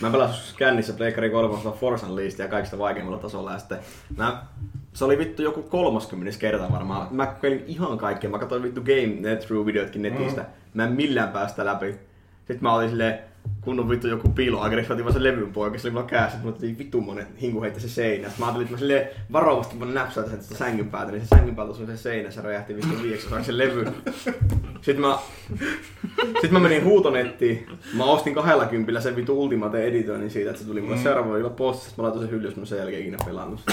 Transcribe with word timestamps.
Mä 0.00 0.10
pelasin 0.10 0.56
kännissä 0.56 0.92
Pleikkari 0.92 1.30
3 1.30 1.70
Forsan 1.80 2.16
liistiä 2.16 2.48
kaikista 2.48 2.78
vaikeimmalla 2.78 3.18
tasolla 3.18 3.52
ja 3.52 3.58
sitten 3.58 3.78
mä, 4.16 4.42
se 4.92 5.04
oli 5.04 5.18
vittu 5.18 5.42
joku 5.42 5.62
30 5.62 6.38
kerta 6.38 6.72
varmaan. 6.72 7.06
Mä 7.10 7.26
kokeilin 7.26 7.64
ihan 7.66 7.98
kaikkea. 7.98 8.30
Mä 8.30 8.38
katsoin 8.38 8.62
vittu 8.62 8.80
Game 8.80 9.20
Net 9.20 9.40
Through 9.40 9.66
videotkin 9.66 10.02
netistä. 10.02 10.40
Mm. 10.40 10.46
Mä 10.74 10.84
en 10.84 10.92
millään 10.92 11.28
päästä 11.28 11.64
läpi. 11.64 11.94
Sitten 12.38 12.58
mä 12.60 12.74
olin 12.74 12.88
silleen, 12.88 13.18
kunnon 13.60 13.88
vittu 13.88 14.08
joku 14.08 14.28
piiloagressi, 14.28 14.92
otin 14.92 15.04
vaan 15.04 15.12
sen 15.12 15.24
levyn 15.24 15.52
pois, 15.52 15.82
se 15.82 15.88
oli 15.88 15.92
mulla 15.92 16.06
kädessä, 16.06 16.38
mutta 16.42 16.66
oli 16.66 16.78
vittu 16.78 17.00
monen 17.00 17.26
hinku 17.40 17.62
heitti 17.62 17.80
se 17.80 17.88
seinä. 17.88 18.30
Mä 18.38 18.44
ajattelin, 18.44 18.64
että 18.64 18.74
mä 18.74 18.78
silleen 18.78 19.08
varovasti 19.32 19.80
vaan 19.80 19.94
näpsäytin 19.94 20.32
sen 20.32 20.42
sitä 20.42 20.54
sängyn 20.54 20.90
päältä, 20.90 21.12
niin 21.12 21.22
se 21.22 21.28
sängyn 21.28 21.56
päältä 21.56 21.72
osui 21.72 21.86
se 21.86 21.96
seinä, 21.96 22.30
se 22.30 22.42
räjähti 22.42 22.76
vittu 22.76 23.02
viieksi, 23.02 23.28
se 23.28 23.44
sen 23.44 23.58
levy. 23.58 23.86
Sitten 24.82 25.00
mä, 25.00 25.18
sitten 26.32 26.52
mä 26.52 26.60
menin 26.60 26.84
huutonettiin, 26.84 27.66
mä 27.94 28.04
ostin 28.04 28.34
20 28.34 29.00
sen 29.00 29.16
vittu 29.16 29.42
Ultimate 29.42 29.84
Editorin 29.84 30.30
siitä, 30.30 30.50
että 30.50 30.62
se 30.62 30.68
tuli 30.68 30.80
mulle 30.80 30.96
mm. 30.96 31.02
seuraavalla 31.02 31.34
viikolla 31.34 31.56
postissa, 31.56 31.94
mä 31.96 32.02
laitoin 32.02 32.24
sen 32.24 32.30
hyllyyn, 32.30 32.50
jos 32.50 32.56
mä 32.56 32.64
sen 32.64 32.78
jälkeen 32.78 33.02
ikinä 33.02 33.18
pelannut 33.24 33.60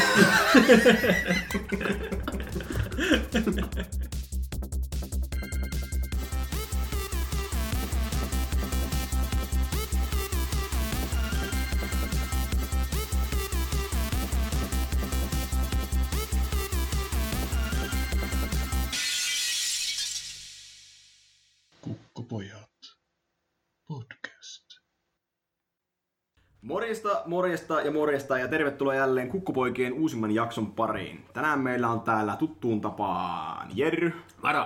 Morjesta, 26.91 27.21
morjesta 27.25 27.81
ja 27.81 27.91
morjesta 27.91 28.37
ja 28.37 28.47
tervetuloa 28.47 28.95
jälleen 28.95 29.29
Kukkupoikien 29.29 29.93
uusimman 29.93 30.31
jakson 30.31 30.71
pariin. 30.71 31.25
Tänään 31.33 31.59
meillä 31.59 31.89
on 31.89 32.01
täällä 32.01 32.35
tuttuun 32.35 32.81
tapaan 32.81 33.67
Jerry, 33.75 34.13
Maro! 34.43 34.65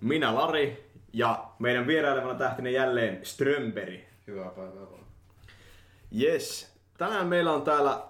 minä 0.00 0.34
Lari 0.34 0.90
ja 1.12 1.44
meidän 1.58 1.86
vierailevana 1.86 2.34
tähtinen 2.34 2.72
jälleen 2.72 3.18
Strömberi. 3.22 4.08
Hyvää 4.26 4.50
päivää 4.50 4.90
vaan. 4.90 5.04
Yes, 6.20 6.74
tänään 6.98 7.26
meillä 7.26 7.52
on 7.52 7.62
täällä 7.62 8.02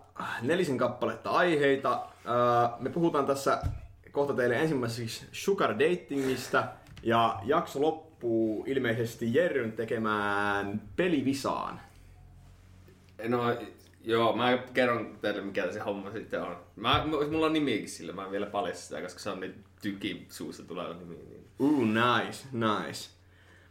nelisen 0.42 0.78
kappaletta 0.78 1.30
aiheita. 1.30 2.06
Ää, 2.24 2.76
Me 2.78 2.90
puhutaan 2.90 3.26
tässä 3.26 3.62
kohta 4.12 4.34
teille 4.34 4.56
ensimmäiseksi 4.56 5.26
sugar 5.32 5.78
datingista 5.78 6.64
ja 7.02 7.40
jakso 7.44 7.80
loppuu 7.80 8.64
ilmeisesti 8.66 9.34
Jerryn 9.34 9.72
tekemään 9.72 10.82
pelivisaan. 10.96 11.80
No, 13.28 13.56
joo, 14.04 14.36
mä 14.36 14.58
kerron 14.74 15.18
teille 15.20 15.42
mikä 15.42 15.72
se 15.72 15.80
homma 15.80 16.10
sitten 16.10 16.42
on. 16.42 16.56
Mä, 16.76 17.06
mulla 17.30 17.46
on 17.46 17.52
nimikin 17.52 17.88
sillä, 17.88 18.12
mä 18.12 18.24
en 18.24 18.30
vielä 18.30 18.46
paljasta 18.46 18.82
sitä, 18.82 19.02
koska 19.02 19.20
se 19.20 19.30
on 19.30 19.40
niin 19.40 19.64
tyki 19.82 20.26
suusta 20.28 20.62
tuleva 20.62 20.94
nimi. 20.94 21.14
Niin. 21.14 21.44
Uh, 21.58 21.84
nice, 21.84 22.46
nice. 22.52 23.10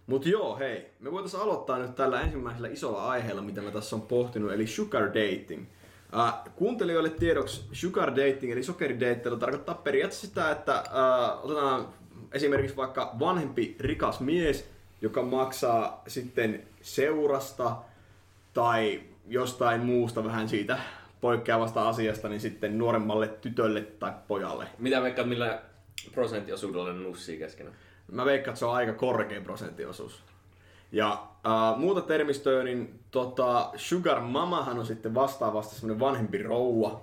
Mut 0.08 0.26
joo, 0.26 0.58
hei, 0.58 0.90
me 1.00 1.12
voitais 1.12 1.36
aloittaa 1.36 1.78
nyt 1.78 1.96
tällä 1.96 2.22
ensimmäisellä 2.22 2.68
isolla 2.68 3.10
aiheella, 3.10 3.42
mitä 3.42 3.62
mä 3.62 3.72
tässä 3.72 3.96
on 3.96 4.02
pohtinut, 4.02 4.52
eli 4.52 4.68
sugar 4.68 5.08
dating. 5.08 5.66
Uh, 6.14 6.52
kuuntelijoille 6.56 7.10
tiedoksi 7.10 7.64
sugar 7.72 8.10
dating, 8.10 8.52
eli 8.52 8.64
sokerideittely, 8.64 9.38
tarkoittaa 9.38 9.76
periaatteessa 9.76 10.28
sitä, 10.28 10.52
että 10.52 10.84
uh, 10.88 11.46
otetaan 11.46 11.88
esimerkiksi 12.32 12.78
vaikka 12.78 13.16
vanhempi 13.20 13.76
rikas 13.80 14.20
mies, 14.20 14.70
joka 15.02 15.24
maksaa 15.24 16.04
sitten 16.08 16.68
seurasta 16.82 17.76
tai 18.54 19.02
jostain 19.30 19.82
muusta 19.82 20.24
vähän 20.24 20.50
siitä 20.50 20.80
poikkeavasta 21.22 21.90
asiasta, 21.90 22.30
niin 22.30 22.42
sitten 22.42 22.78
nuoremmalle 22.78 23.28
tytölle 23.28 23.82
tai 23.82 24.12
pojalle. 24.28 24.68
Mitä 24.78 25.02
veikkaat, 25.02 25.30
millä 25.30 25.62
prosenttiosuudella 26.12 26.94
ne 26.94 27.00
nussii 27.00 27.38
keskenään? 27.38 27.76
Mä 28.12 28.26
veikkaan, 28.26 28.52
että 28.52 28.60
se 28.60 28.66
on 28.66 28.76
aika 28.76 28.94
korkea 28.94 29.42
prosenttiosuus. 29.42 30.24
Ja 30.92 31.12
äh, 31.46 31.78
muuta 31.78 32.02
termistöä, 32.02 32.64
niin 32.64 33.00
tota, 33.12 33.72
Sugar 33.76 34.22
Mamahan 34.22 34.80
on 34.80 34.86
sitten 34.86 35.16
vastaavasti 35.16 35.76
semmoinen 35.76 36.00
vanhempi 36.00 36.44
rouva, 36.44 37.02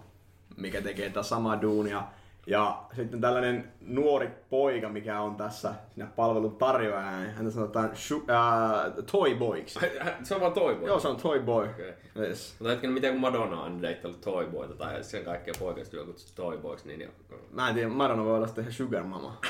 mikä 0.56 0.82
tekee 0.82 1.08
tätä 1.08 1.22
samaa 1.22 1.62
duunia. 1.62 2.04
Ja 2.46 2.82
sitten 2.96 3.20
tällainen 3.20 3.72
nuori 3.80 4.30
poika, 4.50 4.88
mikä 4.88 5.20
on 5.20 5.36
tässä 5.36 5.74
siinä 5.94 6.10
palvelun 6.16 6.56
tarjoajana, 6.56 7.20
niin 7.20 7.34
häntä 7.34 7.50
sanotaan 7.50 7.96
shu, 7.96 8.24
äh, 8.30 9.04
toy 9.12 9.34
boyksi. 9.34 9.78
Se 10.22 10.34
on 10.34 10.40
vaan 10.40 10.52
Toyboy. 10.52 10.88
Joo, 10.88 11.00
se 11.00 11.08
on 11.08 11.16
toy 11.16 11.40
boy. 11.40 11.68
Okei. 11.68 11.92
Yes. 12.18 12.56
Mutta 12.58 12.70
hetken, 12.70 12.90
miten 12.90 13.12
kun 13.12 13.20
Madonna 13.20 13.62
on 13.62 13.82
deittailut 13.82 14.20
Toyboyta 14.20 14.74
tai 14.74 15.04
sen 15.04 15.24
kaikkia 15.24 15.54
poikaistyö 15.58 16.04
kutsuttu 16.04 16.42
Toyboyksi, 16.42 16.88
niin... 16.88 17.10
Mä 17.50 17.68
en 17.68 17.74
tiedä, 17.74 17.88
Madonna 17.88 18.24
voi 18.24 18.36
olla 18.36 18.46
sitten 18.46 18.72
Sugar 18.72 19.04
Mama. 19.04 19.40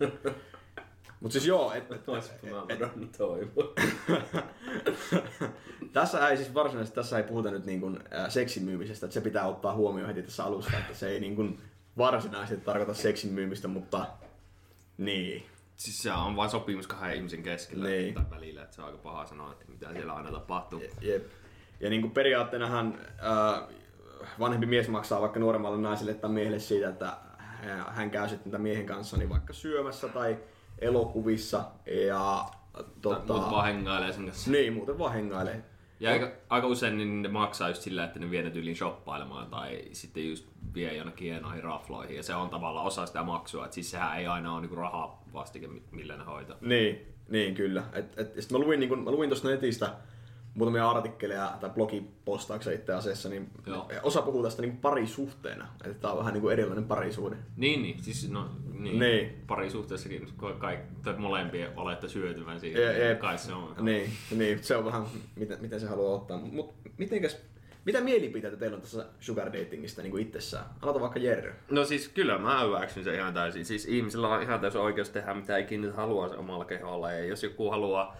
Mut 1.20 1.32
siis 1.32 1.46
joo, 1.46 1.72
et, 1.72 1.92
et, 1.92 2.06
Mä 2.06 2.52
Madonna 2.52 3.08
Toyboy. 3.18 3.74
tässä 5.92 6.28
ei 6.28 6.36
siis 6.36 6.54
varsinaisesti 6.54 6.94
tässä 6.94 7.16
ei 7.16 7.22
puhuta 7.22 7.50
nyt 7.50 7.66
niin 7.66 7.80
kuin, 7.80 7.98
äh, 8.14 8.30
seksin 8.30 8.64
myymisestä, 8.64 9.06
että 9.06 9.14
se 9.14 9.20
pitää 9.20 9.46
ottaa 9.46 9.74
huomioon 9.74 10.08
heti 10.08 10.22
tässä 10.22 10.44
alussa, 10.44 10.78
että 10.78 10.94
se 10.94 11.08
ei 11.08 11.20
niin 11.20 11.36
kuin, 11.36 11.58
varsinaisesti 11.98 12.64
tarkoita 12.64 12.94
seksin 12.94 13.32
myymistä, 13.32 13.68
mutta 13.68 14.06
niin. 14.98 15.46
Siis 15.76 16.02
se 16.02 16.12
on 16.12 16.36
vain 16.36 16.50
sopimus 16.50 16.86
kahden 16.86 17.16
ihmisen 17.16 17.42
keskellä 17.42 17.88
Niin. 17.88 18.14
tai 18.14 18.24
välillä, 18.30 18.62
että 18.62 18.76
se 18.76 18.82
on 18.82 18.86
aika 18.86 18.98
paha 18.98 19.26
sanoa, 19.26 19.52
että 19.52 19.64
mitä 19.68 19.92
siellä 19.92 20.12
aina 20.12 20.30
tapahtuu. 20.32 20.82
Jep. 21.00 21.26
Ja 21.80 21.90
niin 21.90 22.00
kuin 22.02 22.10
periaatteenahan 22.10 22.98
äh, 23.02 23.62
vanhempi 24.38 24.66
mies 24.66 24.88
maksaa 24.88 25.20
vaikka 25.20 25.40
nuoremmalle 25.40 25.78
naiselle 25.78 26.14
tai 26.14 26.30
miehelle 26.30 26.58
siitä, 26.58 26.88
että 26.88 27.12
hän 27.88 28.10
käy 28.10 28.28
sitten 28.28 28.52
tämän 28.52 28.62
miehen 28.62 28.86
kanssa 28.86 29.16
niin 29.16 29.28
vaikka 29.28 29.52
syömässä 29.52 30.08
tai 30.08 30.38
elokuvissa 30.78 31.64
ja 32.06 32.44
Tota... 33.02 33.20
tota, 33.20 33.32
Muut 33.40 33.50
vaan 33.50 33.66
hengailee 33.66 34.12
sen 34.12 34.24
kanssa. 34.26 34.50
niin, 34.50 34.72
muuten 34.72 34.98
vaan 34.98 35.12
hengailee. 35.12 35.64
Ja 36.00 36.10
aika, 36.10 36.32
aika 36.48 36.66
usein 36.66 36.96
niin 36.96 37.22
ne 37.22 37.28
maksaa 37.28 37.68
just 37.68 37.82
sillä, 37.82 38.04
että 38.04 38.18
ne 38.18 38.30
vie 38.30 38.42
ne 38.42 38.50
tyyliin 38.50 38.76
shoppailemaan 38.76 39.50
tai 39.50 39.84
sitten 39.92 40.28
just 40.28 40.46
vie 40.74 40.96
jonnekin 40.96 41.32
hienoihin 41.32 41.64
rafloihin. 41.64 42.16
Ja 42.16 42.22
se 42.22 42.34
on 42.34 42.50
tavallaan 42.50 42.86
osa 42.86 43.06
sitä 43.06 43.22
maksua. 43.22 43.64
Että 43.64 43.74
siis 43.74 43.90
sehän 43.90 44.18
ei 44.18 44.26
aina 44.26 44.52
ole 44.52 44.60
niinku 44.60 44.76
rahaa 44.76 45.22
vastike, 45.32 45.68
millä 45.90 46.16
ne 46.16 46.24
hoitaa. 46.24 46.56
Niin, 46.60 47.06
niin 47.28 47.54
kyllä. 47.54 47.84
Et, 47.92 48.18
et, 48.18 48.34
sit 48.38 48.50
mä 48.50 48.58
luin, 48.58 48.80
niin 48.80 48.88
kun, 48.88 49.04
mä 49.04 49.10
luin 49.10 49.30
tuosta 49.30 49.48
netistä 49.48 49.94
muutamia 50.58 50.90
artikkeleja 50.90 51.52
tai 51.60 51.70
blogipostauksia 51.70 52.72
itse 52.72 52.92
asiassa, 52.92 53.28
niin 53.28 53.50
Joo. 53.66 53.90
osa 54.02 54.22
puhuu 54.22 54.42
tästä 54.42 54.62
niin 54.62 54.76
parisuhteena. 54.76 55.68
Että 55.84 56.00
tää 56.00 56.10
on 56.10 56.18
vähän 56.18 56.32
niin 56.32 56.42
kuin 56.42 56.52
erilainen 56.52 56.84
parisuhde. 56.84 57.36
Niin, 57.56 57.82
niin. 57.82 58.02
Siis 58.02 58.30
no, 58.30 58.48
niin. 58.78 58.98
Niin. 58.98 59.42
Pari 59.46 59.70
suhteessakin 59.70 60.28
kai, 60.58 60.78
tai 61.02 61.14
molempien 61.18 61.70
olette 61.76 62.08
syötyvän 62.08 62.60
siitä. 62.60 62.78
Je- 62.78 62.98
jep. 62.98 63.18
Kai 63.18 63.38
se 63.38 63.52
on. 63.52 63.74
Niin, 63.80 64.10
niin, 64.30 64.64
se 64.64 64.76
on 64.76 64.84
vähän 64.84 65.04
miten, 65.36 65.58
miten 65.60 65.80
se 65.80 65.86
haluaa 65.86 66.14
ottaa. 66.14 66.38
Mut 66.38 66.74
mitenkäs, 66.98 67.40
mitä 67.84 68.00
mielipiteitä 68.00 68.56
teillä 68.56 68.74
on 68.74 68.80
tässä 68.80 69.06
sugar 69.20 69.52
datingista 69.52 70.02
niin 70.02 70.10
kuin 70.10 70.22
itsessään? 70.22 70.64
Aloita 70.82 71.00
vaikka 71.00 71.18
Jerry. 71.18 71.54
No 71.70 71.84
siis 71.84 72.08
kyllä 72.08 72.38
mä 72.38 72.64
hyväksyn 72.64 73.04
sen 73.04 73.14
ihan 73.14 73.34
täysin. 73.34 73.64
Siis 73.64 73.86
ihmisellä 73.86 74.28
on 74.28 74.42
ihan 74.42 74.60
täysin 74.60 74.80
oikeus 74.80 75.10
tehdä 75.10 75.34
mitä 75.34 75.56
ikinä 75.56 75.92
haluaa 75.92 76.28
sen 76.28 76.38
omalla 76.38 76.64
keholla. 76.64 77.12
Ja 77.12 77.24
jos 77.24 77.42
joku 77.42 77.70
haluaa 77.70 78.16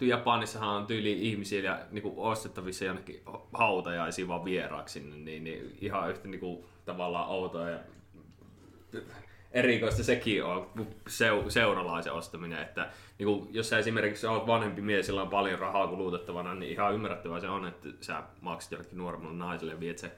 Japanissahan 0.00 0.68
on 0.68 0.86
tyyli 0.86 1.28
ihmisiä 1.28 1.78
niin 1.90 2.12
ostettavissa 2.16 2.84
jonnekin 2.84 3.22
hautajaisiin 3.52 4.28
vaan 4.28 4.44
vieraaksi 4.44 5.00
niin, 5.00 5.44
niin 5.44 5.76
ihan 5.80 6.10
yhtä 6.10 6.28
niin 6.28 6.40
kuin, 6.40 6.64
tavallaan 6.84 7.28
outoa 7.28 7.70
ja 7.70 7.78
erikoista 9.52 10.04
sekin 10.04 10.44
on 10.44 10.70
seu, 11.08 11.50
seuralaisen 11.50 12.12
ostaminen, 12.12 12.62
että 12.62 12.90
niin 13.18 13.26
kuin, 13.26 13.48
jos 13.50 13.68
sä 13.68 13.78
esimerkiksi 13.78 14.26
olet 14.26 14.46
vanhempi 14.46 14.82
mies, 14.82 15.06
sillä 15.06 15.22
on 15.22 15.28
paljon 15.28 15.58
rahaa 15.58 15.86
kulutettavana, 15.86 16.54
niin 16.54 16.72
ihan 16.72 16.94
ymmärrettävää 16.94 17.40
se 17.40 17.48
on, 17.48 17.66
että 17.66 17.88
sä 18.00 18.22
maksat 18.40 18.72
jollekin 18.72 18.98
nuoremmalle 18.98 19.36
naiselle 19.36 19.80
viet 19.80 19.98
se 19.98 20.12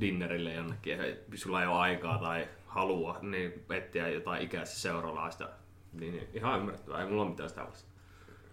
dinnerille 0.00 0.54
jonnekin, 0.54 0.98
ja 0.98 1.04
sulla 1.34 1.62
ei 1.62 1.66
ole 1.66 1.76
aikaa 1.76 2.18
tai 2.18 2.48
halua 2.66 3.18
niin 3.22 3.64
etsiä 3.70 4.08
jotain 4.08 4.42
ikäistä 4.42 4.76
seuralaista, 4.76 5.48
niin 5.92 6.28
ihan 6.34 6.58
ymmärrettävää, 6.58 7.00
ei 7.00 7.06
mulla 7.06 7.22
ole 7.22 7.30
mitään 7.30 7.48
sitä 7.48 7.66
vastaan. 7.66 7.91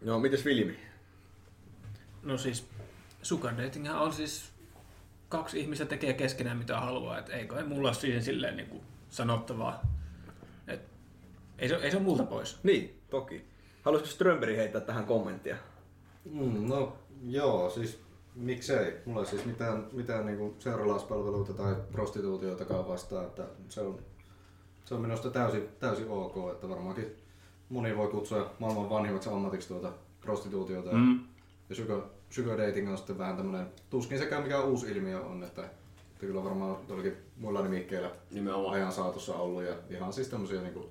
No, 0.01 0.19
mites 0.19 0.45
Vilmi? 0.45 0.79
No 2.23 2.37
siis 2.37 2.67
sugar 3.21 3.57
datinghän 3.57 3.99
on 3.99 4.13
siis 4.13 4.51
kaksi 5.29 5.59
ihmistä 5.59 5.85
tekee 5.85 6.13
keskenään 6.13 6.57
mitä 6.57 6.79
haluaa, 6.79 7.17
et 7.17 7.29
eikö 7.29 7.57
ei 7.57 7.63
mulla 7.63 7.89
ole 7.89 7.95
siihen 7.95 8.23
silleen 8.23 8.57
niin 8.57 8.69
kuin 8.69 8.81
sanottavaa. 9.09 9.81
Et 10.67 10.81
ei, 11.59 11.69
se, 11.69 11.75
ei 11.75 11.91
se 11.91 11.97
ole 11.97 12.05
multa 12.05 12.23
pois. 12.23 12.59
Niin, 12.63 13.01
toki. 13.09 13.45
Haluaisiko 13.83 14.11
Strömberi 14.11 14.57
heittää 14.57 14.81
tähän 14.81 15.05
kommenttia? 15.05 15.57
Mm, 16.31 16.67
no 16.67 16.97
joo, 17.27 17.69
siis 17.69 17.99
miksei. 18.35 18.97
Mulla 19.05 19.19
ei 19.19 19.25
siis 19.25 19.45
mitään, 19.45 19.87
mitään 19.91 20.25
niinku 20.25 20.55
seuralaispalveluita 20.59 21.53
tai 21.53 21.75
prostituutioitakaan 21.91 22.87
vastaan, 22.87 23.25
että 23.25 23.43
se 23.69 23.81
on, 23.81 23.99
se 24.85 24.95
on 24.95 25.01
minusta 25.01 25.29
täysin, 25.29 25.69
täysin 25.79 26.09
ok, 26.09 26.35
että 26.51 26.69
varmaankin 26.69 27.15
moni 27.69 27.97
voi 27.97 28.07
kutsua 28.07 28.51
maailman 28.59 28.89
vanhimmaksi 28.89 29.29
ammatiksi 29.29 29.67
tuota 29.67 29.91
prostituutiota. 30.21 30.91
Mm. 30.91 31.19
Ja 31.69 31.75
sugar, 31.75 32.01
sugar 32.29 32.57
dating 32.57 32.91
on 32.91 32.97
sitten 32.97 33.17
vähän 33.17 33.37
tämmönen, 33.37 33.67
tuskin 33.89 34.19
sekään 34.19 34.43
mikä 34.43 34.61
uusi 34.61 34.91
ilmiö 34.91 35.21
on, 35.21 35.43
että, 35.43 35.63
että 35.63 35.75
kyllä 36.19 36.43
varmaan 36.43 36.77
jollakin 36.89 37.13
muilla 37.37 37.61
nimikkeillä 37.61 38.11
Nimenomaan. 38.31 38.73
ajan 38.75 38.91
saatossa 38.91 39.35
ollut 39.35 39.63
ja 39.63 39.73
ihan 39.89 40.13
siis 40.13 40.27
tämmösiä 40.27 40.61
niinku, 40.61 40.89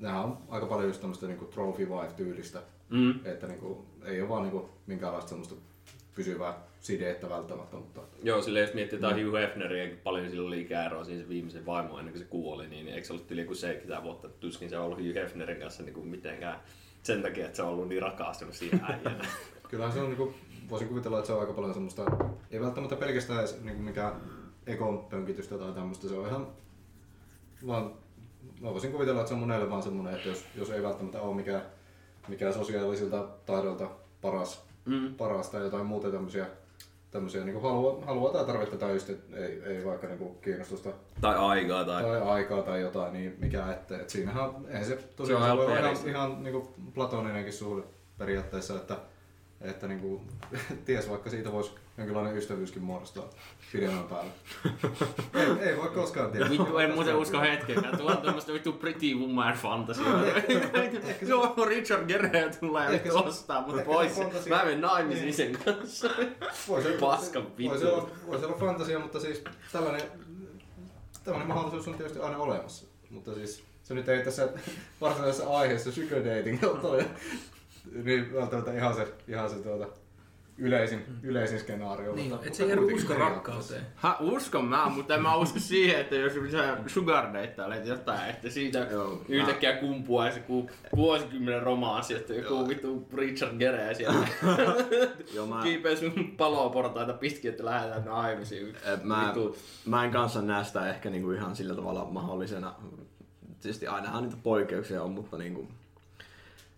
nämä 0.00 0.22
on 0.24 0.38
aika 0.48 0.66
paljon 0.66 0.88
just 0.88 1.00
tämmöistä 1.00 1.26
niinku 1.26 1.44
trophy 1.44 1.86
wife 1.88 2.12
tyylistä, 2.16 2.62
Mm. 2.90 3.14
että 3.24 3.46
niinku, 3.46 3.84
ei 4.04 4.20
ole 4.20 4.28
vaan 4.28 4.42
niinku 4.42 4.68
minkäänlaista 4.86 5.28
semmoista 5.28 5.54
pysyvää 6.14 6.54
sidettä 6.80 7.28
välttämättä, 7.28 7.76
mutta 7.76 8.00
Joo, 8.22 8.42
silleen 8.42 8.66
jos 8.66 8.74
miettii 8.74 8.96
jotain 8.96 9.26
Hugh 9.26 9.38
Hefneria, 9.40 9.96
paljon 10.04 10.30
sillä 10.30 10.46
oli 10.48 10.60
ikäeroa 10.60 11.04
se 11.04 11.28
viimeisen 11.28 11.66
vaimo 11.66 11.98
ennen 11.98 12.12
kuin 12.12 12.22
se 12.22 12.28
kuoli, 12.28 12.68
niin 12.68 12.88
eikö 12.88 13.06
se 13.06 13.12
ollut 13.12 13.30
yli 13.30 13.44
kuin 13.44 13.56
70 13.56 14.02
vuotta, 14.02 14.28
tuskin 14.28 14.70
se 14.70 14.78
on 14.78 14.84
ollut 14.84 14.98
Hugh 14.98 15.14
Hefnerin 15.14 15.60
kanssa 15.60 15.82
niin 15.82 15.94
kuin 15.94 16.06
mitenkään 16.06 16.60
sen 17.02 17.22
takia, 17.22 17.44
että 17.44 17.56
se 17.56 17.62
on 17.62 17.68
ollut 17.68 17.88
niin 17.88 18.02
rakastunut 18.02 18.54
siihen 18.54 18.80
äijänä. 18.88 19.24
kyllähän 19.68 19.92
se 19.92 20.00
on 20.00 20.08
niinku, 20.08 20.34
voisin 20.70 20.88
kuvitella, 20.88 21.18
että 21.18 21.26
se 21.26 21.32
on 21.32 21.40
aika 21.40 21.52
paljon 21.52 21.74
semmoista, 21.74 22.04
ei 22.50 22.60
välttämättä 22.60 22.96
pelkästään 22.96 23.38
edes 23.38 23.62
niinku 23.62 23.82
mikään 23.82 24.12
ekon 24.66 25.06
pönkitystä 25.10 25.58
tai 25.58 25.72
tämmöistä, 25.72 26.08
se 26.08 26.14
on 26.14 26.26
ihan 26.26 26.46
vaan, 27.66 27.92
mä 28.60 28.72
voisin 28.72 28.92
kuvitella, 28.92 29.20
että 29.20 29.28
se 29.28 29.34
on 29.34 29.40
monelle 29.40 29.70
vaan 29.70 29.82
semmoinen, 29.82 30.14
että 30.14 30.28
jos, 30.28 30.44
jos 30.54 30.70
ei 30.70 30.82
välttämättä 30.82 31.20
ole 31.20 31.36
mikään, 31.36 31.62
mikään 32.28 32.54
sosiaalisilta 32.54 33.28
taidoilta 33.46 33.90
paras, 34.20 34.64
Mm. 34.84 35.14
paras 35.14 35.50
tai 35.50 35.62
jotain 35.62 35.86
muuta 35.86 36.10
tämmöisiä, 36.10 36.46
tämmöisiä 37.10 37.44
niin 37.44 37.62
haluaa, 37.62 38.06
haluaa 38.06 38.32
tai 38.32 38.44
tarvetta 38.44 38.76
tai 38.76 38.92
just, 38.92 39.10
ei, 39.32 39.62
ei 39.64 39.84
vaikka 39.84 40.06
niin 40.06 40.36
kiinnostusta 40.42 40.90
tai 41.20 41.36
aikaa 41.36 41.84
tai... 41.84 42.02
tai 42.02 42.20
aikaa 42.20 42.62
tai 42.62 42.80
jotain, 42.80 43.12
niin 43.12 43.36
mikä 43.38 43.72
ettei. 43.72 44.00
Et 44.00 44.10
siinähän 44.10 44.50
ei 44.68 44.84
se 44.84 44.96
tosiaan 45.16 45.42
se 45.42 45.56
voi 45.56 45.64
ihan 45.64 45.78
olla 45.78 45.90
ihan, 45.90 46.08
ihan 46.08 46.42
niin 46.42 46.68
platoninenkin 46.94 47.52
suhde 47.52 47.82
periaatteessa, 48.18 48.76
että, 48.76 48.96
että 49.60 49.88
niin 49.88 50.00
kuin, 50.00 50.20
ties 50.84 51.10
vaikka 51.10 51.30
siitä 51.30 51.52
voisi 51.52 51.74
jonkinlainen 51.98 52.36
ystävyyskin 52.36 52.82
muodostaa 52.82 53.24
pidemmän 53.72 54.04
päälle. 54.04 54.30
ei, 55.62 55.68
ei 55.68 55.76
voi 55.76 55.88
koskaan 55.88 56.30
tietää. 56.32 56.50
Vittu, 56.50 56.78
en 56.78 56.94
muuten 56.94 57.16
usko 57.16 57.40
hetkeäkään. 57.40 57.96
Tuolla 57.96 58.16
on 58.16 58.22
tämmöstä 58.22 58.52
vittu 58.52 58.72
Pretty 58.72 59.14
Woman 59.14 59.54
fantasia. 59.54 60.04
Joo, 61.28 61.54
Richard 61.66 62.06
Gere 62.06 62.50
tulee 62.60 62.88
Ehkä 62.88 63.12
ostaa 63.12 63.66
mut 63.66 63.84
pois. 63.84 64.16
se 64.16 64.22
fantasia- 64.24 64.48
Mä 64.56 64.64
menen 64.64 64.80
naimisiin 64.80 65.34
sen 65.34 65.58
kanssa. 65.64 66.08
Voi 66.68 66.82
se, 66.82 66.96
Paskan 67.00 67.42
Voi 67.42 67.52
vittu. 67.58 67.78
se, 67.78 67.86
olla, 67.92 68.10
voi 68.26 68.38
se 68.38 68.46
olla 68.46 68.56
fantasia, 68.58 68.98
mutta 68.98 69.20
siis 69.20 69.44
tällainen, 69.72 70.02
tällainen 71.24 71.48
mahdollisuus 71.48 71.88
on 71.88 71.94
tietysti 71.94 72.18
aina 72.18 72.36
olemassa. 72.38 72.86
Mutta 73.10 73.34
siis 73.34 73.64
se 73.82 73.94
nyt 73.94 74.08
ei 74.08 74.24
tässä 74.24 74.48
varsinaisessa 75.00 75.58
aiheessa 75.58 75.92
sugar 75.92 76.18
dating 76.24 76.64
ole 76.64 77.06
niin 78.04 78.34
välttämättä 78.34 78.72
ihan 78.74 78.94
se, 78.94 79.14
ihan 79.28 79.50
se 79.50 79.56
tuota, 79.56 79.86
yleisin, 80.58 81.04
yleisin 81.22 81.60
skenaario. 81.60 82.14
Niin, 82.14 82.30
mutta- 82.30 82.46
et 82.46 82.54
se 82.54 82.64
kuitenkin 82.64 82.96
usko 82.96 83.14
rakkauteen. 83.14 83.86
Ha, 83.94 84.16
uskon 84.20 84.64
mä, 84.64 84.88
mutta 84.88 85.14
en 85.14 85.22
mä 85.22 85.36
usko 85.36 85.58
siihen, 85.58 86.00
että 86.00 86.14
jos 86.14 86.32
sä 86.52 86.76
sugar 86.86 87.32
datailet 87.34 87.86
jotain, 87.86 88.30
että 88.30 88.50
siitä 88.50 88.78
Joo, 88.90 89.22
yhtäkkiä 89.28 89.76
kumpuaisi 89.76 90.38
joku 90.38 90.70
vuosikymmenen 90.96 91.62
romanssi, 91.62 92.14
että 92.14 92.34
joku 92.34 92.68
vittu 92.68 93.08
Richard 93.14 93.58
Gere 93.58 93.94
siellä 93.94 94.28
Joo, 95.34 95.46
mä, 95.46 95.62
kiipeä 95.62 95.96
sun 95.96 96.34
paloportaita 96.36 97.12
pitkin, 97.12 97.50
että 97.50 97.64
lähdetään 97.64 98.04
naimisiin. 98.04 98.76
mä, 99.02 99.34
mä 99.86 100.04
en 100.04 100.10
kanssa 100.10 100.42
näe 100.42 100.64
sitä 100.64 100.88
ehkä 100.90 101.10
niinku 101.10 101.30
ihan 101.30 101.56
sillä 101.56 101.74
tavalla 101.74 102.04
mahdollisena. 102.04 102.74
Tietysti 103.60 103.86
ainahan 103.86 104.22
niitä 104.22 104.36
poikkeuksia 104.42 105.02
on, 105.02 105.10
mutta 105.10 105.38
niinku... 105.38 105.68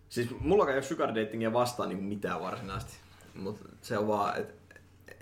Siis 0.09 0.29
mulla 0.41 0.69
ei 0.69 0.75
ole 0.75 0.82
sugar 0.82 1.15
datingia 1.15 1.53
vastaan 1.53 1.88
niinku 1.88 2.05
mitään 2.05 2.41
varsinaisesti. 2.41 3.03
Mutta 3.34 3.69
se 3.81 3.98
on 3.98 4.08
vaan, 4.08 4.40
että 4.40 4.54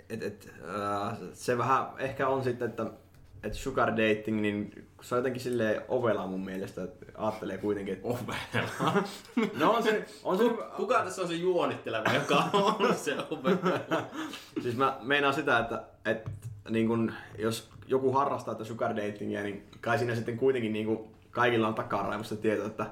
et, 0.09 0.23
et, 0.23 0.53
äh, 0.69 1.17
se 1.33 1.57
vähän 1.57 1.85
ehkä 1.97 2.27
on 2.27 2.43
sitten, 2.43 2.69
että 2.69 2.85
et 3.43 3.53
sugar 3.53 3.91
dating, 3.91 4.41
niin 4.41 4.87
se 5.01 5.15
on 5.15 5.19
jotenkin 5.19 5.41
silleen 5.41 5.81
ovela 5.87 6.27
mun 6.27 6.45
mielestä, 6.45 6.83
että 6.83 7.05
ajattelee 7.17 7.57
kuitenkin, 7.57 7.93
että 7.93 8.07
Ovela. 8.07 9.03
no 9.59 9.71
on 9.71 9.83
se, 9.83 10.05
on 10.23 10.37
se, 10.37 10.43
Kuka 10.75 11.03
tässä 11.03 11.21
on 11.21 11.27
se 11.27 11.33
juonitteleva, 11.33 12.13
joka 12.13 12.43
on 12.53 12.95
se 12.95 13.15
ovela? 13.29 14.03
Siis 14.63 14.77
mä 14.77 14.97
meinaan 15.01 15.33
sitä, 15.33 15.59
että, 15.59 15.83
että 16.05 16.31
niin 16.69 16.87
kun, 16.87 17.13
jos 17.37 17.69
joku 17.87 18.11
harrastaa 18.11 18.53
tätä 18.53 18.65
sugar 18.65 18.95
datingia, 18.95 19.43
niin 19.43 19.67
kai 19.81 19.97
siinä 19.97 20.15
sitten 20.15 20.37
kuitenkin 20.37 20.73
niin 20.73 20.85
kun, 20.85 21.07
kaikilla 21.31 21.67
on 21.67 21.75
takaraivossa 21.75 22.35
tieto, 22.35 22.65
että, 22.65 22.85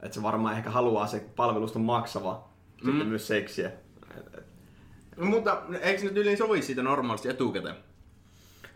että 0.00 0.14
se 0.14 0.22
varmaan 0.22 0.56
ehkä 0.56 0.70
haluaa 0.70 1.06
se 1.06 1.26
palvelusta 1.36 1.78
maksava 1.78 2.48
mm. 2.82 2.90
sitten 2.90 3.08
myös 3.08 3.26
seksiä. 3.26 3.70
No, 5.16 5.26
mutta 5.26 5.62
eikö 5.80 6.02
nyt 6.02 6.16
yli 6.16 6.36
sovi 6.36 6.62
siitä 6.62 6.82
normaalisti 6.82 7.28
etukäteen? 7.28 7.74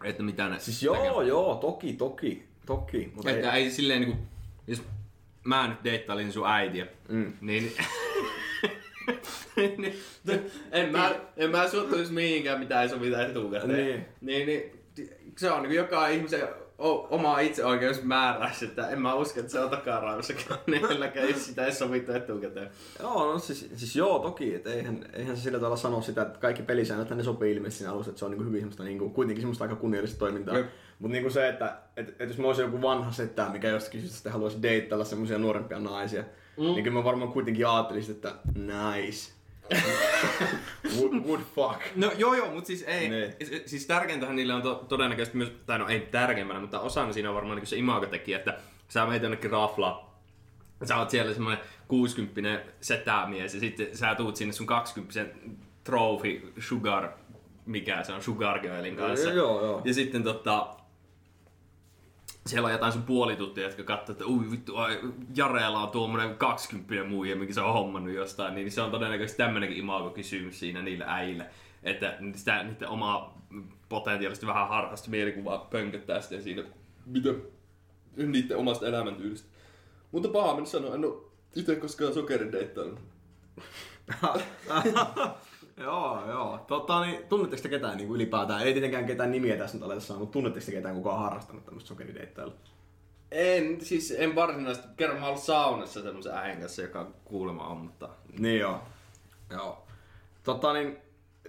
Että 0.05 0.23
mitä 0.23 0.49
ne 0.49 0.59
siis 0.59 0.83
joo, 0.83 0.97
tekee? 0.97 1.29
joo, 1.29 1.55
toki, 1.55 1.93
toki, 1.93 2.45
toki. 2.67 3.13
Mutta 3.15 3.31
Että 3.31 3.53
ei 3.53 3.71
silleen 3.71 4.01
niinku, 4.01 4.19
jos 4.67 4.83
mä 5.45 5.69
nyt 5.69 5.85
deittailin 5.85 6.33
sun 6.33 6.47
äitiä, 6.47 6.87
Mm. 7.09 7.33
niin, 7.41 7.73
niin 9.77 9.95
en, 10.73 10.93
mä, 10.93 11.15
en 11.37 11.51
mä 11.51 11.69
suottuisi 11.69 12.13
mihinkään 12.13 12.59
mitä 12.59 12.83
ei 12.83 12.89
sovita 12.89 13.27
etukäteen. 13.27 13.87
Niin. 13.87 14.05
Niin, 14.21 14.47
niin, 14.47 14.81
se 15.39 15.51
on 15.51 15.63
niin 15.63 15.75
joka 15.75 16.09
ihmisen 16.09 16.49
oma 17.11 17.41
itseoikeus 17.41 18.03
määräys, 18.03 18.63
että 18.63 18.89
en 18.89 19.03
mä 19.03 19.15
usko, 19.15 19.41
että 19.41 19.53
se 19.53 19.61
on 19.61 19.71
takaraivossa 19.71 20.35
kenelläkään, 20.35 21.29
jos 21.31 21.47
sitä 21.47 21.67
ei 21.67 21.73
sovita 21.73 22.17
etukäteen. 22.17 22.71
Joo, 23.01 23.33
no 23.33 23.39
siis, 23.39 23.71
siis 23.77 23.97
joo, 23.97 24.19
toki. 24.19 24.55
Et 24.55 24.67
eihän, 24.67 25.05
eihän 25.13 25.37
se 25.37 25.43
sillä 25.43 25.59
tavalla 25.59 25.77
sano 25.77 26.03
sitä, 26.03 26.23
että 26.23 26.39
kaikki 26.39 26.63
pelisäännöt 26.63 27.11
ne 27.11 27.23
sopii 27.23 27.53
ilmeisesti 27.53 27.79
siinä 27.79 27.93
alussa, 27.93 28.11
että 28.11 28.19
se 28.19 28.25
on 28.25 28.31
niinku 28.31 28.45
hyvin 28.45 28.61
semmoista, 28.61 28.83
niinku, 28.83 29.11
kuitenkin 29.11 29.43
semmoista 29.43 29.65
aika 29.65 29.77
kunniallista 29.77 30.19
toimintaa. 30.19 30.55
Mutta 30.99 31.13
niinku 31.13 31.31
se, 31.31 31.49
että 31.49 31.77
et, 31.97 32.21
et 32.21 32.29
jos 32.29 32.39
mä 32.39 32.47
olisin 32.47 32.65
joku 32.65 32.83
vanha 32.83 33.13
settää, 33.13 33.53
mikä 33.53 33.69
jostakin 33.69 34.01
syystä 34.01 34.31
haluaisi 34.31 34.63
deittailla 34.63 35.05
semmoisia 35.05 35.39
nuorempia 35.39 35.79
naisia, 35.79 36.25
mm. 36.57 36.65
niin 36.65 36.85
kyllä 36.85 36.99
mä 36.99 37.05
varmaan 37.05 37.33
kuitenkin 37.33 37.67
ajattelisin, 37.67 38.15
että 38.15 38.35
nice. 38.55 39.40
would, 40.97 41.15
would 41.27 41.41
fuck. 41.55 41.81
No 41.97 42.13
joo 42.19 42.35
joo, 42.35 42.51
mutta 42.55 42.67
siis 42.67 42.83
ei, 42.83 43.09
Niin. 43.09 43.35
siis- 43.45 43.63
siis 43.67 43.87
tärkeintähän 43.87 44.37
niille 44.37 44.55
on 44.55 44.63
to, 44.63 44.75
todennäköisesti 44.89 45.39
myös, 45.39 45.53
tai 45.67 45.79
no 45.79 45.89
ei 45.89 46.01
tärkeimpänä, 46.01 46.61
mutta 46.61 46.81
osana 46.81 47.13
siinä 47.13 47.29
on 47.29 47.35
varmaan 47.35 47.57
niin 47.59 47.67
se 47.67 47.77
imagotekijä, 47.77 48.39
että 48.39 48.59
sä 48.89 49.07
meet 49.07 49.23
jonnekin 49.23 49.51
raflaan, 49.51 50.07
sä 50.85 50.97
oot 50.97 51.11
siellä 51.11 51.33
semmoinen 51.35 51.65
60 51.89 52.63
setämies 52.81 53.55
ja 53.55 53.61
sitten 53.61 53.97
sä 53.97 54.15
tuut 54.15 54.37
sinne 54.37 54.53
sun 54.53 54.67
20 54.67 55.27
trophy 55.85 56.53
sugar, 56.59 57.09
mikä 57.67 58.03
se 58.03 58.13
on, 58.13 58.23
sugar 58.23 58.59
girlin 58.61 58.97
kanssa. 58.97 59.29
Joo, 59.33 59.65
joo. 59.65 59.83
Ja 59.85 59.95
sitten 59.95 60.23
tota, 60.23 60.67
siellä 62.51 62.67
on 62.67 62.73
jotain 62.73 62.93
sun 62.93 63.03
puolituttuja, 63.03 63.67
jotka 63.67 63.83
katsoo, 63.83 64.13
että 64.13 64.27
ui 64.27 64.51
vittu, 64.51 64.77
ai, 64.77 65.01
Jareella 65.37 65.83
on 65.83 65.91
tuommoinen 65.91 66.37
20 66.37 67.05
muija, 67.09 67.37
mikä 67.37 67.53
se 67.53 67.61
on 67.61 67.73
hommannut 67.73 68.15
jostain, 68.15 68.55
niin 68.55 68.71
se 68.71 68.81
on 68.81 68.91
todennäköisesti 68.91 69.39
tämmönenkin 69.39 69.79
imago-kysymys 69.79 70.61
siinä 70.61 70.83
niille 70.83 71.05
äijille, 71.09 71.47
että 71.83 72.19
sitä, 72.35 72.63
niiden 72.63 72.89
omaa 72.89 73.39
potentiaalisesti 73.89 74.47
vähän 74.47 74.69
harhasta 74.69 75.11
mielikuvaa 75.11 75.59
pönköttää 75.59 76.21
sitten 76.21 76.43
siinä, 76.43 76.63
mitä 77.07 77.29
niiden 78.17 78.57
omasta 78.57 78.87
elämäntyylistä. 78.87 79.49
Mutta 80.13 80.29
paha 80.29 80.55
mennä 80.55 80.67
sanoa, 80.67 80.95
en 80.95 81.05
ole 81.05 81.23
itse 81.57 81.77
koskaan 81.77 82.15
sokerideittaillut. 82.15 83.01
joo, 85.81 86.31
joo. 86.31 86.59
Tota, 86.67 87.01
niin, 87.05 87.27
tunnetteko 87.29 87.63
te 87.63 87.69
ketään 87.69 87.97
niin 87.97 88.07
kuin 88.07 88.17
ylipäätään? 88.17 88.63
Ei 88.63 88.73
tietenkään 88.73 89.07
ketään 89.07 89.31
nimiä 89.33 89.57
tässä 89.57 89.77
nyt 89.77 89.85
aleta 89.85 90.01
sanoa, 90.01 90.21
mutta 90.21 90.33
tunnetteko 90.33 90.67
te 90.67 90.73
ketään, 90.73 90.95
kuka 90.95 91.13
on 91.13 91.19
harrastanut 91.19 91.65
tämmöistä 91.65 91.89
sokerideittailua? 91.89 92.55
En, 93.31 93.81
siis 93.81 94.15
en 94.19 94.35
varsinaisesti, 94.35 94.89
kerran 94.97 95.21
mä 95.21 95.27
ollut 95.27 95.43
saunassa 95.43 96.03
semmoisen 96.03 96.35
äijän 96.35 96.61
kanssa, 96.61 96.83
joka 96.83 97.11
kuulemma 97.25 97.67
on, 97.67 97.77
mutta 97.77 98.09
Niin 98.39 98.61
joo. 98.61 98.81
Joo. 99.51 99.87
Tota 100.43 100.73
niin, 100.73 100.99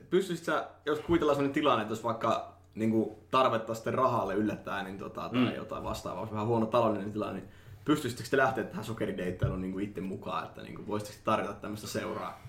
pystyisit 0.09 0.45
sä, 0.45 0.67
jos 0.85 0.99
kuvitellaan 0.99 1.35
sellainen 1.35 1.53
tilanne, 1.53 1.81
että 1.81 1.91
jos 1.91 2.03
vaikka 2.03 2.53
niin 2.75 2.91
kuin 2.91 3.15
tarvetta 3.31 3.73
sitten 3.73 3.93
rahalle 3.93 4.35
yllättää, 4.35 4.83
niin 4.83 4.97
tota, 4.97 5.21
tai 5.21 5.31
Mm. 5.31 5.55
jotain 5.55 5.83
vastaavaa, 5.83 6.19
olisi 6.21 6.33
vähän 6.33 6.47
huono 6.47 6.65
taloudellinen 6.65 7.13
tilanne, 7.13 7.39
niin 7.39 7.49
pystyisittekö 7.85 8.29
te 8.29 8.37
lähteä 8.37 8.63
tähän 8.63 8.85
sokerideittailuun 8.85 9.61
niin 9.61 9.73
kuin 9.73 9.85
itse 9.85 10.01
mukaan, 10.01 10.45
että 10.45 10.61
niin 10.61 10.75
kuin, 10.75 10.87
voisitteko 10.87 11.17
te 11.19 11.25
tarjota 11.25 11.53
tämmöistä 11.53 11.87
seuraa, 11.87 12.41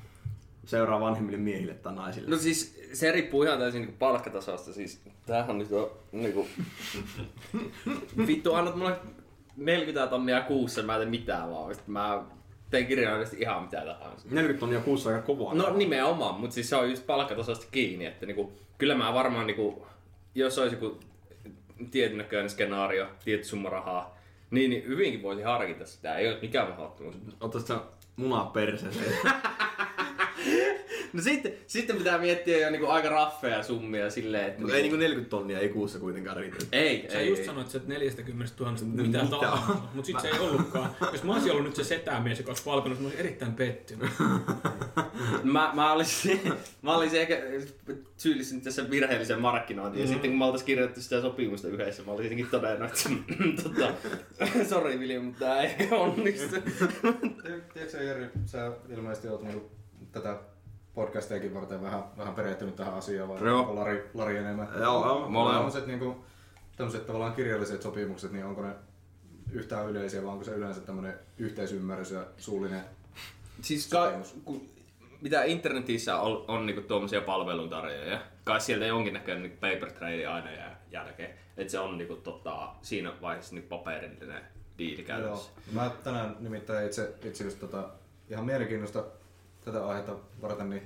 seuraa 0.64 1.00
vanhemmille 1.00 1.38
miehille 1.38 1.74
tai 1.74 1.94
naisille? 1.94 2.30
No 2.30 2.36
siis 2.36 2.80
se 2.92 3.12
riippuu 3.12 3.42
ihan 3.42 3.58
täysin 3.58 3.80
niinku 3.80 3.96
palkkatasosta. 3.98 4.72
Siis 4.72 5.00
tämähän 5.26 5.58
nyt 5.58 5.72
on 5.72 5.90
niinku... 6.12 6.48
Vittu, 8.26 8.54
annat 8.54 8.76
mulle 8.76 8.96
40 9.56 10.10
tonnia 10.10 10.40
kuussa, 10.40 10.82
mä 10.82 10.94
en 10.94 11.00
tee 11.00 11.10
mitään 11.10 11.50
vaan. 11.50 11.74
Sitten 11.74 11.92
mä 11.92 12.22
teen 12.70 12.86
kirjaimellisesti 12.86 13.42
ihan 13.42 13.62
mitä 13.62 13.84
tahansa. 13.84 14.28
40 14.30 14.60
tonnia 14.60 14.80
kuussa 14.80 15.10
aika 15.10 15.22
kovaa. 15.22 15.54
No 15.54 15.76
nimenomaan, 15.76 16.40
mutta 16.40 16.54
siis 16.54 16.68
se 16.68 16.76
on 16.76 16.90
just 16.90 17.06
palkkatasosta 17.06 17.66
kiinni, 17.70 18.06
että 18.06 18.26
niinku, 18.26 18.52
kyllä 18.78 18.94
mä 18.94 19.14
varmaan 19.14 19.46
niinku, 19.46 19.86
jos 20.34 20.58
olisi 20.58 20.76
joku 20.76 21.00
tietyn 21.90 22.18
näköinen 22.18 22.50
skenaario, 22.50 23.06
tietty 23.24 23.46
summa 23.46 23.68
rahaa, 23.68 24.18
niin, 24.50 24.70
niin 24.70 24.86
hyvinkin 24.86 25.22
voisi 25.22 25.42
harkita 25.42 25.86
sitä, 25.86 26.16
ei 26.16 26.28
ole 26.28 26.38
mikään 26.42 26.68
mahdottomuus. 26.68 27.16
Ottaisitko 27.40 27.74
sä 27.74 27.80
munaa 28.16 28.44
perseeseen? 28.44 29.12
No 31.12 31.22
sitten, 31.22 31.52
sitten 31.66 31.96
pitää 31.96 32.18
miettiä 32.18 32.58
jo 32.58 32.70
niinku 32.70 32.86
aika 32.86 33.08
raffeja 33.08 33.62
summia 33.62 34.10
silleen, 34.10 34.46
että... 34.46 34.60
Mutta 34.60 34.76
ei 34.76 34.82
niinku 34.82 34.96
40 34.96 35.30
tonnia 35.30 35.58
ei 35.58 35.68
kuussa 35.68 35.98
kuitenkaan 35.98 36.36
riitä. 36.36 36.56
Ei, 36.72 37.06
Sä 37.12 37.18
ei, 37.18 37.28
just 37.28 37.40
ei. 37.40 37.46
sanoit, 37.46 37.74
että 37.74 37.88
40 37.88 38.54
000 38.60 38.72
Mitä? 38.82 39.02
mitä 39.02 39.36
tahansa, 39.40 39.82
mutta 39.94 40.06
sit 40.06 40.20
se 40.20 40.28
ei 40.28 40.38
ollutkaan. 40.38 40.96
Jos 41.12 41.22
mä 41.22 41.32
olisin 41.32 41.52
ollut 41.52 41.64
nyt 41.64 41.76
se 41.76 41.84
setämies, 41.84 42.38
joka 42.38 42.50
olisi 42.50 42.62
palkannut, 42.64 43.00
mä 43.00 43.06
olisin 43.06 43.20
erittäin 43.20 43.52
pettynyt. 43.52 44.10
Mä, 45.42 45.70
mä, 45.74 45.92
olisin, 45.92 46.40
mä 46.82 46.96
olisin 46.96 47.20
ehkä 47.20 47.42
syyllistynyt 48.16 48.64
tässä 48.64 48.90
virheelliseen 48.90 49.40
markkinointiin. 49.40 50.02
Ja 50.02 50.08
sitten 50.08 50.30
kun 50.30 50.38
mä 50.38 50.44
oltais 50.44 50.62
kirjoitettu 50.62 51.00
sitä 51.00 51.20
sopimusta 51.20 51.68
yhdessä, 51.68 52.02
mä 52.02 52.12
olisinkin 52.12 52.46
todennut, 52.46 52.90
että 52.90 53.10
tota, 53.62 53.94
sori 54.70 55.00
Vilja, 55.00 55.20
mutta 55.20 55.44
tää 55.44 55.60
ei 55.60 55.66
ehkä 55.66 55.96
onnistu. 55.96 56.56
Tiedätkö 57.42 57.88
sä, 57.88 58.02
Jeri, 58.02 58.26
sä 58.46 58.72
ilmeisesti 58.90 59.28
oot 59.28 59.42
niinku 59.42 59.70
tätä 60.12 60.36
podcastiakin 60.94 61.54
varten 61.54 61.82
vähän, 61.82 62.02
vähän 62.16 62.34
perehtynyt 62.34 62.76
tähän 62.76 62.94
asiaan, 62.94 63.28
vai 63.28 63.44
Joo. 63.44 63.58
onko 63.60 63.74
Lari, 63.74 64.10
Lari 64.14 64.36
enemmän? 64.36 64.68
Joo, 64.80 65.06
joo. 65.06 65.28
Mä 65.28 65.38
olen- 65.42 65.54
Tämmöiset 65.54 65.86
niinku, 65.86 66.24
tämmöiset 66.76 67.06
tavallaan 67.06 67.32
kirjalliset 67.34 67.82
sopimukset, 67.82 68.32
niin 68.32 68.44
onko 68.44 68.62
ne 68.62 68.74
yhtään 69.52 69.88
yleisiä, 69.90 70.22
vai 70.22 70.32
onko 70.32 70.44
se 70.44 70.50
yleensä 70.50 70.80
tämmöinen 70.80 71.14
yhteisymmärrys 71.38 72.10
ja 72.10 72.24
suullinen 72.36 72.80
Siis 73.60 73.88
ka, 73.88 74.12
kun, 74.44 74.68
mitä 75.20 75.44
internetissä 75.44 76.20
on, 76.20 76.44
on 76.48 76.66
niinku 76.66 76.82
tuommoisia 76.82 77.20
palveluntarjoajia, 77.20 78.20
kai 78.44 78.60
sieltä 78.60 78.86
jonkinnäköinen 78.86 79.42
niinku 79.42 79.58
paper 79.60 79.92
trade 79.92 80.26
aina 80.26 80.50
jää 80.52 80.80
jälkeen. 80.90 81.30
Että 81.56 81.70
se 81.70 81.78
on 81.78 81.98
niinku, 81.98 82.16
tota, 82.16 82.68
siinä 82.82 83.12
vaiheessa 83.20 83.54
niinku 83.54 83.68
paperillinen 83.68 84.42
diili 84.78 85.02
käytössä. 85.02 85.50
Joo. 85.74 85.82
Mä 85.82 85.90
tänään 86.04 86.36
nimittäin 86.40 86.86
itse, 86.86 87.14
itse 87.24 87.44
just 87.44 87.60
tota, 87.60 87.88
ihan 88.30 88.44
mielenkiintoista 88.44 89.04
tätä 89.64 89.86
aihetta 89.86 90.16
varten, 90.42 90.70
niin 90.70 90.82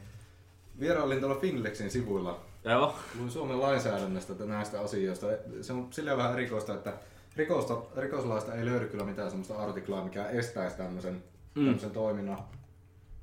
vierailin 0.80 1.20
tuolla 1.20 1.40
Finlexin 1.40 1.90
sivuilla. 1.90 2.40
Joo. 2.64 2.94
Luin 3.18 3.30
Suomen 3.30 3.60
lainsäädännöstä 3.60 4.34
näistä 4.46 4.80
asioista. 4.80 5.26
Se 5.60 5.72
on 5.72 5.88
silleen 5.90 6.16
vähän 6.16 6.32
erikoista, 6.32 6.74
että 6.74 6.92
rikosta, 7.36 7.82
rikoslaista 7.96 8.54
ei 8.54 8.64
löydy 8.64 8.86
kyllä 8.86 9.04
mitään 9.04 9.30
sellaista 9.30 9.58
artiklaa, 9.58 10.04
mikä 10.04 10.28
estäisi 10.28 10.76
tämmöisen, 10.76 11.24
mm. 11.54 11.64
tämmöisen 11.64 11.90
toiminnan. 11.90 12.38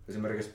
Esimerkiksi 0.08 0.52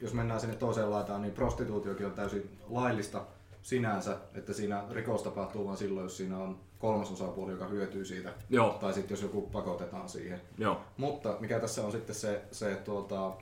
jos 0.00 0.14
mennään 0.14 0.40
sinne 0.40 0.56
toiseen 0.56 0.90
laitaan, 0.90 1.22
niin 1.22 1.34
prostituutiokin 1.34 2.06
on 2.06 2.12
täysin 2.12 2.58
laillista 2.68 3.24
sinänsä, 3.62 4.16
että 4.34 4.52
siinä 4.52 4.84
rikos 4.90 5.22
tapahtuu 5.22 5.66
vain 5.66 5.76
silloin, 5.76 6.04
jos 6.04 6.16
siinä 6.16 6.38
on 6.38 6.58
kolmas 6.78 7.12
osapuoli, 7.12 7.52
joka 7.52 7.66
hyötyy 7.66 8.04
siitä. 8.04 8.32
Joo. 8.50 8.76
Tai 8.80 8.94
sitten 8.94 9.14
jos 9.14 9.22
joku 9.22 9.42
pakotetaan 9.42 10.08
siihen. 10.08 10.40
Joo. 10.58 10.80
Mutta 10.96 11.36
mikä 11.40 11.60
tässä 11.60 11.86
on 11.86 11.92
sitten 11.92 12.14
se, 12.14 12.42
se 12.52 12.74
tuota, 12.74 13.32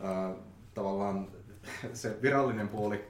ää, 0.00 0.34
tavallaan 0.74 1.28
se 1.92 2.16
virallinen 2.22 2.68
puoli, 2.68 3.04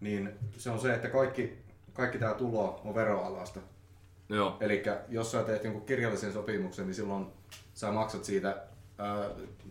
niin 0.00 0.30
se 0.58 0.70
on 0.70 0.78
se, 0.80 0.94
että 0.94 1.08
kaikki, 1.08 1.58
kaikki 1.92 2.18
tämä 2.18 2.34
tulo 2.34 2.80
on 2.84 2.94
veroalasta. 2.94 3.60
Joo. 4.28 4.56
Eli 4.60 4.82
jos 5.08 5.30
sä 5.32 5.42
teet 5.42 5.64
jonkun 5.64 5.84
kirjallisen 5.86 6.32
sopimuksen, 6.32 6.86
niin 6.86 6.94
silloin 6.94 7.26
sä 7.74 7.92
maksat 7.92 8.24
siitä, 8.24 8.56
ää, 8.98 9.30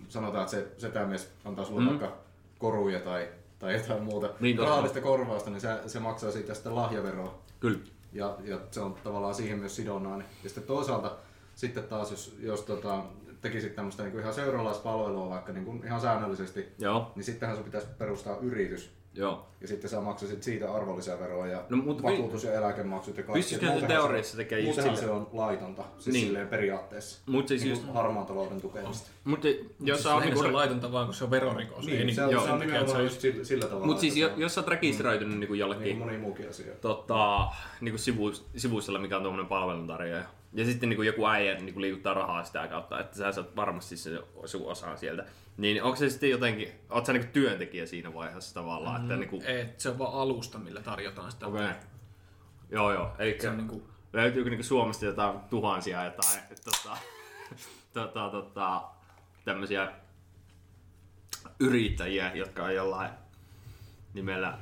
sanotaan, 0.10 0.44
että 0.44 0.52
se 0.58 0.68
setämies 0.78 1.30
antaa 1.46 1.66
sulle 1.66 1.82
Mm. 1.82 1.88
vaikka 1.90 2.18
koruja 2.60 3.00
tai, 3.00 3.28
tai 3.60 3.74
jotain 3.74 4.04
muuta 4.04 4.30
Niin, 4.40 4.60
rahallista 4.60 5.02
korvausta, 5.02 5.50
niin 5.50 5.62
se, 5.62 5.70
se 5.88 6.00
maksaa 6.00 6.32
siitä 6.32 6.54
sitten 6.54 6.76
lahjaveroa 6.76 7.40
Kyllä. 7.60 7.80
ja, 8.14 8.38
ja 8.44 8.60
se 8.72 8.80
on 8.82 8.96
tavallaan 9.04 9.36
siihen 9.36 9.60
myös 9.60 9.76
sidonnainen. 9.76 10.28
Ja 10.44 10.50
sitten 10.50 10.64
toisaalta 10.64 11.16
sitten 11.56 11.84
taas, 11.84 12.12
jos, 12.12 12.38
jos 12.40 12.62
tota, 12.62 13.04
tekisit 13.44 13.76
tämmöistä 13.76 14.04
niin 14.04 14.20
ihan 14.20 14.34
seuraalaispalvelua 14.34 15.30
vaikka 15.30 15.52
niin 15.54 15.66
kuin 15.66 15.84
ihan 15.86 16.02
säännöllisesti, 16.02 16.68
Joo. 16.80 17.12
niin 17.16 17.24
sittenhän 17.24 17.56
sun 17.58 17.66
pitäisi 17.66 17.88
perustaa 17.98 18.38
yritys. 18.42 18.92
Joo. 19.16 19.46
Ja 19.62 19.68
sitten 19.68 19.90
sä 19.90 20.02
maksasit 20.02 20.44
siitä 20.44 20.74
arvonlisäveroa 20.74 21.48
ja 21.48 21.64
No, 21.70 21.78
mutta 21.78 22.04
vakuutus- 22.04 22.44
ja 22.44 22.54
eläkemaksut 22.54 23.18
ja 23.18 23.24
kaikki. 23.24 23.40
Pystyisikö 23.40 23.80
se 23.80 23.88
teoriassa 23.88 24.38
tekemään 24.38 24.68
just 24.68 24.82
sille- 24.82 24.98
se 24.98 25.10
on 25.10 25.28
laitonta, 25.34 25.82
siis 25.82 26.06
Niin. 26.06 26.14
niin. 26.14 26.26
silleen 26.26 26.48
periaatteessa. 26.48 27.22
Mut 27.26 27.48
siis 27.48 27.62
niin 27.64 27.70
just, 27.70 27.94
harmaan 27.94 28.26
talouden 28.26 28.62
tukemista. 28.62 29.10
mut 29.24 29.44
jos 29.44 29.54
Siis 29.86 30.04
sä 30.04 30.10
oot 30.10 30.18
lähinnä 30.18 30.26
niinku, 30.26 30.42
se 30.42 30.48
on 30.48 30.54
laitonta 30.54 30.92
vaan, 30.92 31.06
kun 31.06 31.14
se 31.16 31.24
on 31.24 31.32
verorikos. 31.32 31.86
Niin, 31.86 32.06
niin, 32.06 32.16
se, 32.16 32.24
on, 32.24 32.32
joo, 32.32 32.46
se 32.46 32.52
on 32.52 32.60
se 32.60 32.66
nimenomaan 32.66 32.98
on 32.98 33.04
just 33.04 33.22
sillä, 33.22 33.44
sillä 33.44 33.66
tavalla. 33.66 33.86
mut 33.86 34.00
siis 34.00 34.14
on 34.34 34.42
jos 34.42 34.54
sä 34.56 34.62
oot 34.62 34.68
rekisteröitynyt 34.68 35.30
niinku 35.30 35.40
niin 35.40 35.48
kuin 35.48 35.60
jollekin 35.60 35.98
moni 35.98 36.18
muukin 36.18 36.50
asia. 36.50 36.74
tota, 36.82 37.48
niinku 37.82 37.98
sivu, 37.98 38.32
sivustolla, 38.56 39.00
mikä 39.00 39.18
on 39.18 39.24
tuommoinen 39.24 39.50
palveluntarjoaja. 39.50 40.26
Ja 40.54 40.66
sitten 40.66 40.90
niinku 40.90 41.04
joku 41.04 41.28
äijä 41.28 41.56
niinku 41.56 41.82
liikuttaa 41.82 42.14
rahaa 42.14 42.44
sitä 42.44 42.68
kautta, 42.68 43.00
että 43.00 43.18
sä 43.18 43.32
saat 43.32 43.56
varmasti 43.56 43.98
se 43.98 44.22
sun 44.46 44.66
osaa 44.66 44.98
sieltä. 44.98 45.26
Niin 45.58 45.84
onko 45.84 45.96
se 45.96 46.10
sitten 46.10 46.30
jotenkin, 46.30 46.72
oot 46.90 47.06
sä 47.06 47.14
niinku 47.14 47.30
työntekijä 47.34 47.86
siinä 47.86 48.14
vaiheessa 48.14 48.54
tavallaan, 48.54 49.02
että 49.02 49.16
niinku, 49.16 49.42
Et, 49.46 49.80
se 49.80 49.90
on 49.90 50.00
vaan 50.00 50.14
alusta, 50.14 50.60
millä 50.60 50.82
tarjotaan 50.82 51.32
sitä. 51.32 51.48
okei. 51.48 51.66
Okay. 51.66 51.76
Joo 52.70 52.94
joo, 52.94 53.16
eli 53.20 53.38
Se 53.42 53.50
on 53.50 53.58
niinku, 53.58 53.90
löytyykö 54.14 54.50
niinku 54.50 54.64
Suomesta 54.64 55.06
jotain 55.06 55.40
tuhansia 55.40 56.04
jotain, 56.04 56.40
tota, 56.66 56.98
tota, 57.94 58.30
tota, 58.30 58.84
tämmöisiä 59.46 59.92
yrittäjiä, 61.60 62.32
jotka 62.36 62.64
on 62.64 62.76
jollain 62.76 63.12
nimellä 64.14 64.58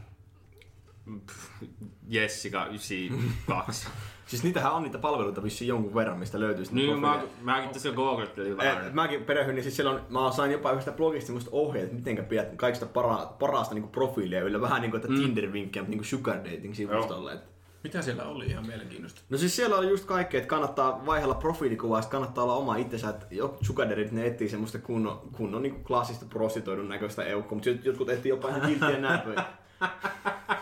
Jessica 2.07 2.65
92. 2.65 3.87
Siis 4.31 4.43
niitähän 4.43 4.71
on 4.71 4.83
niitä 4.83 4.97
palveluita 4.97 5.43
vissiin 5.43 5.67
jonkun 5.67 5.95
verran, 5.95 6.19
mistä 6.19 6.39
löytyy 6.39 6.65
sitten 6.65 6.85
Niin, 6.85 6.99
mä, 6.99 7.21
mäkin 7.41 7.69
tässä 7.69 7.91
googlettelin 7.91 8.51
Eh, 8.51 8.57
vähän. 8.57 8.91
mäkin 8.95 9.25
perehdyin, 9.25 9.55
niin 9.55 9.63
siis 9.63 9.75
siellä 9.75 9.91
on, 9.91 10.01
mä 10.09 10.31
sain 10.31 10.51
jopa 10.51 10.71
yhdestä 10.71 10.91
blogista 10.91 11.25
semmoista 11.27 11.49
ohjeet, 11.53 11.85
että 11.85 11.95
miten 12.09 12.25
pidät 12.25 12.47
kaikista 12.55 12.85
para, 12.85 13.25
parasta 13.39 13.75
niinku 13.75 13.89
profiilia 13.89 14.41
yllä. 14.43 14.61
Vähän 14.61 14.81
niinku, 14.81 14.97
että 14.97 15.07
mm. 15.09 15.15
Tinder-vinkkejä, 15.15 15.81
mutta 15.81 15.89
niinku 15.89 16.03
sugar 16.03 16.37
dating 16.37 16.73
sivustolle. 16.73 17.33
Et. 17.33 17.39
mitä 17.83 18.01
siellä 18.01 18.23
oli 18.23 18.45
ihan 18.45 18.67
mielenkiintoista? 18.67 19.21
No 19.29 19.37
siis 19.37 19.55
siellä 19.55 19.77
oli 19.77 19.89
just 19.89 20.05
kaikkea, 20.05 20.37
että 20.37 20.49
kannattaa 20.49 21.05
vaihella 21.05 21.35
profiilikuvaa, 21.35 22.01
sit 22.01 22.11
kannattaa 22.11 22.43
olla 22.43 22.53
oma 22.55 22.75
itsensä, 22.75 23.09
että 23.09 23.25
jo 23.31 23.57
sugaderit 23.61 24.11
ne 24.11 24.25
etsii 24.25 24.49
semmoista 24.49 24.79
kunnon, 24.79 25.19
kunnon 25.31 25.61
niin 25.61 25.83
klassista 25.83 26.25
prostitoidun 26.29 26.89
näköistä 26.89 27.23
eukkoa, 27.23 27.55
mutta 27.55 27.69
jotkut 27.69 28.09
etsii 28.09 28.29
jopa 28.29 28.49
ihan 28.49 28.61
kilttiä 28.61 28.97
näpöjä. 28.97 29.43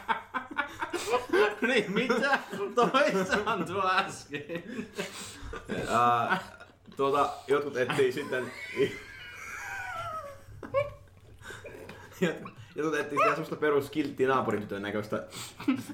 niin, 1.61 1.91
mitä? 1.91 2.39
Toisaan 2.75 3.65
tuo 3.65 3.83
äsken. 3.87 4.63
Ää, 5.89 6.39
tuota, 6.95 7.29
jotkut 7.47 7.77
etsii 7.77 8.11
sitten... 8.11 8.51
Jotkut- 12.75 12.99
etsii 12.99 13.17
sitä 13.17 13.29
semmoista 13.29 13.55
perus 13.55 13.91
naapuritytön 14.27 14.81
näköistä 14.81 15.27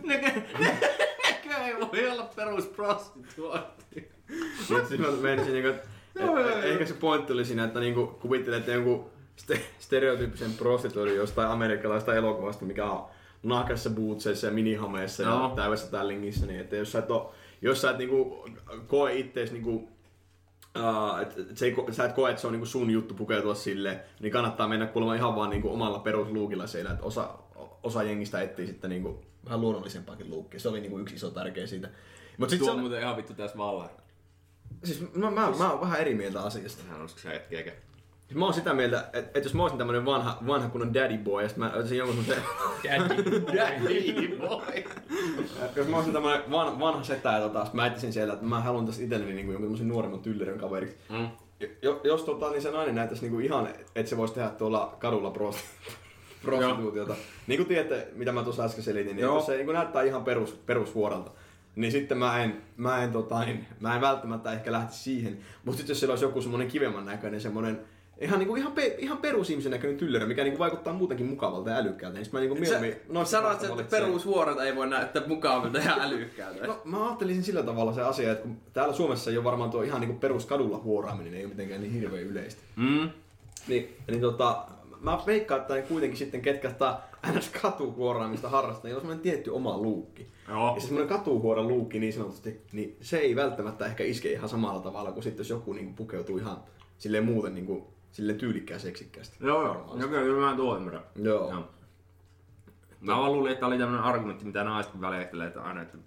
Nekö, 0.03 0.41
nekö 0.59 1.55
ei 1.65 1.79
voi 1.79 2.09
olla 2.09 2.29
perus 2.35 2.65
prostituointi. 2.65 4.11
Mutta 4.69 4.87
siis 4.87 4.99
mä 4.99 5.07
menisin 5.11 5.53
niinku, 5.53 5.69
että 5.69 5.87
et, 6.19 6.63
ehkä 6.63 6.85
se 6.85 6.93
pointti 6.93 7.33
oli 7.33 7.45
siinä, 7.45 7.63
että 7.63 7.79
niinku 7.79 8.07
kuvittelette 8.07 8.71
jonkun 8.71 9.09
ste- 9.41 9.59
stereotyyppisen 9.79 10.53
prostituoidun 10.53 11.15
jostain 11.15 11.49
amerikkalaista 11.49 12.15
elokuvasta, 12.15 12.65
mikä 12.65 12.85
on 12.85 13.09
nahkassa 13.45 13.89
bootseissa 13.89 14.47
ja 14.47 14.53
minihameissa 14.53 15.23
ja 15.23 15.29
Joo. 15.29 15.49
täydessä 15.55 15.91
tällingissä, 15.91 16.45
niin 16.45 16.59
että 16.59 16.75
jos 16.75 16.91
sä 16.91 16.99
et, 16.99 17.11
oo, 17.11 17.33
jos 17.61 17.81
sä 17.81 17.91
et 17.91 17.97
niinku 17.97 18.45
koe 18.87 19.13
ittees 19.13 19.51
niinku 19.51 19.95
Uh, 20.79 21.19
et, 21.21 21.37
et 21.51 21.57
se 21.57 21.65
ei, 21.65 21.75
sä 21.91 22.05
et 22.05 22.13
koe, 22.13 22.29
että 22.29 22.41
se 22.41 22.47
on 22.47 22.53
niinku 22.53 22.65
sun 22.65 22.91
juttu 22.91 23.13
pukeutua 23.13 23.55
silleen, 23.55 23.99
niin 24.19 24.31
kannattaa 24.31 24.67
mennä 24.67 24.87
kuulemma 24.87 25.15
ihan 25.15 25.35
vaan 25.35 25.49
niinku 25.49 25.73
omalla 25.73 25.99
perusluukilla 25.99 26.67
siellä, 26.67 26.91
että 26.91 27.05
osa, 27.05 27.29
osa 27.83 28.03
jengistä 28.03 28.41
etsii 28.41 28.67
sitten 28.67 28.89
niinku 28.89 29.21
vähän 29.45 29.61
luonnollisempaakin 29.61 30.29
luukkia. 30.29 30.59
Se 30.59 30.69
oli 30.69 30.81
niinku 30.81 30.99
yksi 30.99 31.15
iso 31.15 31.31
tärkeä 31.31 31.67
siitä. 31.67 31.89
Mut 32.37 32.49
sit 32.49 32.59
Tuo 32.59 32.65
se 32.65 32.71
on 32.71 32.75
on, 32.75 32.81
muuten 32.81 33.01
ihan 33.01 33.17
vittu 33.17 33.33
tässä 33.33 33.57
vallan. 33.57 33.89
siis 34.83 35.13
mä, 35.13 35.31
mä, 35.31 35.51
mä 35.57 35.71
oon 35.71 35.81
vähän 35.81 36.01
eri 36.01 36.15
mieltä 36.15 36.41
asiasta. 36.41 36.83
Hän 36.89 37.05
usko 37.05 37.19
sä 37.19 37.29
hetkeäkään. 37.29 37.77
Siis 37.77 37.94
Mä 38.34 38.46
oon 38.46 38.53
sitä 38.53 38.74
mieltä, 38.74 39.00
että, 39.00 39.20
että 39.20 39.39
jos 39.39 39.53
mä 39.53 39.62
olisin 39.62 39.77
tämmönen 39.77 40.05
vanha, 40.05 40.38
vanha 40.48 40.70
kunnon 40.70 40.94
daddy 40.94 41.17
boy, 41.17 41.44
ja 41.44 41.50
sit 41.50 41.58
mä 41.58 41.72
olisin 41.75 41.98
jonkun 41.98 42.25
semmosen, 42.25 42.44
Daddy 43.55 44.38
boy. 44.38 44.77
että 45.65 45.79
jos 45.79 45.88
mä 45.88 45.96
olisin 45.96 46.13
tämmönen 46.13 46.51
van, 46.51 46.79
vanha 46.79 47.03
setä, 47.03 47.32
ja 47.32 47.39
tota, 47.39 47.67
mä 47.74 47.88
etsisin 47.88 48.13
siellä, 48.13 48.34
että 48.34 48.46
mä 48.46 48.60
haluan 48.60 48.86
tässä 48.86 49.03
itselleni 49.03 49.34
niinku 49.34 49.51
jonkun 49.51 49.67
tämmösen 49.67 49.88
nuoremman 49.88 50.20
tyllerön 50.20 50.60
kaveriksi. 50.60 50.98
Mm. 51.10 51.27
Jo, 51.82 52.01
jos 52.03 52.24
tota, 52.24 52.50
niin 52.50 52.62
se 52.62 52.72
nainen 52.72 52.96
näyttäisi 52.96 53.24
niinku 53.24 53.39
ihan, 53.39 53.67
että 53.96 54.10
se 54.10 54.17
voisi 54.17 54.34
tehdä 54.34 54.50
tuolla 54.50 54.96
kadulla 55.00 55.32
prosti, 55.32 55.63
prostituutiota. 56.41 57.15
niin 57.48 57.58
kuin 57.58 57.67
tiedätte, 57.67 58.08
mitä 58.15 58.32
mä 58.32 58.44
tuossa 58.44 58.63
äsken 58.63 58.84
selitin, 58.84 59.15
niin 59.15 59.24
jos 59.24 59.46
se 59.46 59.55
niinku 59.55 59.72
näyttää 59.72 60.03
ihan 60.03 60.24
perus, 60.24 60.51
perusvuorolta, 60.65 61.32
niin 61.75 61.91
sitten 61.91 62.17
mä 62.17 62.44
en, 62.44 62.62
mä 62.77 63.03
en, 63.03 63.12
tota, 63.12 63.46
niin, 63.46 63.65
mä 63.79 63.96
en 63.96 64.01
välttämättä 64.01 64.51
ehkä 64.51 64.72
lähtisi 64.72 65.03
siihen. 65.03 65.38
Mutta 65.63 65.77
sitten 65.77 65.91
jos 65.91 66.00
siellä 66.00 66.12
olisi 66.12 66.25
joku 66.25 66.41
semmonen 66.41 66.67
kivemman 66.67 67.05
näköinen, 67.05 67.41
semmonen 67.41 67.79
ihan, 68.22 68.39
niinku, 68.39 68.55
ihan, 68.55 68.72
pe, 68.72 68.95
ihan 68.98 69.17
perusihmisen 69.17 69.72
näköinen 69.72 69.98
tyllerö, 69.98 70.25
mikä 70.25 70.43
niinku 70.43 70.60
vaikuttaa 70.60 70.93
muutenkin 70.93 71.25
mukavalta 71.25 71.69
ja 71.69 71.77
älykkäältä, 71.77 72.19
niin 72.19 72.29
mä 72.31 72.39
niinku 72.39 72.55
mieluummin... 72.55 72.95
noista 73.10 73.31
Sanoit, 73.31 73.79
että 73.79 73.98
perusvuorot 73.98 74.60
ei 74.60 74.75
voi 74.75 74.88
näyttää 74.88 75.27
mukavilta 75.27 75.77
ja 75.77 75.98
älykkäältä. 76.00 76.67
No, 76.67 76.81
mä 76.86 77.05
ajattelisin 77.05 77.43
sillä 77.43 77.63
tavalla 77.63 77.93
se 77.93 78.01
asia, 78.01 78.31
että 78.31 78.43
kun 78.43 78.57
täällä 78.74 78.93
Suomessa 78.93 79.31
ei 79.31 79.38
ole 79.38 79.43
varmaan 79.43 79.69
tuo 79.69 79.81
ihan 79.81 80.01
niinku 80.01 80.19
peruskadulla 80.19 80.77
huoraaminen, 80.77 81.34
ei 81.34 81.45
ole 81.45 81.50
mitenkään 81.50 81.81
niin 81.81 81.93
hirveän 81.93 82.24
yleistä. 82.24 82.62
Mm. 82.75 83.10
Niin, 83.67 83.98
niin 84.07 84.22
tota, 84.22 84.65
mä 85.01 85.19
veikkaan, 85.25 85.62
että 85.62 85.81
kuitenkin 85.81 86.17
sitten 86.17 86.41
ketkä 86.41 86.69
sitä 86.69 86.98
ns. 87.38 87.50
katuhuoraamista 87.62 88.50
harrastaa, 88.50 88.84
niillä 88.84 88.98
on 88.98 89.01
semmoinen 89.01 89.24
tietty 89.24 89.50
oma 89.50 89.77
luukki. 89.77 90.27
Joo. 90.50 90.75
Ja 90.75 90.81
se 90.81 90.88
semmoinen 90.88 91.17
katuhuoran 91.17 91.67
luukki 91.67 92.00
niin 92.00 92.13
sanotusti, 92.13 92.62
niin 92.72 92.98
se 93.01 93.17
ei 93.17 93.36
välttämättä 93.36 93.86
ehkä 93.86 94.03
iske 94.03 94.31
ihan 94.31 94.50
samalla 94.50 94.81
tavalla 94.81 95.12
kuin 95.12 95.24
sitten 95.24 95.39
jos 95.39 95.50
joku 95.50 95.74
niin 95.74 95.86
kuin 95.86 95.95
pukeutuu 95.95 96.38
ihan 96.38 96.57
silleen 96.98 97.25
muuten 97.25 97.55
niin 97.55 97.65
kuin, 97.65 97.84
silleen 98.15 98.38
tyylikkään 98.38 98.79
seksikkäästi. 98.79 99.38
Joo, 99.39 99.63
joo. 99.63 99.98
Joo, 100.00 100.10
kyllä 100.10 100.50
mä 100.50 100.55
tuon 100.55 100.77
ymmärrän. 100.77 101.03
Joo. 101.15 101.51
Joo. 101.51 101.69
Mä 103.01 103.17
vaan 103.17 103.34
luulin, 103.34 103.51
että 103.51 103.65
oli 103.65 103.77
tämmönen 103.77 104.03
argumentti, 104.03 104.45
mitä 104.45 104.63
naiset 104.63 105.01
väliä 105.01 105.22
että 105.22 105.62
aina, 105.62 105.81
että 105.81 105.98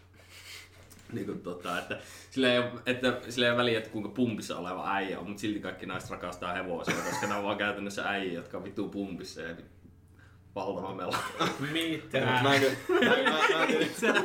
niin 1.12 1.26
kuin, 1.26 1.40
tota, 1.40 1.78
että 1.78 1.98
sillä 2.30 2.52
ei, 2.52 2.58
ole, 2.58 2.70
että 2.86 3.20
sillä 3.28 3.46
ei 3.46 3.50
ole 3.50 3.58
väliä, 3.58 3.78
että 3.78 3.90
kuinka 3.90 4.08
pumpissa 4.08 4.58
oleva 4.58 4.94
äijä 4.94 5.18
on, 5.18 5.26
mutta 5.26 5.40
silti 5.40 5.60
kaikki 5.60 5.86
naiset 5.86 6.10
rakastaa 6.10 6.52
hevosia, 6.52 6.94
koska 6.94 7.26
ne 7.26 7.34
on 7.34 7.44
vaan 7.44 7.58
käytännössä 7.58 8.08
äijä, 8.08 8.32
jotka 8.32 8.56
on 8.58 8.64
vittu 8.64 8.88
pumpissa 8.88 9.40
ja 9.40 9.54
valtava 10.54 10.94
mela. 10.94 11.18
Mitä? 11.72 12.20
Mä 12.42 12.54
en 12.54 12.60
kyllä, 12.60 13.00
mä, 13.00 13.30
mä, 13.30 13.56
mä, 13.58 13.64
en 13.64 13.90
tiedä, 14.00 14.20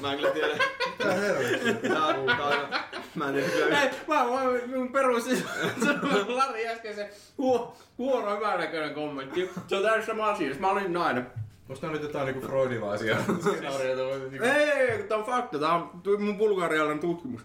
mä 0.00 0.12
en 0.12 0.18
kyllä 0.18 0.30
tiedä. 0.30 0.54
Mitä 0.98 1.12
helvettiä? 1.12 1.90
Tää 1.90 2.06
on, 2.06 2.26
tää 2.26 2.46
on, 2.46 2.70
mä 2.70 2.93
en 3.28 3.34
tiedä 3.34 3.48
kyllä 3.48 3.82
Ei, 3.82 3.90
mä, 4.08 4.14
mä, 4.24 4.76
mun 4.76 4.92
perus, 4.92 5.24
se 5.24 5.30
on 6.02 6.36
Lari 6.36 6.68
äsken 6.68 6.94
se 6.94 7.10
huo, 7.38 7.76
huono 7.98 8.36
hyvän 8.36 8.60
näköinen 8.60 8.94
kommentti. 8.94 9.50
Se 9.66 9.76
on 9.76 9.82
täysin 9.82 10.06
sama 10.06 10.30
asia, 10.30 10.48
jos 10.48 10.58
mä 10.58 10.70
olin 10.70 10.92
nainen. 10.92 11.26
Onko 11.68 11.80
tää 11.80 11.90
nyt 11.90 12.02
jotain 12.02 12.26
niinku 12.26 12.46
freudilaisia 12.46 13.16
skenaarioita? 13.40 14.28
Niinku- 14.30 14.46
Ei, 14.46 14.52
ei, 14.70 14.90
ei, 14.90 15.02
tää 15.02 15.18
on 15.18 15.24
fakta, 15.24 15.58
tää 15.58 15.72
on 15.74 15.90
mun 16.18 16.38
bulgarialainen 16.38 17.00
tutkimus. 17.00 17.42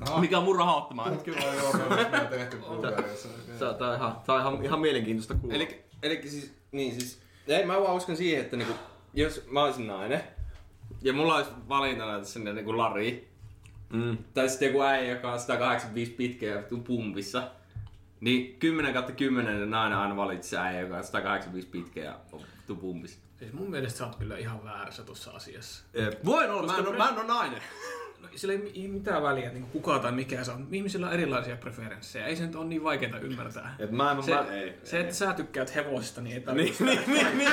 Aha. 0.00 0.20
Mikä 0.20 0.38
on 0.38 0.44
mun 0.44 0.56
rahoittamaan. 0.56 1.18
Kyllä 1.18 1.38
joo, 1.38 1.72
me 1.72 1.84
ollaan 1.84 2.26
tehty 2.30 2.56
Bulgariassa. 2.56 3.28
Tää, 3.58 3.88
on 3.88 3.96
ihan, 3.96 4.16
tää 4.26 4.34
on 4.34 4.40
ihan, 4.40 4.64
ihan 4.64 4.80
mielenkiintoista 4.80 5.34
kuulla. 5.34 5.56
Eli, 5.56 5.84
eli 6.02 6.20
siis, 6.28 6.54
niin 6.72 6.92
siis, 6.92 7.20
ei 7.48 7.64
mä 7.64 7.80
vaan 7.80 7.96
uskon 7.96 8.16
siihen, 8.16 8.40
että 8.44 8.56
niinku, 8.56 8.74
jos 9.14 9.46
mä 9.50 9.64
olisin 9.64 9.86
nainen, 9.86 10.22
ja 11.02 11.12
mulla 11.12 11.36
olisi 11.36 11.50
valintana 11.68 12.18
tässä 12.18 12.40
niinku 12.40 12.78
Lari, 12.78 13.28
Mm. 13.92 14.18
tai 14.34 14.48
sitten 14.48 14.66
joku 14.66 14.82
äijä, 14.82 15.12
joka 15.12 15.32
on 15.32 15.40
185 15.40 16.10
pitkä 16.12 16.46
ja 16.46 16.56
vittu 16.58 16.78
pumpissa, 16.78 17.50
niin 18.20 18.56
10 18.58 18.92
kautta 18.92 19.12
10 19.12 19.70
nainen 19.70 19.98
aina 19.98 20.16
valitsisi 20.16 20.56
äijä, 20.56 20.80
joka 20.80 20.96
on 20.96 21.04
185 21.04 21.68
pitkä 21.68 22.00
ja 22.00 22.18
on 22.32 22.40
pumpissa. 22.76 23.18
Siis 23.38 23.52
mun 23.52 23.70
mielestä 23.70 23.98
sä 23.98 24.06
oot 24.06 24.16
kyllä 24.16 24.38
ihan 24.38 24.64
väärässä 24.64 25.02
tuossa 25.02 25.30
asiassa. 25.30 25.84
Voin 26.24 26.50
olla, 26.50 26.72
mä 26.72 26.78
en, 26.78 26.86
oo- 26.88 26.92
mä 26.92 27.08
en 27.08 27.18
ole 27.18 27.26
nainen. 27.26 27.62
No, 28.22 28.28
sillä 28.34 28.52
ei 28.54 28.58
mi- 28.58 28.88
mitään 28.88 29.22
väliä, 29.22 29.50
niin 29.50 29.66
kuka 29.66 29.98
tai 29.98 30.12
mikä 30.12 30.44
se 30.44 30.50
on. 30.52 30.66
Ihmisillä 30.72 31.06
on 31.06 31.12
erilaisia 31.12 31.56
preferenssejä. 31.56 32.26
Ei 32.26 32.36
se 32.36 32.46
nyt 32.46 32.56
ole 32.56 32.64
niin 32.64 32.84
vaikeaa 32.84 33.18
ymmärtää. 33.18 33.76
Et 33.78 33.90
mä, 33.90 34.14
mä, 34.14 34.22
Se, 34.22 34.34
mä, 34.34 34.46
se, 34.84 35.00
että 35.00 35.14
sä 35.14 35.32
tykkäät 35.32 35.74
hevosista, 35.74 36.20
niin 36.20 36.32
ei 36.32 36.38
niin, 36.38 36.46
tarvitse. 36.46 36.84
niin, 36.84 37.00
niin, 37.06 37.38
niin. 37.38 37.50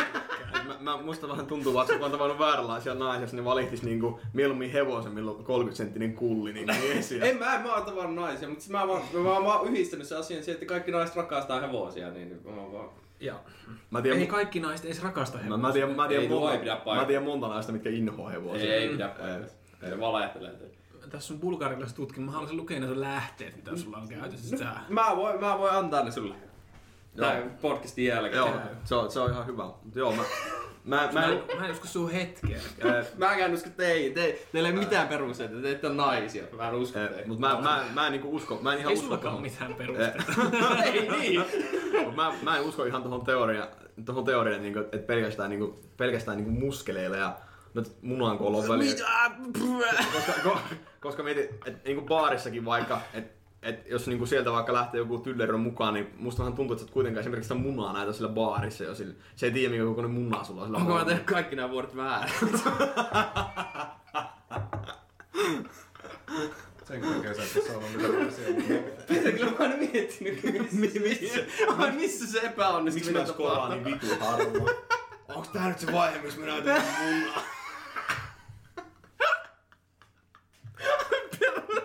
Mä, 0.67 0.75
mä, 0.79 0.97
musta 1.01 1.27
vähän 1.29 1.45
tuntuu, 1.45 1.73
vaan, 1.73 1.83
että 1.83 1.95
kun 1.97 2.05
on 2.05 2.11
tavannut 2.11 2.39
vääränlaisia 2.39 2.93
naisia, 2.93 3.25
niin 3.25 3.35
ne 3.35 3.45
valihtis 3.45 3.83
niinku 3.83 4.19
mieluummin 4.33 4.71
hevosen, 4.71 5.11
milloin 5.11 5.43
30 5.43 5.77
senttinen 5.77 6.13
kulli 6.13 6.53
niin 6.53 6.67
miesiä. 6.81 7.25
En 7.25 7.37
mä, 7.37 7.55
en 7.55 7.61
mä 7.61 7.73
oon 7.75 7.85
tavannut 7.85 8.15
naisia, 8.15 8.49
mutta 8.49 8.65
mä, 8.69 8.87
vaan, 8.87 9.01
mä, 9.13 9.23
vaan, 9.23 9.43
mä 9.43 9.53
oon 9.57 9.67
yhdistänyt 9.67 10.07
sen 10.07 10.17
asian 10.17 10.43
siihen, 10.43 10.53
että 10.53 10.65
kaikki 10.65 10.91
naiset 10.91 11.15
rakastaa 11.15 11.59
hevosia, 11.61 12.09
niin 12.11 12.41
mä 12.45 12.61
oon 12.61 12.73
vaan... 12.73 12.89
Ja. 13.19 13.39
Mä 13.91 14.01
tiedän, 14.01 14.19
Ei 14.19 14.27
kaikki 14.27 14.59
naiset 14.59 14.85
edes 14.85 15.03
rakasta 15.03 15.37
mä, 15.37 15.43
hevosia. 15.43 15.61
mä 15.61 15.71
tiedän, 15.73 15.95
mä 15.95 16.07
tiedän, 16.07 16.23
Ei, 16.23 16.29
tuo 16.29 16.39
monta, 16.39 16.53
ei 16.53 16.59
pidä 16.59 16.77
mä 16.95 17.05
tiedän 17.05 17.23
monta 17.23 17.47
naista, 17.47 17.71
mitkä 17.71 17.89
inhoaa 17.89 18.29
hevosia. 18.29 18.73
Ei, 18.73 18.81
ei 18.81 18.89
pidä 18.89 19.05
Ei. 19.05 19.11
paikkaa. 19.19 19.49
Se 19.89 19.99
valehtelee. 19.99 20.51
Tässä 21.09 21.33
on 21.33 21.39
bulgarilaiset 21.39 21.95
tutkimus. 21.95 22.25
Mä 22.25 22.31
haluaisin 22.31 22.57
lukea 22.57 22.79
näitä 22.79 23.01
lähteet, 23.01 23.55
mitä 23.55 23.75
sulla 23.77 23.97
on 23.97 24.07
käytössä. 24.07 24.57
Sä... 24.57 24.65
Mä 24.89 25.13
voin, 25.15 25.39
mä 25.39 25.57
voin 25.57 25.73
antaa 25.73 26.03
ne 26.03 26.11
sulle. 26.11 26.35
Tää 27.17 27.41
podcastin 27.61 28.05
jälkeen. 28.05 28.37
Joo, 28.37 28.49
se 28.83 28.95
on, 28.95 29.11
se 29.11 29.19
on 29.19 29.31
ihan 29.31 29.45
hyvä. 29.47 29.63
Joo, 29.95 30.11
mä, 30.15 30.23
mä, 30.83 31.09
mä, 31.13 31.25
en, 31.25 31.43
mä 31.59 31.65
en 31.65 31.71
usko 31.71 31.87
sun 31.87 32.11
hetkeä. 32.11 32.57
äh, 32.85 33.05
Mä 33.17 33.35
en 33.35 33.53
usko 33.53 33.69
teihin. 33.77 34.13
Te, 34.13 34.39
teillä 34.51 34.69
ei 34.69 34.75
mitään 34.75 35.07
perusteita. 35.07 35.55
Te 35.61 35.71
ette 35.71 35.87
ole 35.87 35.95
naisia. 35.95 36.43
Mä 36.57 36.67
en 36.69 36.75
usko 36.75 36.99
äh, 36.99 37.07
teihin. 37.09 37.27
mut 37.27 37.39
mä, 37.39 37.61
mä, 37.61 37.83
mä 37.93 38.05
en 38.05 38.11
niinku 38.11 38.35
usko, 38.35 38.59
mä 38.61 38.73
en 38.73 38.79
ihan 38.79 38.89
Ei 38.91 38.93
usko 38.97 39.05
sullakaan 39.05 39.31
tohon. 39.35 39.41
mitään 39.41 39.73
perusteita. 39.73 40.23
ei 40.83 41.09
niin. 41.09 41.43
Mut 42.05 42.15
mä, 42.15 42.33
mä 42.41 42.57
en 42.57 42.63
usko 42.63 42.83
ihan 42.85 43.03
tohon 43.03 43.25
teoriaan, 43.25 43.67
tohon 44.05 44.23
teoriaan, 44.25 44.61
niinku, 44.61 44.79
että 44.79 44.97
pelkästään, 44.97 45.49
niinku, 45.49 45.79
pelkästään 45.97 46.37
niinku 46.37 46.51
muskeleilla 46.51 47.17
ja 47.17 47.37
nyt 47.75 47.97
munankoolo 48.01 48.57
on 48.57 48.67
väliä. 48.67 48.95
Koska, 50.13 50.33
ko, 50.43 50.57
koska 50.99 51.23
mietin, 51.23 51.43
että 51.43 51.89
niinku 51.89 52.05
baarissakin 52.05 52.65
vaikka, 52.65 53.01
että 53.13 53.35
et 53.61 53.87
jos 53.87 54.07
niinku 54.07 54.25
sieltä 54.25 54.51
vaikka 54.51 54.73
lähtee 54.73 54.97
joku 54.97 55.17
tyllerö 55.17 55.57
mukaan, 55.57 55.93
niin 55.93 56.13
musta 56.17 56.39
vähän 56.39 56.53
tuntuu, 56.53 56.73
että 56.73 56.85
sä 56.85 56.93
kuitenkaan 56.93 57.21
esimerkiksi 57.21 57.47
sitä 57.47 57.59
munaa 57.61 57.93
näitä 57.93 58.13
sillä 58.13 58.29
baarissa 58.29 58.83
jo 58.83 58.95
sillä. 58.95 59.13
Se 59.35 59.45
ei 59.45 59.51
tiedä, 59.51 59.69
minkä 59.69 59.85
kokoinen 59.85 60.11
munaa 60.11 60.43
sulla 60.43 60.61
on 60.61 60.67
sillä 60.67 60.77
Onko 60.77 60.93
mä 60.93 61.05
tehnyt 61.05 61.23
kaikki 61.23 61.55
nämä 61.55 61.69
vuodet 61.69 61.95
väärin? 61.95 62.33
Sen 66.87 67.01
takia 67.01 67.33
sä 67.33 67.41
et 67.43 67.65
saa 67.67 67.77
olla 67.77 67.87
mitään 67.97 68.27
asiaa. 68.27 69.31
Kyllä 69.31 69.51
mä 69.51 69.57
oon 69.59 69.79
miettinyt, 69.79 70.43
missä, 70.71 70.99
missä, 71.09 71.41
missä 71.95 72.27
se 72.27 72.39
epäonnistui. 72.39 73.03
Miksi 73.03 73.19
mä 73.19 73.25
skolaan 73.25 73.69
niin 73.71 73.85
vitu 73.85 74.05
harvoin? 74.19 74.75
Onks 75.35 75.49
tää 75.49 75.67
nyt 75.67 75.79
se 75.79 75.91
vaihe, 75.91 76.21
missä 76.21 76.39
me 76.39 76.45
näytetään 76.45 76.83
munaa? 77.03 77.43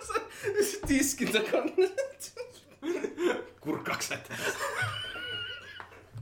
Se 0.01 0.21
tiskin 0.89 1.33
takana. 1.33 1.73
Kurkkakset. 3.61 4.33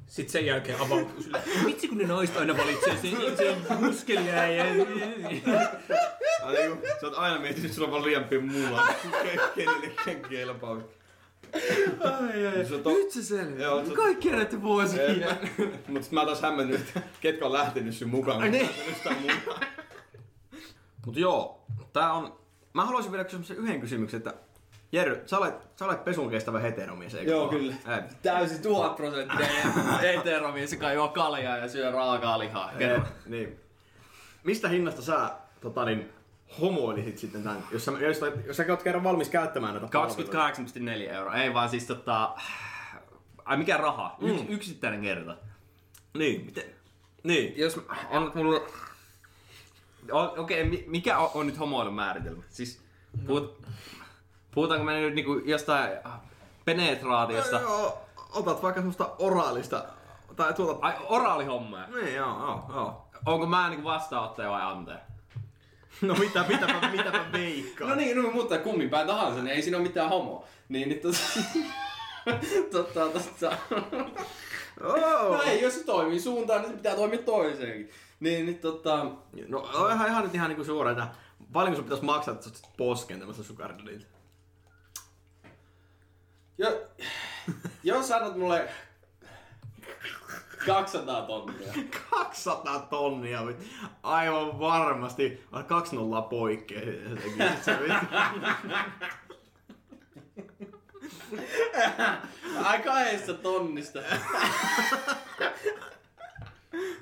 Sitten 0.06 0.32
sen 0.32 0.46
jälkeen 0.46 0.80
avautuu 0.80 1.22
sille. 1.22 1.42
Vitsi 1.66 1.88
kun 1.88 1.98
ne 1.98 2.06
naiset 2.06 2.36
aina 2.36 2.56
valitsee 2.56 2.96
sen, 3.02 3.36
sen 3.36 3.82
muskelia 3.84 4.46
ja... 4.46 4.64
Niinku, 4.74 5.50
sä 7.00 7.06
oot 7.06 7.14
aina 7.18 7.38
miettinyt, 7.38 7.64
että 7.64 7.74
sulla 7.74 7.88
on 7.88 7.92
vaan 7.92 8.04
liian 8.04 8.24
pieni 8.24 8.46
mulla. 8.46 8.94
Kenellekään 9.54 10.20
kelpaa. 10.28 10.76
Ai 12.00 12.46
ai. 12.46 12.64
Se 12.64 12.74
on 12.74 12.82
to- 12.82 12.90
Nyt 12.90 13.10
se 13.10 13.22
selvii. 13.22 13.62
Joo, 13.62 13.84
se- 13.86 13.94
Kaikkia 13.94 14.36
näitä 14.36 14.62
vuosia. 14.62 15.02
Mut 15.88 16.02
sit 16.02 16.12
mä 16.12 16.24
taas 16.24 16.42
hämmennyt, 16.42 16.80
että 16.80 17.02
ketkä 17.20 17.46
on 17.46 17.52
lähtenyt 17.52 17.94
sun 17.96 18.08
mukaan. 18.08 18.42
Ai 18.42 18.50
niin. 18.50 18.70
munaa. 19.20 19.60
Mut 21.06 21.16
joo, 21.16 21.64
tää 21.92 22.12
on... 22.12 22.37
Mä 22.78 22.84
haluaisin 22.84 23.12
vielä 23.12 23.24
kysyä 23.24 23.56
yhden 23.56 23.80
kysymyksen, 23.80 24.18
että 24.18 24.34
Jerry, 24.92 25.22
sä 25.26 25.38
olet, 25.38 25.54
sä 25.76 25.84
olet 25.84 26.04
pesun 26.04 26.30
kestävä 26.30 26.58
heteromies, 26.58 27.14
eikö 27.14 27.30
Joo, 27.30 27.40
vaan? 27.40 27.50
kyllä. 27.50 27.74
Ei. 27.74 28.02
Täysin 28.22 28.62
tuhat 28.62 28.96
prosenttinen 28.96 29.48
heteromies, 30.02 30.72
joka 30.72 30.92
juo 30.92 31.08
kaljaa 31.08 31.56
ja 31.56 31.68
syö 31.68 31.90
raakaa 31.90 32.38
lihaa. 32.38 32.72
Eh, 32.72 33.02
niin. 33.26 33.60
Mistä 34.44 34.68
hinnasta 34.68 35.02
sä 35.02 35.30
tota, 35.60 35.84
niin, 35.84 36.08
homoilisit 36.60 37.18
sitten 37.18 37.42
tän, 37.42 37.64
jos 37.72 37.84
sä, 37.84 37.92
jos, 38.00 38.20
jos 38.46 38.56
sä 38.56 38.64
oot 38.68 38.82
kerran 38.82 39.04
valmis 39.04 39.28
käyttämään 39.28 39.74
näitä 39.74 39.88
palveluita? 39.92 40.48
28,4 41.08 41.12
euroa. 41.14 41.34
Ei 41.34 41.54
vaan 41.54 41.68
siis 41.68 41.86
tota... 41.86 42.34
Ai 43.44 43.56
mikä 43.56 43.76
raha? 43.76 44.16
Yks, 44.20 44.42
Mm. 44.42 44.54
Yksittäinen 44.54 45.02
kerta. 45.02 45.36
Niin, 46.18 46.44
miten? 46.44 46.64
Niin. 47.22 47.54
Jos 47.56 47.80
on 48.10 48.32
mulla... 48.34 48.60
Okei, 50.12 50.62
okay, 50.62 50.82
mikä 50.86 51.18
on, 51.18 51.30
on 51.34 51.46
nyt 51.46 51.58
homoilun 51.58 51.94
määritelmä? 51.94 52.42
Siis 52.48 52.80
puhut, 53.26 53.62
puhutaanko 54.50 54.84
me 54.84 55.00
nyt 55.00 55.14
niinku 55.14 55.32
jostain 55.44 55.90
penetraatiosta? 56.64 57.60
Joo, 57.60 57.98
otat 58.32 58.62
vaikka 58.62 58.80
semmoista 58.80 59.10
oraalista, 59.18 59.84
tai 60.36 60.54
tuotat... 60.54 60.78
Ai 60.80 60.94
oraalihommaa. 61.08 61.86
Niin, 61.86 62.14
joo, 62.14 62.38
joo, 62.40 62.64
joo. 62.74 63.08
Onko 63.26 63.46
mä 63.46 63.68
niinku 63.68 63.88
vastaanottaja 63.88 64.50
vai 64.50 64.62
antaja? 64.62 64.98
No 66.02 66.14
mitä, 66.14 66.44
mitäpä, 66.48 66.90
mitäpä 66.90 67.24
veikkaa? 67.32 67.88
No 67.88 67.94
niin, 67.94 68.16
no, 68.16 68.30
mutta 68.30 68.58
kummin 68.58 68.90
päin 68.90 69.06
tahansa, 69.06 69.42
niin 69.42 69.56
ei 69.56 69.62
siinä 69.62 69.76
ole 69.76 69.86
mitään 69.86 70.08
homoa. 70.08 70.44
Niin, 70.68 70.88
niin 70.88 71.00
tota... 71.00 71.18
totta, 72.72 73.08
totta. 73.08 73.56
Oh. 74.84 75.36
No 75.36 75.42
ei, 75.42 75.62
jos 75.62 75.74
se 75.74 75.84
toimii 75.84 76.20
suuntaan, 76.20 76.60
niin 76.60 76.70
se 76.70 76.76
pitää 76.76 76.96
toimia 76.96 77.18
toiseenkin. 77.18 77.90
Niin, 78.20 78.46
niin 78.46 78.58
tota... 78.58 79.04
No 79.48 79.68
ihan, 79.92 80.08
ihan 80.08 80.24
nyt 80.24 80.34
ihan 80.34 80.48
niinku 80.48 80.64
suoraan, 80.64 80.98
että 80.98 81.18
paljonko 81.52 81.76
sun 81.76 81.84
pitäisi 81.84 82.04
maksaa, 82.04 82.34
että 82.34 82.50
sä 82.50 82.68
posken 82.76 83.18
tämmöistä 83.18 83.42
sugar? 83.42 83.74
Jo, 86.58 86.82
jos 87.82 88.10
annat 88.10 88.36
mulle 88.36 88.70
200 90.66 91.22
tonnia. 91.22 91.72
200 92.10 92.80
tonnia, 92.80 93.40
aivan 94.02 94.58
varmasti. 94.58 95.44
Kaksi 95.66 95.96
nollaa 95.96 96.22
poikkea. 96.22 96.80
Ai 102.64 102.82
kahdesta 102.82 103.34
tonnista. 103.34 103.98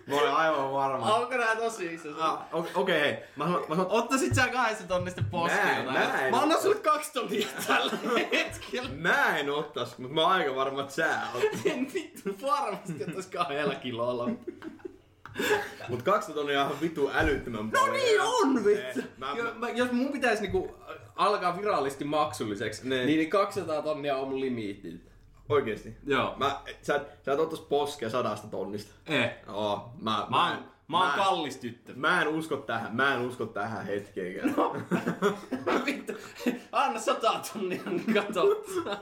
Mä 0.07 0.15
olen 0.21 0.33
aivan 0.35 0.73
varma. 0.73 1.15
Onko 1.15 1.37
nää 1.37 1.57
tosissaan? 1.57 2.15
Ah, 2.21 2.39
Okei, 2.53 2.73
okay, 2.75 3.01
hei. 3.01 3.17
Mä 3.37 3.45
sanon, 3.45 3.61
mä 3.69 3.75
sanon, 3.75 3.91
Ottaisit 3.91 4.35
sä 4.35 4.49
kahdesta 4.49 4.85
tonnista 4.85 5.23
postia? 5.31 5.65
Mä 5.65 5.73
en- 5.79 5.85
mä 5.85 6.21
en- 6.25 6.31
Mä 6.31 6.41
annan 6.41 6.63
sulle 6.63 6.77
kaksi 6.77 7.13
tonnia 7.13 7.47
tällä 7.67 7.93
hetkellä. 8.33 8.89
mä 9.13 9.39
en 9.39 9.51
ottais, 9.51 9.99
mutta 9.99 10.15
mä 10.15 10.23
oon 10.23 10.33
aika 10.33 10.55
varma, 10.57 10.81
että 10.81 10.95
sä 10.95 11.19
oot. 11.35 11.43
En 11.73 11.91
vittu 11.95 12.31
varmasti 12.47 13.05
ottais 13.09 13.27
kahdella 13.27 13.75
kilolla. 13.75 14.29
Mut 15.89 16.03
200 16.03 16.35
tonnia 16.35 16.65
on 16.65 16.81
vitu 16.81 17.11
älyttömän 17.15 17.71
paljon. 17.71 17.87
No 17.89 17.93
niin 17.93 18.21
on 18.21 18.65
vittu! 18.65 19.01
Eh, 19.01 19.05
Mä, 19.17 19.35
Jo- 19.37 19.45
mä, 19.45 19.53
mä- 19.59 19.69
Jos 19.71 19.93
mun 19.93 20.13
pitäisi 20.13 20.43
niinku 20.43 20.75
alkaa 21.17 21.57
virallisesti 21.59 22.05
maksulliseksi, 22.05 22.89
Niin. 22.89 23.07
niin, 23.07 23.19
niin 23.19 23.31
200 23.31 23.83
tonnia 23.83 24.17
on 24.17 24.29
mun 24.29 24.41
limiitti. 24.41 25.01
Oikeesti. 25.49 25.97
Joo. 26.07 26.35
Mä, 26.37 26.61
sä, 26.83 27.01
sä 27.23 27.33
et 27.33 27.39
ottais 27.39 27.61
poskea 27.61 28.11
sadasta 28.11 28.49
tonnista. 28.49 28.95
Eh. 29.07 29.35
Oo, 29.49 29.91
mä, 30.01 30.27
Mä 30.31 30.51
oon, 30.51 30.65
mä 30.89 30.99
oon 30.99 31.09
mä, 31.09 31.17
kallis 31.17 31.57
tyttö. 31.57 31.93
Mä 31.97 32.23
en 32.23 32.29
usko 32.29 32.57
tähän, 32.57 32.97
mä 32.97 33.15
en 33.15 33.21
usko 33.21 33.47
tähän 33.47 33.87
hetkeen. 33.87 34.55
No. 34.57 34.77
Vittu, 35.87 36.13
anna 36.73 37.01
100 37.01 37.41
tonnia, 37.53 37.83
niin 37.87 38.15
katsotaan. 38.15 38.99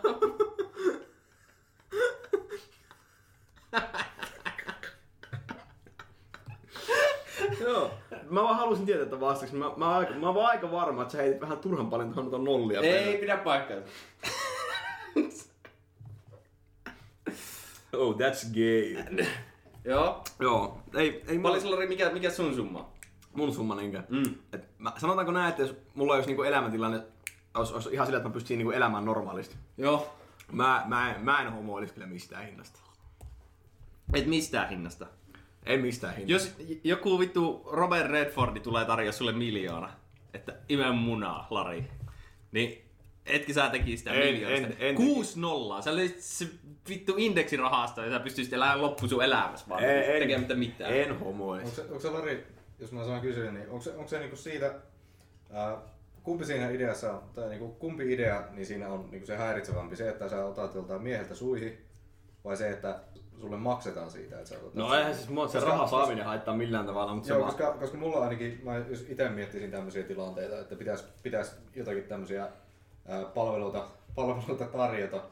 Joo. 7.60 7.90
Mä 8.30 8.42
vaan 8.42 8.56
halusin 8.56 8.86
tietää, 8.86 9.04
että 9.04 9.20
vastaksi. 9.20 9.54
Mä, 9.54 9.70
mä, 9.76 9.88
oon 9.88 9.96
aika, 9.96 10.14
mä 10.14 10.26
oon 10.26 10.34
vaan 10.34 10.50
aika 10.50 10.72
varma, 10.72 11.02
että 11.02 11.12
sä 11.12 11.18
heitit 11.18 11.40
vähän 11.40 11.58
turhan 11.58 11.90
paljon 11.90 12.14
tuohon 12.14 12.44
nollia. 12.44 12.80
Ei 12.80 13.18
pidä 13.18 13.36
paikkaansa. 13.36 13.88
That's 18.16 18.54
gay. 18.54 19.04
Joo. 19.84 20.24
Joo. 20.40 20.82
Ei, 20.94 21.24
ei 21.28 21.38
Paljon 21.38 21.62
sulla 21.62 21.76
oli, 21.76 21.86
mikä, 21.86 22.10
mikä 22.10 22.30
sun 22.30 22.54
summa? 22.54 22.94
mun 23.34 23.54
summa 23.54 23.74
niinkö. 23.74 24.02
Mm. 24.08 24.34
Et 24.52 24.78
mä, 24.78 24.92
sanotaanko 24.98 25.32
näin, 25.32 25.48
että 25.48 25.62
jos 25.62 25.76
mulla 25.94 26.14
olisi 26.14 26.26
niinku 26.26 26.42
elämäntilanne, 26.42 27.02
olisi, 27.54 27.74
olisi 27.74 27.88
ihan 27.92 28.06
sillä, 28.06 28.16
että 28.16 28.28
mä 28.28 28.32
pystyisin 28.32 28.58
niinku 28.58 28.70
elämään 28.70 29.04
normaalisti. 29.04 29.56
Joo. 29.78 30.16
Mä, 30.52 30.84
mä, 30.86 31.14
en, 31.14 31.20
mä 31.20 31.42
en 31.42 31.52
homoilisi 31.52 31.94
kyllä 31.94 32.06
mistään 32.06 32.46
hinnasta. 32.46 32.80
Et 34.14 34.26
mistään 34.26 34.68
hinnasta. 34.68 35.06
En 35.66 35.80
mistään 35.80 36.16
hinnasta. 36.16 36.62
Jos 36.62 36.68
joku 36.84 37.18
vittu 37.18 37.68
Robert 37.72 38.10
Redfordi 38.10 38.60
tulee 38.60 38.84
tarjoa 38.84 39.12
sulle 39.12 39.32
miljoona, 39.32 39.90
että 40.34 40.56
ime 40.68 40.92
munaa, 40.92 41.46
Lari, 41.50 41.90
niin 42.52 42.83
etkö 43.26 43.52
sä 43.52 43.68
tekisi 43.70 43.96
sitä 43.96 44.12
En- 44.12 44.34
miljoonasta? 44.34 44.66
en- 44.66 44.76
en 44.88 44.94
Kuusi 44.94 45.40
nollaa. 45.40 45.82
Sä 45.82 45.90
olisit 45.90 46.20
se 46.20 46.48
vittu 46.88 47.14
indeksirahasta 47.16 48.04
ja 48.04 48.10
sä 48.10 48.20
pystyisit 48.20 48.52
elämään 48.52 48.82
loppu 48.82 49.08
sun 49.08 49.24
elämässä 49.24 49.66
vaan. 49.68 49.84
En- 49.84 50.02
en- 50.14 50.22
tekemättä 50.22 50.54
mitään. 50.54 50.92
En 50.94 51.10
Onko 51.12 51.24
homoilisi. 51.24 51.74
se, 51.74 51.82
onko 51.82 52.00
se 52.00 52.10
Lari, 52.10 52.46
jos 52.78 52.92
mä 52.92 53.04
saan 53.04 53.20
kysyä, 53.20 53.52
niin 53.52 53.68
onko 53.68 53.80
se, 53.80 53.90
onko 53.90 54.08
se 54.08 54.18
niinku 54.18 54.36
siitä, 54.36 54.74
ää, 55.52 55.76
kumpi 56.22 56.44
siinä 56.44 56.70
ideassa 56.70 57.12
on, 57.12 57.22
tai 57.34 57.48
niinku, 57.48 57.68
kumpi 57.68 58.12
idea 58.12 58.42
niin 58.50 58.66
siinä 58.66 58.88
on 58.88 59.08
niinku 59.10 59.26
se 59.26 59.36
häiritsevämpi, 59.36 59.96
se, 59.96 60.08
että 60.08 60.28
sä 60.28 60.44
otat 60.44 60.74
joltain 60.74 61.02
mieheltä 61.02 61.34
suihin, 61.34 61.78
vai 62.44 62.56
se, 62.56 62.70
että 62.70 63.00
sulle 63.40 63.56
maksetaan 63.56 64.10
siitä, 64.10 64.36
että 64.36 64.48
sä 64.48 64.54
otat 64.58 64.74
No 64.74 64.94
eihän 64.94 65.14
siis 65.14 65.28
mua 65.28 65.48
se 65.48 65.58
Koska- 65.58 65.70
raha 65.70 65.86
saaminen 65.86 66.24
haittaa 66.24 66.56
millään 66.56 66.86
tavalla, 66.86 67.14
mutta 67.14 67.26
se 67.26 67.32
Joo, 67.34 67.40
vaan... 67.42 67.52
koska, 67.56 67.72
koska 67.80 67.98
mulla 67.98 68.16
ainakin, 68.22 68.60
mä 68.64 68.76
jos 68.90 69.06
itse 69.08 69.28
miettisin 69.28 69.70
tämmöisiä 69.70 70.02
tilanteita, 70.02 70.58
että 70.60 70.76
pitäisi 70.76 71.04
pitäis 71.22 71.52
jotakin 71.76 72.04
tämmöisiä 72.04 72.48
palveluita, 73.34 73.88
palveluita 74.14 74.64
tarjota, 74.64 75.22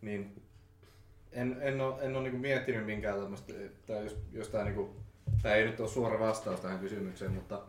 niin 0.00 0.42
en, 1.32 1.56
en 1.60 1.80
ole, 1.80 1.94
en 2.02 2.16
ole 2.16 2.22
niinku 2.22 2.38
miettinyt 2.38 2.86
minkään 2.86 3.20
tämmöistä, 3.20 3.52
että 3.66 3.92
jos, 3.92 4.16
jos 4.32 4.48
tämä 4.48 4.64
niinku, 4.64 4.96
tää 5.42 5.54
ei 5.54 5.64
nyt 5.64 5.80
ole 5.80 5.88
suora 5.88 6.20
vastaus 6.20 6.60
tähän 6.60 6.78
kysymykseen, 6.78 7.32
mutta, 7.32 7.62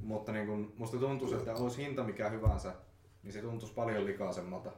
mutta 0.00 0.32
niinku, 0.32 0.72
musta 0.76 0.96
tuntuisi, 0.96 1.34
että 1.34 1.54
olisi 1.54 1.82
hinta 1.82 2.04
mikä 2.04 2.28
hyvänsä, 2.28 2.74
niin 3.22 3.32
se 3.32 3.42
tuntuisi 3.42 3.74
paljon 3.74 4.04
likaisemmalta. 4.04 4.70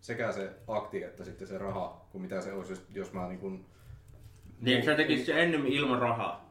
Sekä 0.00 0.32
se 0.32 0.50
akti 0.68 1.02
että 1.02 1.24
sitten 1.24 1.48
se 1.48 1.58
raha, 1.58 2.06
kuin 2.12 2.22
mitä 2.22 2.40
se 2.40 2.52
olisi, 2.52 2.72
jos, 2.72 2.82
jos 2.94 3.12
mä 3.12 3.28
niinku, 3.28 3.50
Niin, 4.60 4.84
sä 4.84 4.94
tekisit 4.94 5.26
se 5.26 5.42
ennemmin 5.42 5.72
ilman 5.72 5.98
rahaa. 5.98 6.49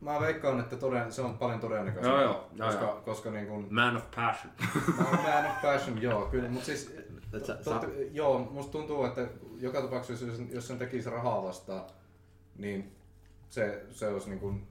Mä 0.00 0.20
veikkaan, 0.20 0.60
että 0.60 0.76
toden, 0.76 1.12
se 1.12 1.22
on 1.22 1.38
paljon 1.38 1.60
todennäköistä. 1.60 2.08
Joo, 2.10 2.20
joo, 2.22 2.48
joo, 2.54 2.68
koska, 2.68 2.84
joo. 2.84 3.00
koska 3.04 3.30
niin 3.30 3.46
kuin, 3.46 3.66
Man 3.74 3.96
of 3.96 4.04
passion. 4.16 4.52
man 5.22 5.46
of 5.46 5.62
passion, 5.62 6.02
joo, 6.02 6.26
kyllä, 6.26 6.48
mutta 6.48 6.66
siis, 6.66 6.94
sä- 7.46 7.54
totta, 7.54 7.86
sä- 7.86 7.92
joo, 8.12 8.38
musta 8.38 8.72
tuntuu, 8.72 9.04
että 9.04 9.28
joka 9.58 9.82
tapauksessa, 9.82 10.26
jos, 10.26 10.42
jos 10.52 10.68
sen 10.68 10.78
tekisi 10.78 11.10
rahaa 11.10 11.42
vastaan, 11.42 11.82
niin 12.58 12.96
se, 13.48 13.84
se 13.90 14.08
olisi 14.08 14.28
niin 14.28 14.40
kuin, 14.40 14.66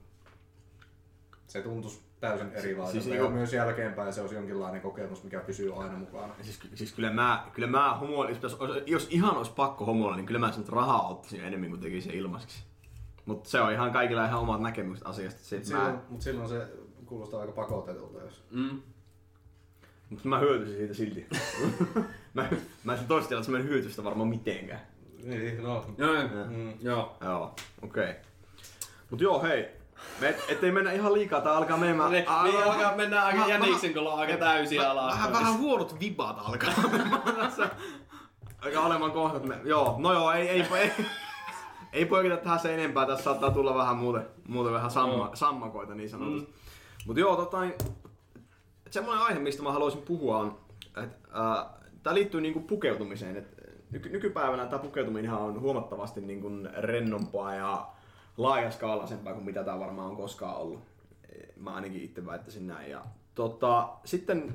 se 1.46 1.62
tuntuisi 1.62 2.02
täysin 2.20 2.52
erilaiselta. 2.52 2.92
Siis 2.92 3.04
Siis 3.04 3.06
niinku- 3.14 3.24
ja 3.24 3.30
myös 3.30 3.52
jälkeenpäin 3.52 4.12
se 4.12 4.20
olisi 4.20 4.34
jonkinlainen 4.34 4.80
kokemus, 4.80 5.24
mikä 5.24 5.40
pysyy 5.40 5.82
aina 5.82 5.96
mukana. 5.96 6.34
Siis, 6.42 6.60
siis 6.74 6.92
kyllä 6.92 7.10
mä, 7.12 7.46
kyllä 7.52 7.68
mä 7.68 7.94
homoilisi, 7.96 8.40
jos, 8.42 8.58
jos 8.86 9.06
ihan 9.10 9.36
olisi 9.36 9.52
pakko 9.52 9.84
homoilla, 9.84 10.16
niin 10.16 10.26
kyllä 10.26 10.40
mä 10.40 10.52
sen 10.52 10.68
rahaa 10.68 11.08
ottaisin 11.08 11.44
enemmän 11.44 11.68
kuin 11.70 11.80
tekisin 11.80 12.14
ilmaiseksi. 12.14 12.69
Mutta 13.30 13.50
se 13.50 13.60
on 13.60 13.72
ihan 13.72 13.92
kaikilla 13.92 14.24
ihan 14.24 14.40
omat 14.40 14.60
näkemykset 14.60 15.06
asiasta. 15.06 15.40
Sit 15.44 15.64
Silloin, 15.64 15.92
mä, 15.92 15.98
mutta 16.08 16.24
silloin 16.24 16.48
se 16.48 16.66
kuulostaa 17.06 17.40
aika 17.40 17.52
pakotetulta, 17.52 18.22
jos... 18.22 18.44
Mm. 18.50 18.82
mutta 20.10 20.28
mä 20.28 20.38
hyötyisin 20.38 20.76
siitä 20.76 20.94
silti. 20.94 21.26
mä, 22.34 22.48
mä 22.84 22.94
en 22.94 23.06
toista 23.08 23.38
että 23.38 23.50
mä 23.50 23.58
en 23.58 23.64
hyötyistä 23.64 24.04
varmaan 24.04 24.28
mitenkään. 24.28 24.80
Niin, 25.24 25.62
no, 25.62 25.86
Joo, 25.98 26.14
joo. 26.14 26.26
mm. 26.48 26.72
joo. 26.80 27.16
Joo, 27.20 27.54
okei. 27.82 28.10
Okay. 28.10 28.14
Mut 29.10 29.20
joo, 29.20 29.42
hei. 29.42 29.68
Me, 30.20 30.28
et, 30.28 30.44
ettei 30.48 30.72
mennä 30.72 30.92
ihan 30.92 31.12
liikaa, 31.12 31.40
tää 31.40 31.52
alkaa 31.52 31.76
menemään... 31.76 32.10
Niin, 32.10 32.28
a- 32.28 32.42
niin 32.42 32.58
a- 32.58 32.62
alkaa 32.64 32.96
mennä 32.96 33.24
aika 33.24 33.48
jäniksen, 33.48 33.92
kun 33.92 34.02
ollaan 34.02 34.18
aika 34.18 34.36
täysin 34.36 34.80
alas. 34.80 35.14
Vähän, 35.14 35.32
vähän 35.32 35.58
huonot 35.58 36.00
vibat 36.00 36.36
alkaa. 36.38 36.70
Aika 38.60 38.80
olemaan 38.80 39.12
kohta, 39.12 39.36
että 39.36 39.48
me, 39.48 39.58
joo, 39.64 39.96
no 39.98 40.12
joo, 40.12 40.32
ei, 40.32 40.48
ei, 40.48 40.66
ei, 40.76 40.92
ei 41.92 42.06
poikita 42.06 42.36
tähän 42.36 42.60
se 42.60 42.74
enempää, 42.74 43.06
tässä 43.06 43.24
saattaa 43.24 43.50
tulla 43.50 43.74
vähän 43.74 43.96
muuten, 43.96 44.26
muuten 44.48 44.72
vähän 44.72 44.90
samma, 44.90 45.14
Joo. 45.14 45.36
sammakoita 45.36 45.94
niin 45.94 46.10
sanotusti. 46.10 46.50
Mm. 46.50 46.54
Mut 47.06 47.16
joo, 47.16 47.36
tota, 47.36 47.60
niin, 47.60 47.74
semmoinen 48.90 49.24
aihe, 49.24 49.38
mistä 49.38 49.62
mä 49.62 49.72
haluaisin 49.72 50.02
puhua 50.02 50.38
on, 50.38 50.58
että 50.96 51.28
äh, 51.40 51.66
tää 52.02 52.14
liittyy 52.14 52.40
niinku 52.40 52.60
pukeutumiseen. 52.60 53.36
Et 53.36 53.60
nyky- 53.90 54.08
nykypäivänä 54.08 54.66
tämä 54.66 54.82
pukeutuminen 54.82 55.32
on 55.32 55.60
huomattavasti 55.60 56.20
niinku 56.20 56.50
rennompaa 56.78 57.54
ja 57.54 57.86
laajaskaalaisempaa 58.36 59.34
kuin 59.34 59.44
mitä 59.44 59.64
tämä 59.64 59.80
varmaan 59.80 60.10
on 60.10 60.16
koskaan 60.16 60.56
ollut. 60.56 60.80
Mä 61.56 61.74
ainakin 61.74 62.02
itse 62.02 62.26
väittäisin 62.26 62.66
näin. 62.66 62.90
Ja, 62.90 63.04
tota, 63.34 63.88
sitten 64.04 64.54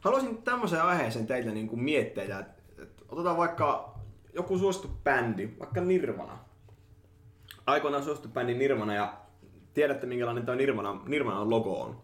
haluaisin 0.00 0.42
tämmöiseen 0.42 0.82
aiheeseen 0.82 1.26
teille 1.26 1.52
niinku 1.52 1.76
mietteitä, 1.76 2.38
että 2.38 2.82
et 2.82 3.04
otetaan 3.08 3.36
vaikka 3.36 3.94
joku 4.34 4.58
suosittu 4.58 4.90
bändi, 5.04 5.48
vaikka 5.58 5.80
Nirvana. 5.80 6.38
Aikoinaan 7.66 8.04
suosittu 8.04 8.28
bändi 8.28 8.54
Nirvana 8.54 8.94
ja 8.94 9.14
tiedätte 9.74 10.06
minkälainen 10.06 10.46
tuo 10.46 10.54
Nirvana, 10.54 11.00
Nirvanan 11.06 11.50
logo 11.50 11.80
on. 11.80 11.96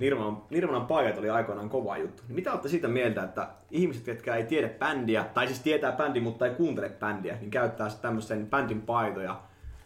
Nirvanan, 0.00 0.42
Nirvanan 0.50 0.86
paikat 0.86 1.18
oli 1.18 1.30
aikoinaan 1.30 1.68
kova 1.68 1.98
juttu. 1.98 2.22
Niin 2.28 2.34
mitä 2.34 2.52
olette 2.52 2.68
siitä 2.68 2.88
mieltä, 2.88 3.22
että 3.22 3.48
ihmiset, 3.70 4.06
jotka 4.06 4.36
ei 4.36 4.44
tiedä 4.44 4.68
bändiä, 4.68 5.24
tai 5.24 5.46
siis 5.46 5.60
tietää 5.60 5.92
bändi, 5.92 6.20
mutta 6.20 6.46
ei 6.46 6.54
kuuntele 6.54 6.88
bändiä, 6.88 7.36
niin 7.40 7.50
käyttää 7.50 7.88
tämmöisen 8.02 8.46
bändin 8.46 8.82
paitoja, 8.82 9.40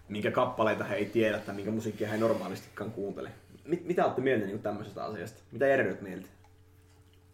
minkä 0.09 0.31
kappaleita 0.31 0.85
he 0.85 0.95
ei 0.95 1.07
tiedä 1.07 1.39
tai 1.39 1.55
minkä 1.55 1.71
musiikkia 1.71 2.09
he 2.09 2.17
normaalistikaan 2.17 2.91
kuuntele. 2.91 3.31
Mit, 3.65 3.85
mitä 3.85 4.05
olette 4.05 4.21
mieltä 4.21 4.47
niin 4.47 4.63
tämmöisestä 4.63 5.05
asiasta? 5.05 5.43
Mitä 5.53 5.65
olet 5.65 6.01
mieltä? 6.01 6.27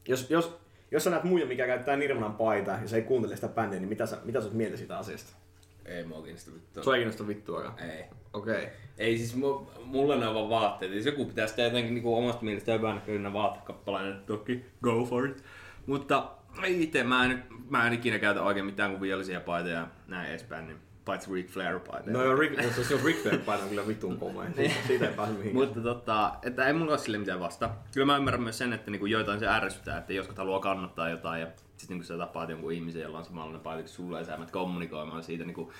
Jos, 0.08 0.30
jos, 0.30 0.58
jos 0.90 1.04
sä 1.04 1.10
näet 1.10 1.24
muija, 1.24 1.46
mikä 1.46 1.66
käyttää 1.66 1.96
Nirvanan 1.96 2.34
paitaa 2.34 2.78
ja 2.82 2.88
se 2.88 2.96
ei 2.96 3.02
kuuntele 3.02 3.34
sitä 3.34 3.48
bändiä, 3.48 3.80
niin 3.80 3.88
mitä 3.88 4.06
sä, 4.06 4.18
mitä 4.24 4.40
sä 4.40 4.46
oot 4.46 4.54
mieltä 4.54 4.76
siitä 4.76 4.98
asiasta? 4.98 5.36
Ei 5.84 6.04
mua 6.04 6.22
kiinnosta 6.22 6.50
vittua. 6.54 6.82
Sua 6.82 6.94
ei 6.94 7.00
kiinnosta 7.00 7.26
vittuakaan. 7.26 7.78
Ei. 7.78 8.04
Okei. 8.32 8.54
Okay. 8.54 8.66
Ei 8.98 9.18
siis 9.18 9.36
mu, 9.36 9.66
mulla 9.84 10.16
ne 10.16 10.26
on 10.26 10.34
vaan 10.34 10.48
vaatteet. 10.48 10.94
Jos 10.94 11.06
joku 11.06 11.24
pitää 11.24 11.46
sitä 11.46 11.62
jotenkin 11.62 11.94
niinku 11.94 12.16
omasta 12.16 12.44
mielestä 12.44 12.72
hyvän 12.72 12.94
näköinen 12.94 13.32
vaatekappaleinen, 13.32 14.12
niin 14.12 14.26
toki 14.26 14.64
go 14.82 15.04
for 15.04 15.26
it. 15.26 15.44
Mutta 15.86 16.30
itse 16.66 17.04
mä 17.04 17.24
en, 17.24 17.44
mä 17.70 17.86
en 17.86 17.92
ikinä 17.92 18.18
käytä 18.18 18.42
oikein 18.42 18.66
mitään 18.66 18.90
kuin 18.90 19.00
viallisia 19.00 19.40
paitoja 19.40 19.74
ja 19.74 19.88
näin 20.08 20.30
edespäin, 20.30 20.66
niin 20.66 20.78
paitsi 21.04 21.34
Ric 21.34 21.48
Flair 21.48 21.78
paitoja. 21.78 22.16
No 22.16 22.24
joo, 22.24 22.36
Rick, 22.36 22.62
jos 22.62 22.88
se 22.88 22.94
on 22.94 23.00
Rick 23.04 23.22
Flair 23.22 23.38
paita 23.38 23.62
on 23.62 23.68
kyllä 23.68 23.86
vittuun 23.86 24.18
komea. 24.18 24.50
Siitä, 24.56 24.74
siitä 24.86 25.08
ei 25.08 25.14
pääse 25.14 25.32
mihinkään. 25.32 25.66
Mutta 25.66 25.80
tota, 25.80 26.32
että 26.42 26.66
ei 26.66 26.72
mulla 26.72 26.90
ole 26.90 26.98
sille 26.98 27.18
mitään 27.18 27.40
vasta. 27.40 27.70
Kyllä 27.94 28.06
mä 28.06 28.16
ymmärrän 28.16 28.42
myös 28.42 28.58
sen, 28.58 28.72
että 28.72 28.90
niinku 28.90 29.06
joitain 29.06 29.40
se 29.40 29.48
ärsyttää, 29.48 29.98
että 29.98 30.12
joskus 30.12 30.36
haluaa 30.36 30.60
kannattaa 30.60 31.08
jotain 31.08 31.40
ja 31.40 31.46
sitten 31.80 31.94
niinku 31.94 32.06
sä 32.06 32.18
tapaat 32.18 32.50
jonkun 32.50 32.72
ihmisen, 32.72 33.02
jolla 33.02 33.18
on 33.18 33.24
samanlainen 33.24 33.60
paita 33.60 33.82
kuin 33.82 33.88
sulle 33.88 34.18
ja 34.18 34.24
sä 34.24 34.32
menet 34.32 34.50
kommunikoimaan 34.50 35.22
siitä. 35.22 35.44
Niinku, 35.44 35.72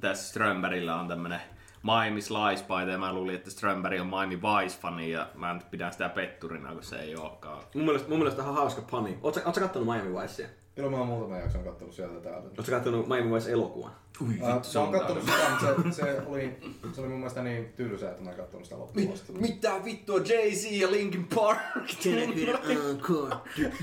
tässä 0.00 0.28
Strömbergillä 0.28 1.00
on 1.00 1.08
tämmönen 1.08 1.40
Miami 1.82 2.20
Slice-paita 2.20 2.90
ja 2.90 2.98
mä 2.98 3.12
luulin, 3.12 3.34
että 3.34 3.50
Strömberg 3.50 4.00
on 4.00 4.06
Miami 4.06 4.42
Vice-fani 4.42 5.10
ja 5.10 5.28
mä 5.34 5.54
nyt 5.54 5.70
pidän 5.70 5.92
sitä 5.92 6.08
petturina, 6.08 6.72
kun 6.72 6.82
se 6.82 7.00
ei 7.00 7.16
olekaan. 7.16 7.62
Mun 7.74 7.84
mielestä, 7.84 8.08
mun 8.08 8.18
mielestä 8.18 8.42
ihan 8.42 8.54
hauska 8.54 8.82
pani. 8.90 9.18
Ootko, 9.22 9.40
ootko 9.44 9.60
kattonut 9.60 9.88
Miami 9.88 10.12
Vicea? 10.22 10.48
Kyllä 10.74 10.90
mä 10.90 10.96
oon 10.96 11.06
muutaman 11.06 11.40
jakson 11.40 11.64
kattonut 11.64 11.94
sieltä 11.94 12.20
täällä. 12.20 12.38
Ootko 12.38 12.62
kattonut 12.70 13.08
Miami 13.08 13.34
Vice 13.34 13.52
elokuvan? 13.52 13.92
Ui, 14.22 14.34
Äh, 14.42 14.48
mä 14.74 14.80
oon 14.80 14.92
kattonut 14.92 15.24
sitä, 15.24 15.74
mutta 15.74 15.92
se, 15.92 16.02
se, 16.02 16.22
oli, 16.26 16.58
se 16.92 17.00
oli 17.00 17.08
mun 17.08 17.18
mielestä 17.18 17.42
niin 17.42 17.72
tylsää, 17.76 18.10
että 18.10 18.22
mä 18.22 18.30
en 18.30 18.36
kattonut 18.36 18.64
sitä 18.64 18.78
loppuun 18.78 19.12
asti. 19.12 19.32
Mitä 19.32 19.80
vittua 19.84 20.18
Jay-Z 20.18 20.70
ja 20.70 20.90
Linkin 20.90 21.26
Park? 21.34 21.58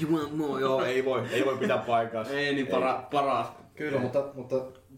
You 0.01 0.11
want 0.11 0.37
more? 0.37 0.61
Joo, 0.61 0.83
ei 0.83 1.05
voi, 1.05 1.23
ei 1.31 1.45
voi 1.45 1.57
pitää 1.57 1.77
paikkaa. 1.77 2.25
ei 2.25 2.55
niin 2.55 2.67
para, 2.67 3.07
paras. 3.11 3.47
Kyllä, 3.75 3.99
mutta, 3.99 4.25
mutta 4.33 4.55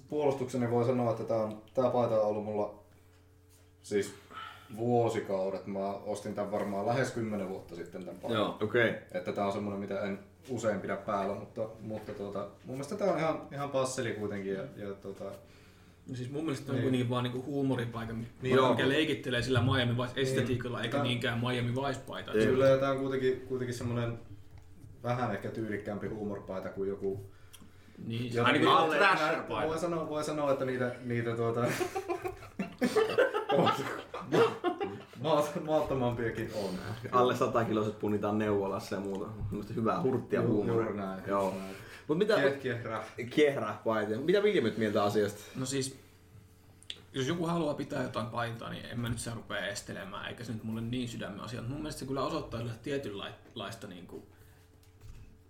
puolustukseni 0.10 0.72
voi 0.72 0.86
sanoa, 0.86 1.12
että 1.12 1.24
tää, 1.24 1.38
on, 1.38 1.62
tää 1.74 1.90
paita 1.90 2.22
on 2.22 2.28
ollut 2.28 2.46
mulla 2.46 2.84
siis 3.84 4.14
vuosikaudet. 4.78 5.68
Mä 5.68 5.94
ostin 5.94 6.34
tämän 6.36 6.52
varmaan 6.52 6.86
lähes 6.86 7.12
10 7.12 7.50
vuotta 7.50 7.76
sitten 7.76 8.06
tämän 8.06 8.20
paidan. 8.22 8.38
Joo. 8.38 8.58
Okei. 8.62 8.90
Okay. 8.90 9.02
Että 9.12 9.32
tää 9.32 9.46
on 9.46 9.52
semmonen, 9.54 9.80
mitä 9.80 10.02
en 10.02 10.20
usein 10.50 10.80
pidä 10.82 10.96
päällä, 10.96 11.36
mutta, 11.36 11.62
mutta 11.82 12.14
tuota, 12.14 12.40
mun 12.40 12.76
mielestä 12.76 12.96
tää 12.96 13.12
on 13.14 13.20
ihan, 13.20 13.42
ihan 13.52 13.70
passeli 13.70 14.12
kuitenkin. 14.12 14.54
Ja, 14.54 14.64
ja 14.78 14.94
tuota, 15.02 15.24
No 16.10 16.16
siis 16.16 16.32
mun 16.32 16.44
mielestä 16.44 16.72
on 16.72 16.76
Niin. 16.76 16.84
kuitenkin 16.84 17.10
vaan 17.10 17.24
niinku 17.24 17.44
huumoripaita, 17.44 18.14
Niin 18.14 18.28
mikä 18.42 18.56
joo. 18.56 18.76
leikittelee 18.86 19.42
sillä 19.42 19.62
Miami 19.62 19.98
Vice 19.98 20.22
estetiikalla, 20.22 20.82
eikä 20.82 20.98
Tää- 20.98 21.04
niinkään 21.04 21.40
Miami 21.40 21.76
Vice-paita. 21.76 22.32
Ei. 22.32 22.46
Kyllä, 22.46 22.66
ja 22.66 22.78
tää 22.78 22.92
on 22.92 22.98
kuitenkin, 23.00 23.42
kuitenkin 23.42 23.76
semmonen 23.78 24.20
vähän 25.04 25.32
ehkä 25.32 25.50
tyylikkäämpi 25.50 26.08
huumoripaita 26.08 26.70
kuin 26.70 26.90
joku... 26.90 27.26
Niin, 28.08 28.34
joku- 28.34 28.48
Ainakin 28.48 28.68
alle-. 28.68 29.68
Voi 29.68 29.80
sanoa, 29.80 30.10
voi 30.10 30.24
sanoa, 30.24 30.52
että 30.52 30.66
niitä, 30.66 30.96
niitä 31.06 31.36
tuota... 31.36 31.66
maat, 35.22 35.66
maattomampiakin 35.66 36.52
on. 36.56 36.70
Alle 37.12 37.36
100 37.36 37.66
kiloiset 37.66 38.00
punnitaan 38.00 38.38
neuvolassa 38.38 38.96
ja 38.96 39.02
muuta. 39.02 39.26
Semmoista 39.50 39.74
hyvää 39.74 40.02
hurttia 40.02 40.42
Juuri 40.42 40.54
huumoria. 40.72 41.06
näin, 41.06 41.22
Joo. 41.28 41.54
näin. 41.60 41.76
Mut 42.08 42.18
mitä... 42.18 42.36
Kieh, 42.36 42.60
kiehrää. 42.60 43.04
Kiehrää 43.30 43.82
paita. 43.86 44.18
Mitä 44.20 44.44
Vilja 44.44 44.62
nyt 44.62 44.78
mieltä 44.78 45.04
asiasta? 45.04 45.42
No 45.56 45.66
siis, 45.66 45.98
jos 47.14 47.28
joku 47.28 47.46
haluaa 47.46 47.74
pitää 47.74 48.04
jotain 48.04 48.28
paitaa, 48.28 48.70
niin 48.70 48.86
en 48.86 49.00
mä 49.00 49.10
nyt 49.10 49.20
saa 49.20 49.36
rupea 49.36 49.68
estelemään, 49.68 50.28
eikä 50.30 50.44
se 50.44 50.52
nyt 50.54 50.64
mulle 50.64 50.82
niin 50.82 51.10
sydämen 51.10 51.40
asia. 51.40 51.62
Mun 51.62 51.78
mielestä 51.78 52.00
se 52.00 52.06
kyllä 52.06 52.26
osoittaa 52.26 52.62
tietynlaista 52.84 53.88
niin 53.88 54.08
kuin, 54.08 54.24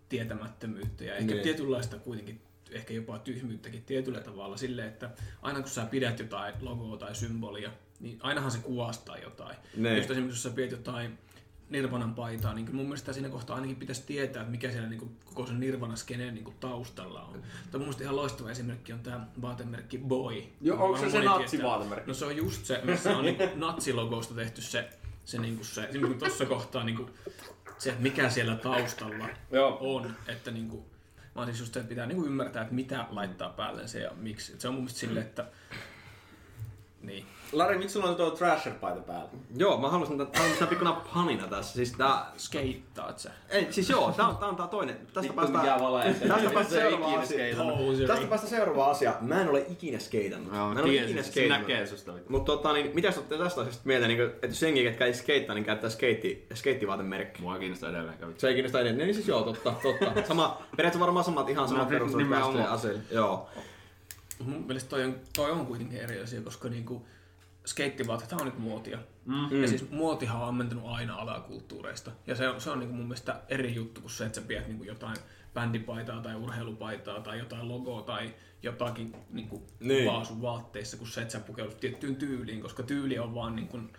tietämättömyyttä 0.09 1.03
ja 1.03 1.15
ehkä 1.15 1.33
Niin. 1.33 1.43
tietynlaista 1.43 1.97
kuitenkin 1.97 2.41
ehkä 2.71 2.93
jopa 2.93 3.19
tyhmyyttäkin 3.19 3.83
tietyllä 3.83 4.19
tavalla 4.21 4.57
sille, 4.57 4.85
että 4.85 5.09
aina 5.41 5.59
kun 5.61 5.69
sä 5.69 5.85
pidät 5.85 6.19
jotain 6.19 6.53
logoa 6.61 6.97
tai 6.97 7.15
symbolia, 7.15 7.71
niin 7.99 8.19
ainahan 8.21 8.51
se 8.51 8.57
kuvastaa 8.57 9.17
jotain. 9.17 9.57
Niin. 9.75 9.97
Just 9.97 10.11
esimerkiksi 10.11 10.37
jos 10.37 10.43
sä 10.43 10.49
pidät 10.49 10.71
jotain 10.71 11.17
Nirvanan 11.69 12.15
paitaa, 12.15 12.53
niin 12.53 12.65
kyllä 12.65 12.77
mun 12.77 12.85
mielestä 12.85 13.13
siinä 13.13 13.29
kohtaa 13.29 13.55
ainakin 13.55 13.75
pitäisi 13.75 14.03
tietää, 14.05 14.41
että 14.41 14.51
mikä 14.51 14.71
siellä 14.71 14.89
niin 14.89 14.99
kuin, 14.99 15.11
koko 15.25 15.45
sen 15.45 15.59
Nirvana-skeneen 15.59 16.33
niin 16.33 16.43
kuin, 16.43 16.55
taustalla 16.59 17.21
on. 17.21 17.33
Tai 17.33 17.71
mun 17.71 17.79
mielestä 17.79 18.03
ihan 18.03 18.15
loistava 18.15 18.51
esimerkki 18.51 18.93
on 18.93 18.99
tämä 18.99 19.27
vaatemerkki 19.41 19.97
Boy. 19.97 20.43
Joo, 20.61 20.85
onko 20.85 20.97
se 20.97 21.09
se 21.09 21.23
natsivaatemerkki? 21.23 22.07
No 22.07 22.13
se 22.13 22.25
on 22.25 22.37
just 22.37 22.65
se, 22.65 22.81
missä 22.83 23.17
on 23.17 23.25
niinku 23.25 23.43
natsilogosta 23.55 24.33
tehty 24.33 24.61
se, 24.61 24.89
se, 25.25 25.37
niinku 25.37 25.63
se 25.63 25.83
esimerkiksi 25.83 26.19
tuossa 26.19 26.45
kohtaa 26.45 26.83
niinku, 26.83 27.09
se, 27.77 27.89
että 27.89 28.03
mikä 28.03 28.29
siellä 28.29 28.55
taustalla 28.55 29.29
Joo. 29.51 29.77
on. 29.81 30.15
Että 30.27 30.51
niinku, 30.51 30.85
vaan 31.35 31.47
siis 31.47 31.59
just 31.59 31.73
se, 31.73 31.79
että 31.79 31.89
pitää 31.89 32.05
niinku 32.05 32.25
ymmärtää, 32.25 32.61
että 32.61 32.75
mitä 32.75 33.05
laittaa 33.09 33.49
päälle 33.49 33.87
se 33.87 33.99
ja 33.99 34.11
miksi. 34.15 34.53
Et 34.53 34.61
se 34.61 34.67
on 34.67 34.73
mun 34.73 34.83
mielestä 34.83 34.99
silleen, 34.99 35.25
että 35.25 35.45
niin. 37.01 37.25
Lari, 37.51 37.77
miksi 37.77 37.93
sulla 37.93 38.09
on 38.09 38.15
tuo 38.15 38.31
Thrasher-paita 38.31 39.01
päällä? 39.01 39.29
Joo, 39.57 39.77
mä 39.77 39.89
haluaisin 39.89 40.17
tämän, 40.17 40.31
tää 40.31 40.43
on 40.43 40.51
tää 40.59 40.67
pikkuna 40.67 41.01
panina 41.13 41.47
tässä. 41.47 41.73
Siis 41.73 41.91
tää... 41.91 42.25
Skeittaat 42.37 43.19
sä. 43.19 43.31
Ei, 43.49 43.67
siis 43.73 43.89
joo, 43.89 44.11
tää 44.11 44.27
on, 44.27 44.37
tää 44.37 44.49
on 44.49 44.55
tää 44.55 44.67
toinen. 44.67 44.95
Tästä 44.99 45.21
Vittu, 45.21 45.33
päästään... 45.35 45.63
mikä. 45.65 46.27
Tästä 46.27 46.49
päästään 46.49 46.65
Se 46.65 46.75
ei 46.75 46.91
seuraavaan 46.91 47.09
ikinä 47.11 47.21
asiaan. 47.21 47.27
skeitannut. 47.27 47.77
Poseri. 47.77 48.07
Tästä 48.07 48.27
päästään 48.27 48.49
seuraavaan 48.49 48.91
asiaan. 48.91 49.15
Mä 49.21 49.41
en 49.41 49.49
ole 49.49 49.65
ikinä 49.69 49.99
skeitannut. 49.99 50.53
Joo, 50.53 50.73
mä 50.73 50.79
en 50.79 50.85
ole 50.85 50.95
ikinä 50.95 51.23
skeitannut. 51.23 51.67
näkee 51.67 51.85
susta. 51.87 52.13
Mutta 52.29 52.51
tota, 52.51 52.73
niin, 52.73 52.91
mitä 52.93 53.11
sä 53.11 53.21
tästä 53.21 53.61
asiasta 53.61 53.81
mieltä, 53.83 54.07
niin, 54.07 54.21
että 54.21 54.47
jos 54.47 54.61
jengi, 54.61 54.83
ketkä 54.83 55.05
ei 55.05 55.13
skeittaa, 55.13 55.55
niin 55.55 55.65
käyttää 55.65 55.89
skeitti, 55.89 56.47
skeittivaatemerkki? 56.53 57.41
Mua 57.41 57.59
kiinnostaa 57.59 57.91
vittu. 57.91 58.25
Se 58.37 58.47
ei 58.47 58.53
kiinnosta 58.53 58.79
edelleen. 58.79 59.07
Niin 59.07 59.15
siis 59.15 59.27
joo, 59.27 59.41
totta, 59.41 59.73
totta. 59.83 60.27
Sama, 60.27 60.57
periaatteessa 60.77 60.99
varmaan 60.99 61.25
samat 61.25 61.49
ihan 61.49 61.67
samat 61.67 61.83
No, 61.83 61.89
perustelut 61.89 62.69
aseille. 62.69 63.01
Joo. 63.11 63.49
Mun 64.39 64.63
mielestä 64.67 64.89
toi 64.89 65.03
on, 65.03 65.15
toi 65.35 65.51
on 65.51 65.65
kuitenkin 65.65 65.99
eri 65.99 66.19
asia, 66.19 66.41
koska 66.41 66.69
niinku, 66.69 67.05
skeittivaatet 67.69 68.31
on 68.33 68.45
nyt 68.45 68.59
muotia. 68.59 68.97
Mm. 69.25 69.61
Ja 69.61 69.67
siis 69.67 69.89
muotihan 69.91 70.41
on 70.41 70.47
ammentunut 70.47 70.83
aina 70.87 71.15
alakulttuureista. 71.15 72.11
Ja 72.27 72.35
se 72.35 72.49
on, 72.49 72.61
se 72.61 72.69
on 72.69 72.79
niinku 72.79 72.95
mun 72.95 73.05
mielestä 73.05 73.41
eri 73.49 73.75
juttu 73.75 74.01
kuin 74.01 74.11
se, 74.11 74.25
että 74.25 74.41
sä 74.41 74.47
pidät 74.47 74.67
niinku 74.67 74.83
jotain 74.83 75.15
bändipaitaa 75.53 76.21
tai 76.21 76.35
urheilupaitaa 76.35 77.19
tai 77.19 77.39
jotain 77.39 77.67
logoa 77.69 78.01
tai 78.01 78.33
jotakin 78.63 79.15
niinku 79.29 79.63
Niin. 79.79 80.03
kuvaa 80.05 80.23
sun 80.23 80.41
vaatteissa, 80.41 80.97
kuin 80.97 81.07
se, 81.07 81.21
että 81.21 81.31
sä 81.31 81.39
pukeudut 81.39 81.79
tiettyyn 81.79 82.15
tyyliin, 82.15 82.61
koska 82.61 82.83
tyyli 82.83 83.19
on 83.19 83.35
vaan 83.35 83.55
niinku, 83.55 83.77
niin. 83.77 83.89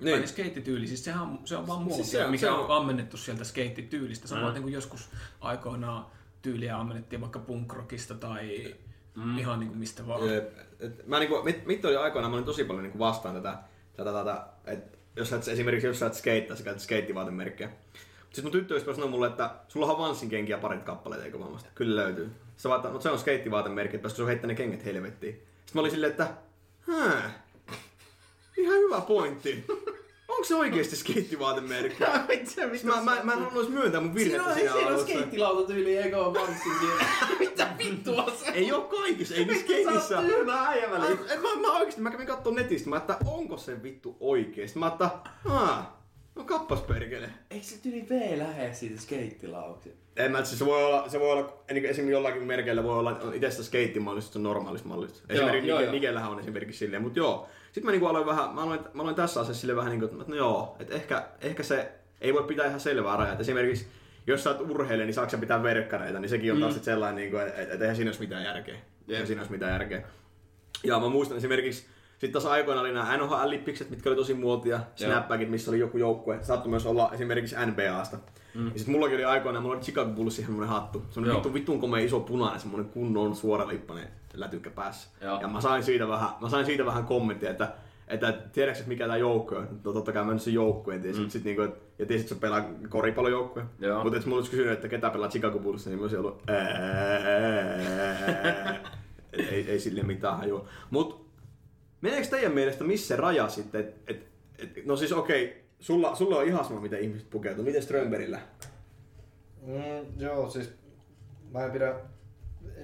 Niin. 0.00 0.28
skeittityyli, 0.28 0.86
siis 0.86 1.04
sehän 1.04 1.22
on, 1.22 1.38
se 1.44 1.56
on 1.56 1.66
vaan 1.66 1.78
muotia, 1.82 1.96
Siis 1.96 2.10
se 2.10 2.24
on- 2.24 2.30
mikä 2.30 2.46
se 2.46 2.50
on, 2.50 2.64
on- 2.64 2.76
ammennettu 2.76 3.16
sieltä 3.16 3.44
skeittityylistä. 3.44 4.28
Samaten 4.28 4.62
kuin 4.62 4.74
joskus 4.74 5.08
aikoinaan 5.40 6.06
tyyliä 6.42 6.78
ammennettiin 6.78 7.20
vaikka 7.20 7.38
punkrockista 7.38 8.14
tai 8.14 8.74
mm. 9.14 9.38
ihan 9.38 9.60
niinku 9.60 9.74
mistä 9.74 10.06
vaan. 10.06 10.34
Jep. 10.34 10.58
Et 10.80 11.06
Mä 11.06 11.18
niinku, 11.18 11.42
mit, 11.42 11.66
mit 11.66 11.84
oli 11.84 11.96
aikoinaan, 11.96 12.30
mä 12.30 12.36
olin 12.36 12.46
tosi 12.46 12.64
paljon 12.64 12.82
niinku 12.82 12.98
vastaan 12.98 13.34
tätä, 13.34 13.58
tätä, 13.96 14.12
tätä 14.12 14.46
että 14.64 14.98
jos 15.16 15.30
sä 15.30 15.36
et, 15.36 15.48
esimerkiksi 15.48 15.86
jos 15.86 15.98
sä 15.98 16.06
et 16.06 16.14
skeittaa, 16.14 16.56
sä 16.56 16.64
käytät 16.64 16.82
skeittivaatemerkkiä. 16.82 17.70
Sitten 18.22 18.44
mun 18.44 18.52
tyttöystävä 18.52 18.94
sanoi 18.94 19.10
mulle, 19.10 19.26
että 19.26 19.50
sulla 19.68 19.86
on 19.86 19.96
Havansin 19.96 20.28
kenkiä 20.28 20.58
parit 20.58 20.82
kappaleita, 20.82 21.24
eikö 21.24 21.40
varmasti? 21.40 21.68
Kyllä 21.74 22.02
löytyy. 22.02 22.30
Se 22.56 22.68
vaan, 22.68 22.78
että 22.78 22.92
no, 22.92 23.00
se 23.00 23.10
on 23.10 23.18
skeittivaatemerkki, 23.18 23.96
että 23.96 24.02
pitäisikö 24.02 24.16
sun 24.16 24.26
heittää 24.26 24.48
ne 24.48 24.54
kengät 24.54 24.84
helvettiin. 24.84 25.34
Sitten 25.34 25.74
mä 25.74 25.80
olin 25.80 25.90
silleen, 25.90 26.10
että 26.10 26.28
hää, 26.80 27.44
ihan 28.56 28.78
hyvä 28.78 29.00
pointti. 29.00 29.64
Onko 30.40 30.48
se 30.48 30.54
oikeesti 30.54 30.96
skeittivaatemerkki? 30.96 32.04
Mä, 32.82 33.02
mä, 33.02 33.20
mä 33.22 33.32
en 33.32 33.38
haluaisi 33.38 33.70
myöntää 33.70 34.00
mun 34.00 34.14
virhettä 34.14 34.54
siinä 34.54 34.72
alussa. 34.72 35.06
skeittilautatyyli, 35.06 35.96
eikö 35.96 36.24
ole 36.24 36.38
siellä? 36.62 37.04
Mitä 37.40 37.68
vittua 37.78 38.32
se? 38.36 38.50
Ei 38.50 38.72
oo 38.72 38.80
kaikissa, 38.80 39.34
ei 39.34 39.44
niissä 39.44 39.64
skeitissä. 39.64 40.22
tyhmä 40.22 40.68
äijä 40.68 40.88
Mä, 40.88 40.98
mä, 40.98 41.60
mä 41.60 41.72
oikeesti, 41.72 42.00
mä 42.00 42.10
kävin 42.10 42.26
kattoo 42.26 42.54
netistä, 42.54 42.90
mä 42.90 42.96
että 42.96 43.16
onko 43.26 43.56
se 43.56 43.82
vittu 43.82 44.16
oikeesti? 44.20 44.78
Mä 44.78 44.86
että, 44.86 45.10
haa, 45.44 46.04
no 46.34 46.44
kappas 46.44 46.80
perkele. 46.80 47.30
Eikö 47.50 47.66
se 47.66 47.78
tyli 47.82 48.06
V 48.10 48.38
lähde 48.38 48.74
siitä 48.74 49.00
skeittilauksia? 49.00 49.92
En 50.16 50.32
mä, 50.32 50.44
siis 50.44 50.58
se 50.58 50.66
voi 50.66 50.84
olla, 50.84 51.08
se 51.08 51.20
voi 51.20 51.32
olla, 51.32 51.62
niin 51.70 51.84
esimerkiksi 51.84 52.12
jollakin 52.12 52.42
merkeillä 52.42 52.84
voi 52.84 52.98
olla 52.98 53.20
on 53.22 53.34
itse 53.34 53.62
skeittimallista, 53.62 54.32
se 54.32 54.38
on 54.38 54.42
normaalista 54.42 54.88
mallista. 54.88 55.20
Esimerkiksi 55.28 55.68
joo, 55.68 55.78
Nike, 55.78 55.84
joo. 55.86 55.92
Nikellähän 55.92 56.30
on 56.30 56.40
esimerkiksi 56.40 56.78
silleen, 56.78 57.02
mutta 57.02 57.18
joo. 57.18 57.48
Sitten 57.72 57.84
mä 57.84 57.90
niinku 57.90 58.06
aloin 58.06 58.26
vähän, 58.26 58.54
mä 58.54 58.62
aloin, 58.62 58.80
mä 58.94 59.02
aloin 59.02 59.16
tässä 59.16 59.40
asiassa 59.40 59.60
silleen 59.60 59.76
vähän 59.76 59.90
niinku, 59.90 60.06
että 60.06 60.24
no 60.26 60.34
joo, 60.36 60.76
että 60.80 60.94
ehkä, 60.94 61.28
ehkä 61.40 61.62
se 61.62 61.92
ei 62.20 62.34
voi 62.34 62.42
pitää 62.42 62.66
ihan 62.66 62.80
selvää 62.80 63.16
rajaa. 63.16 63.32
Et 63.32 63.40
esimerkiksi 63.40 63.86
jos 64.26 64.44
sä 64.44 64.50
oot 64.50 64.70
urheilija, 64.70 65.06
niin 65.06 65.14
saako 65.14 65.38
pitää 65.38 65.62
verkkareita, 65.62 66.18
niin 66.18 66.28
sekin 66.28 66.52
on 66.52 66.60
taas 66.60 66.74
sit 66.74 66.84
sellainen, 66.84 67.16
niinku, 67.16 67.36
että 67.36 67.62
et, 67.62 67.70
et 67.70 67.80
eihän 67.80 67.96
siinä 67.96 68.08
olisi 68.08 68.20
mitään 68.20 68.44
järkeä. 68.44 68.76
Eihän 69.08 69.26
siinä 69.26 69.40
olisi 69.40 69.52
mitään 69.52 69.72
järkeä. 69.72 70.02
Ja 70.84 71.00
mä 71.00 71.08
muistan 71.08 71.36
esimerkiksi, 71.36 71.86
sitten 72.10 72.32
taas 72.32 72.46
aikoina 72.46 72.80
oli 72.80 72.92
nämä 72.92 73.16
NHL-lippikset, 73.16 73.90
mitkä 73.90 74.10
oli 74.10 74.16
tosi 74.16 74.34
muotia, 74.34 74.80
snapbackit, 74.96 75.50
missä 75.50 75.70
oli 75.70 75.78
joku 75.78 75.98
joukkue. 75.98 76.38
Saattoi 76.42 76.70
myös 76.70 76.86
olla 76.86 77.10
esimerkiksi 77.12 77.56
NBAsta. 77.66 78.18
Mm. 78.54 78.66
Ja 78.66 78.72
sitten 78.76 78.92
mullakin 78.92 79.16
oli 79.16 79.24
aikoina, 79.24 79.60
mulla 79.60 79.74
oli 79.74 79.84
Chicago 79.84 80.10
Bullsin 80.10 80.44
semmonen 80.44 80.68
hattu. 80.68 81.02
Se 81.10 81.20
on 81.20 81.26
Joo. 81.26 81.34
vittu, 81.34 81.54
vitun 81.54 81.80
komea 81.80 82.04
iso 82.04 82.20
punainen, 82.20 82.60
semmonen 82.60 82.88
kunnon 82.88 83.36
suoralippainen 83.36 84.08
lätykkä 84.34 84.70
päässä. 84.70 85.10
Joo. 85.20 85.40
Ja 85.40 85.48
mä 85.48 85.60
sain 85.60 85.82
siitä 85.82 86.08
vähän, 86.08 86.28
mä 86.40 86.48
sain 86.48 86.66
siitä 86.66 86.86
vähän 86.86 87.04
kommenttia, 87.04 87.50
että 87.50 87.72
että 88.10 88.32
tiedätkö, 88.52 88.78
että 88.78 88.88
mikä 88.88 89.04
tämä 89.04 89.16
joukko 89.16 89.56
on? 89.56 89.80
No, 89.84 89.92
totta 89.92 90.12
kai 90.12 90.24
mä 90.24 90.32
nyt 90.32 90.42
sen 90.42 90.54
joukkueen 90.54 91.02
tiesin, 91.02 91.22
mm. 91.22 91.30
sit 91.30 91.44
niinku, 91.44 91.62
ja 91.98 92.06
tiesit, 92.06 92.24
että 92.24 92.34
se 92.34 92.40
pelaa 92.40 92.64
koripallojoukkueen. 92.88 93.68
Mutta 94.02 94.16
jos 94.16 94.26
mulla 94.26 94.38
olisi 94.38 94.50
kysynyt, 94.50 94.72
että 94.72 94.88
ketä 94.88 95.10
pelaa 95.10 95.28
Chicago 95.28 95.58
Bulls, 95.58 95.86
niin 95.86 95.98
mä 95.98 96.02
olisin 96.02 96.18
ollut 96.18 96.42
ei, 99.32 99.70
ei 99.70 99.80
sille 99.80 100.02
mitään 100.02 100.36
hajua. 100.36 100.68
Mut 100.90 101.30
meneekö 102.00 102.28
teidän 102.28 102.52
mielestä 102.52 102.84
missä 102.84 103.08
se 103.08 103.16
raja 103.16 103.48
sitten? 103.48 103.80
Et, 103.80 103.94
et, 104.06 104.26
et, 104.58 104.86
no 104.86 104.96
siis 104.96 105.12
okei, 105.12 105.64
sulla, 105.80 106.14
sulla 106.14 106.36
on 106.36 106.46
ihan 106.46 106.64
sama, 106.64 106.80
miten 106.80 107.00
ihmiset 107.00 107.30
pukeutuu. 107.30 107.64
Miten 107.64 107.82
Strömberillä? 107.82 108.40
Mm, 109.62 110.20
joo, 110.22 110.50
siis 110.50 110.72
mä 111.50 111.64
en 111.64 111.70
pidä, 111.70 111.94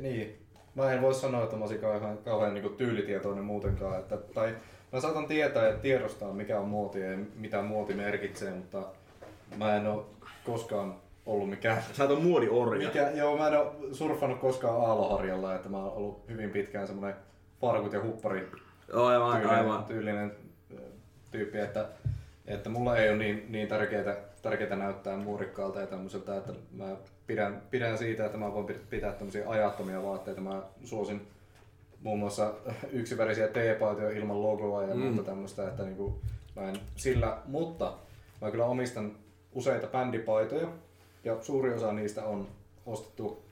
niin, 0.01 0.46
mä 0.77 0.93
en 0.93 1.03
voi 1.03 1.15
sanoa, 1.15 1.45
että 1.45 1.57
mä 1.57 1.63
olisin 1.63 1.81
kauhean, 1.81 2.19
kauhean 2.19 2.55
niin 2.55 2.77
tyylitietoinen 2.77 3.45
muutenkaan. 3.45 3.99
Että, 3.99 4.17
tai 4.17 4.57
mä 4.93 5.01
saatan 5.01 5.27
tietää 5.27 5.69
ja 5.69 5.77
tiedostaa, 5.77 6.33
mikä 6.33 6.59
on 6.61 6.69
muoti 6.69 7.01
ja 7.01 7.19
mitä 7.37 7.63
muoti 7.63 7.95
merkitsee, 7.95 8.55
mutta 8.55 8.83
mä 9.57 9.77
en 9.77 9.87
ole 9.87 10.03
koskaan 10.45 10.95
ollut 11.27 11.51
mikään 11.51 11.83
Sä 11.93 12.05
et 12.05 12.11
ole 12.11 12.21
muodiorja. 12.21 12.87
mikä, 12.87 13.11
joo, 13.11 13.37
mä 13.37 13.49
en 13.49 13.59
ole 13.59 13.67
surffannut 13.93 14.41
koskaan 14.41 14.81
aaloharjalla, 14.81 15.55
että 15.55 15.69
mä 15.69 15.77
oon 15.77 15.93
ollut 15.93 16.29
hyvin 16.29 16.51
pitkään 16.51 16.87
semmonen 16.87 17.15
farkut 17.61 17.93
ja 17.93 18.03
huppari, 18.03 18.51
aivan, 18.93 19.33
tyylinen, 19.33 19.59
aivan. 19.59 19.85
tyylinen 19.85 20.33
tyyppi, 21.31 21.59
että, 21.59 21.89
että 22.47 22.69
mulla 22.71 22.97
ei 22.97 23.09
ole 23.09 23.19
niin, 23.19 23.47
niin 23.49 23.69
tärkeää, 23.69 24.17
tärkeää 24.43 24.77
näyttää 24.77 25.17
muurikkaalta 25.17 25.81
ja 25.81 25.87
tämmöiseltä, 25.87 26.37
että 26.37 26.53
mä 26.73 26.97
pidän, 27.27 27.63
pidän 27.71 27.99
siitä, 27.99 28.27
että 28.27 28.39
mä 28.39 28.55
voin 28.55 28.69
pit- 28.69 28.87
pitää 28.91 29.13
tämmöisiä 29.13 29.49
ajattomia 29.49 30.03
vaatteita. 30.03 30.41
Mä 30.41 30.63
suosin 30.85 31.27
muun 32.03 32.19
muassa 32.19 32.55
yksivärisiä 32.93 33.49
teepaitoja 33.49 34.11
ilman 34.11 34.43
logoa 34.43 34.83
ja 34.83 34.95
muuta 34.95 35.23
tämmöistä, 35.23 35.69
että 35.69 35.83
niinku, 35.83 36.21
mä 36.57 36.69
en 36.69 36.77
sillä, 36.97 37.39
mutta 37.47 37.93
mä 38.43 38.51
kyllä 38.51 38.65
omistan 38.65 39.17
useita 39.53 39.87
bändipaitoja 39.87 40.69
ja 41.25 41.37
suuri 41.43 41.75
osa 41.75 41.93
niistä 41.93 42.25
on 42.25 42.49
ostettu 42.87 43.43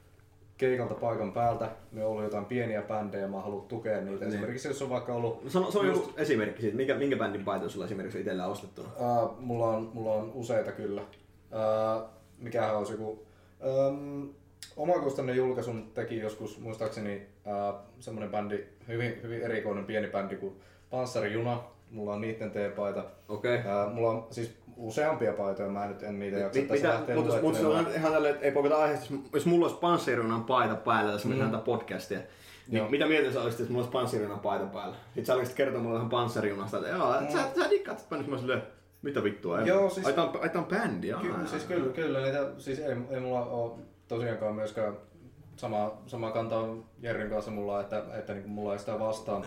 keikalta 0.57 0.95
paikan 0.95 1.33
päältä. 1.33 1.71
Ne 1.93 2.05
on 2.05 2.11
ollut 2.11 2.25
jotain 2.25 2.45
pieniä 2.45 2.83
bändejä, 2.83 3.29
mä 3.29 3.41
haluan 3.41 3.67
tukea 3.67 4.01
niitä. 4.01 4.27
Esimerkiksi 4.27 4.69
jos 4.69 4.83
on 4.83 4.91
vaikka 4.91 5.15
ollut 5.15 5.43
Sano, 5.49 5.71
sano 5.71 5.85
joku 5.85 6.13
esimerkki 6.17 6.61
siitä, 6.61 6.77
minkä, 6.77 6.95
minkä 6.95 7.17
bändin 7.17 7.45
paita 7.45 7.69
sulla 7.69 7.85
esimerkiksi 7.85 8.19
itsellä 8.19 8.47
ostettuna? 8.47 8.89
Uh, 8.89 9.39
mulla, 9.41 9.67
on, 9.67 9.91
mulla 9.95 10.13
on 10.13 10.33
useita 10.35 10.73
kyllä. 10.73 11.01
Uh, 11.03 12.09
mikähän 12.39 12.77
olisi 12.77 12.93
joku... 12.93 13.24
Um, 13.65 14.29
omakustanne 14.77 15.35
julkaisun 15.35 15.91
teki 15.95 16.19
joskus, 16.19 16.59
muistaakseni, 16.61 17.27
uh, 17.47 17.81
semmonen 18.01 18.31
bändi, 18.31 18.65
hyvin, 18.89 19.21
hyvin 19.23 19.43
erikoinen 19.43 19.85
pieni 19.85 20.09
bändi 20.09 20.37
kuin 20.37 20.61
Panssarijuna. 20.91 21.63
Mulla 21.91 22.15
on 22.15 22.21
niiden 22.21 22.51
teepaita. 22.51 23.05
Okei. 23.29 23.59
Uh, 23.59 23.93
mulla 23.95 24.11
on 24.11 24.27
siis 24.31 24.55
useampia 24.77 25.33
paitoja, 25.33 25.69
mä 25.69 25.87
nyt 25.87 26.03
en 26.03 26.19
niitä 26.19 26.39
jaksa 26.39 26.61
tässä 26.61 26.75
mitä, 26.75 26.89
lähteä 26.89 27.17
mutta, 27.17 27.43
mutta 27.43 27.59
se 27.59 27.67
on 27.67 27.87
ihan 27.95 28.13
tälleen, 28.13 28.35
että 28.35 28.47
ei 28.47 28.53
poiketa 28.53 28.77
aiheesta, 28.77 29.15
jos, 29.33 29.47
mulla 29.47 29.67
olisi 29.67 29.81
panssiriunan 29.81 30.45
paita 30.45 30.75
päällä, 30.75 31.13
tässä 31.13 31.29
mm. 31.29 31.39
tätä 31.39 31.59
podcastia, 31.59 32.19
niin 32.19 32.79
Joo. 32.79 32.89
mitä 32.89 33.07
mieltä 33.07 33.33
sä 33.33 33.43
olisit, 33.43 33.61
jos 33.61 33.69
mulla 33.69 33.81
olisi 33.81 33.93
panssiriunan 33.93 34.39
paita 34.39 34.67
päällä? 34.67 34.97
Sitten 35.05 35.27
sä 35.27 35.35
olisit 35.35 35.55
kertoa 35.55 35.81
mulle 35.81 35.95
vähän 35.95 36.11
panssiriunasta, 36.11 36.77
että 36.77 36.89
joo, 36.89 37.21
mm. 37.21 37.29
sä, 37.29 37.39
sä 37.57 37.71
dikkaat 37.71 37.99
tätä 37.99 38.11
bändistä, 38.11 38.33
mä 38.33 38.39
silleen, 38.39 38.63
mitä 39.05 39.25
vittua? 39.25 39.61
ei- 39.61 39.69
Joo, 39.69 39.91
siis- 39.91 40.07
Ai 40.07 40.13
tää 40.13 40.25
on, 40.25 40.39
ai, 40.43 40.49
tää 40.49 40.63
on 40.63 40.69
bändi, 40.69 41.09
jaa. 41.09 41.21
Kyllä, 41.21 41.47
siis 41.47 41.65
kyllä, 41.65 41.93
kyllä 41.93 42.21
niitä, 42.21 42.47
siis 42.59 42.79
ei, 42.79 42.97
ei 43.11 43.21
mulla 43.21 43.45
ole 43.47 43.73
tosiaankaan 44.09 44.55
myöskään 44.55 44.95
sama, 45.57 45.93
sama 46.07 46.31
kanta 46.31 46.59
on 46.59 46.85
Jerrin 47.03 47.31
kanssa 47.31 47.51
mulla, 47.51 47.81
että, 47.81 48.03
että 48.19 48.35
niin 48.35 48.49
mulla 48.49 48.73
ei 48.73 48.79
sitä 48.79 48.99
vastaan, 48.99 49.45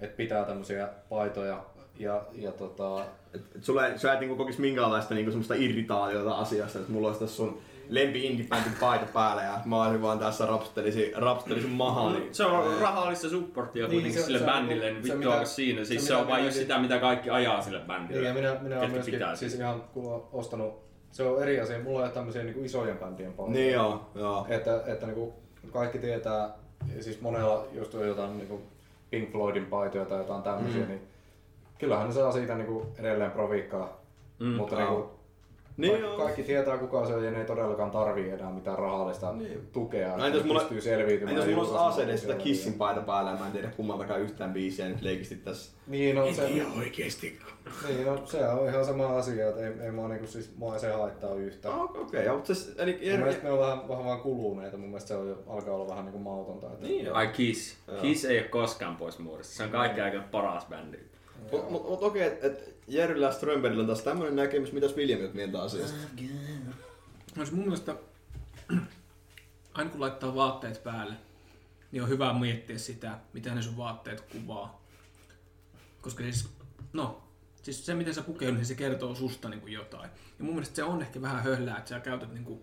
että 0.00 0.16
pitää 0.16 0.44
tämmöisiä 0.44 0.88
paitoja 1.08 1.64
ja, 1.98 2.22
ja 2.32 2.52
tota, 2.52 3.04
Et, 3.34 3.42
et 3.56 3.64
sulla 3.64 3.86
ei, 3.86 3.98
sä 3.98 4.12
et 4.12 4.20
niinku 4.20 4.36
kokis 4.36 4.58
minkäänlaista 4.58 5.14
niinku 5.14 5.30
semmoista 5.30 5.54
irritaatiota 5.54 6.34
asiasta, 6.34 6.78
että 6.78 6.92
mulla 6.92 7.06
olisi 7.08 7.20
tässä 7.20 7.36
sun 7.36 7.58
lempi 7.88 8.26
indie 8.26 8.46
paita 8.80 9.06
päällä 9.14 9.42
ja 9.42 9.60
mä 9.64 9.82
olisin 9.82 10.02
vaan 10.02 10.18
tässä 10.18 10.46
rapstelisin, 10.46 11.12
rapstelisin 11.16 11.70
mahaa. 11.70 12.12
Niin, 12.12 12.34
Se 12.34 12.44
on 12.44 12.80
rahallista 12.80 13.28
supporttia 13.28 13.82
Niin, 13.84 13.92
kuitenkin 13.92 14.20
se- 14.20 14.26
sille 14.26 14.38
se- 14.38 14.44
bändille, 14.44 14.84
niin 14.84 14.96
se 14.96 15.02
vittu 15.02 15.18
mitä- 15.18 15.30
onko 15.30 15.44
siinä. 15.44 15.84
Siis 15.84 16.02
se 16.02 16.06
se, 16.06 16.14
on 16.14 16.20
mitä 16.20 16.32
vain 16.32 16.44
just 16.44 16.56
sitä, 16.56 16.78
mitä 16.78 16.98
kaikki 16.98 17.30
ajaa 17.30 17.62
sille 17.62 17.80
bändille. 17.86 18.20
niin, 18.20 18.28
ja 18.28 18.34
minä, 18.34 18.56
minä 18.62 18.78
olen 18.78 18.90
myöskin 18.90 19.14
pitää 19.14 19.36
siis 19.36 19.54
ihan 19.54 19.82
kun 19.94 20.12
olen 20.12 20.22
ostanut, 20.32 20.74
se 21.10 21.22
on 21.22 21.42
eri 21.42 21.60
asia, 21.60 21.78
mulla 21.80 22.00
ole 22.00 22.08
tämmöisiä 22.08 22.42
niin 22.42 22.64
isojen 22.64 22.98
bändien 22.98 23.32
paitoja. 23.32 23.58
niin 23.58 23.72
joo, 23.72 24.10
joo. 24.14 24.46
Että, 24.48 24.82
että 24.86 25.06
niin 25.06 25.14
kuin 25.16 25.32
kaikki 25.72 25.98
tietää, 25.98 26.50
ja 26.96 27.02
siis 27.02 27.20
monella 27.20 27.64
just 27.72 27.94
on 27.94 28.08
jotain 28.08 28.36
niin 28.38 28.48
kuin 28.48 28.62
Pink 29.10 29.32
Floydin 29.32 29.66
paitoja 29.66 30.04
tai 30.04 30.18
jotain 30.18 30.42
tämmöisiä, 30.42 30.82
mm. 30.82 30.88
niin 30.88 31.00
kyllähän 31.78 32.06
ne 32.08 32.12
saa 32.14 32.32
siitä 32.32 32.54
niin 32.54 32.66
kuin 32.66 32.86
edelleen 32.98 33.30
proviikkaa. 33.30 34.00
Mm, 34.38 34.46
mutta 34.46 34.76
niin 34.76 34.88
kuin, 34.88 35.04
Niin 35.78 35.92
kaikki, 35.92 36.06
joo. 36.06 36.16
kaikki 36.16 36.42
tietää 36.42 36.78
kuka 36.78 37.06
se 37.06 37.14
on 37.14 37.24
ja 37.24 37.30
ne 37.30 37.38
ei 37.38 37.44
todellakaan 37.44 37.90
tarvii 37.90 38.30
enää 38.30 38.50
mitään 38.50 38.78
rahallista 38.78 39.32
niin. 39.32 39.68
tukea. 39.72 40.16
No 40.16 40.26
entäs 40.26 40.44
mulla, 40.44 40.60
pystyy 40.60 40.80
selviytymään. 40.80 41.36
entäs 41.36 41.54
mulla 41.54 41.82
olisi 41.82 42.02
ACD 42.02 42.16
sitä. 42.16 42.34
Kissin 42.34 42.72
paita 42.72 43.00
päällä 43.00 43.30
ja 43.30 43.36
mä 43.36 43.46
en 43.46 43.52
tiedä 43.52 43.68
kummaltakaan 43.76 44.20
yhtään 44.20 44.52
biisiä 44.52 44.88
nyt 44.88 45.02
leikisti 45.02 45.36
tässä. 45.36 45.72
Niin, 45.86 46.16
no, 46.16 46.32
se, 46.32 46.66
oikeesti. 46.78 47.38
niin, 47.88 48.06
no, 48.06 48.26
se 48.26 48.48
on 48.48 48.68
ihan 48.68 48.84
sama 48.84 49.18
asia, 49.18 49.48
että 49.48 49.66
ei, 49.66 49.72
ei 49.80 49.90
mua, 49.90 50.08
niinku, 50.08 50.26
siis, 50.26 50.56
mua 50.56 50.74
ei 50.74 50.80
se 50.80 50.92
haittaa 50.92 51.34
yhtään. 51.34 51.74
Ah, 51.74 51.82
Okei, 51.82 52.20
okay, 52.20 52.34
mutta 52.34 52.54
siis, 52.54 52.74
eli 52.78 52.92
Mun 52.92 53.02
Jere, 53.02 53.18
mielestä 53.18 53.44
ne 53.44 53.50
on 53.50 53.58
vähän, 53.58 53.88
vähän 53.88 54.04
vaan 54.04 54.20
kuluneita, 54.20 54.76
mun 54.76 54.88
mielestä 54.88 55.08
se 55.08 55.16
on 55.16 55.28
jo, 55.28 55.42
alkaa 55.46 55.74
olla 55.74 55.88
vähän 55.88 56.04
niinku 56.04 56.18
mautonta. 56.18 56.66
Että, 56.66 56.86
Niin 56.86 57.04
joo. 57.04 57.16
Ai 57.16 57.26
Kiss. 57.26 57.76
Kiss 58.00 58.24
ei 58.24 58.38
ole 58.38 58.48
koskaan 58.48 58.96
pois 58.96 59.18
muodista. 59.18 59.54
Se 59.54 59.62
on 59.62 59.70
kaikki 59.70 60.00
aika 60.00 60.22
paras 60.30 60.66
bändi. 60.66 60.98
Mutta 61.38 61.70
mut, 61.70 61.88
mut 61.88 62.02
okei, 62.02 62.22
että 62.22 62.46
et 62.46 62.74
Jerryllä 62.88 63.32
Strömbergillä 63.32 63.80
on 63.80 63.86
taas 63.86 64.02
tämmönen 64.02 64.36
näkemys, 64.36 64.72
mitäs 64.72 64.96
Williamit 64.96 65.34
mieltä 65.34 65.62
asiasta? 65.62 65.98
No 67.36 67.44
siis 67.44 67.52
mun 67.52 67.64
mielestä 67.64 67.96
aina 69.74 69.90
kun 69.90 70.00
laittaa 70.00 70.34
vaatteet 70.34 70.84
päälle, 70.84 71.14
niin 71.92 72.02
on 72.02 72.08
hyvä 72.08 72.32
miettiä 72.32 72.78
sitä, 72.78 73.18
mitä 73.32 73.54
ne 73.54 73.62
sun 73.62 73.76
vaatteet 73.76 74.20
kuvaa. 74.20 74.84
Koska 76.02 76.22
siis, 76.22 76.48
no, 76.92 77.22
siis 77.62 77.86
se 77.86 77.94
miten 77.94 78.14
sä 78.14 78.22
pukeudut, 78.22 78.56
niin 78.56 78.66
se 78.66 78.74
kertoo 78.74 79.14
susta 79.14 79.48
niin 79.48 79.60
kuin 79.60 79.72
jotain. 79.72 80.10
Ja 80.38 80.44
mun 80.44 80.54
mielestä 80.54 80.76
se 80.76 80.84
on 80.84 81.02
ehkä 81.02 81.22
vähän 81.22 81.42
höhlää, 81.44 81.78
että 81.78 81.88
sä 81.88 82.00
käytät 82.00 82.32
niin 82.32 82.44
kuin 82.44 82.62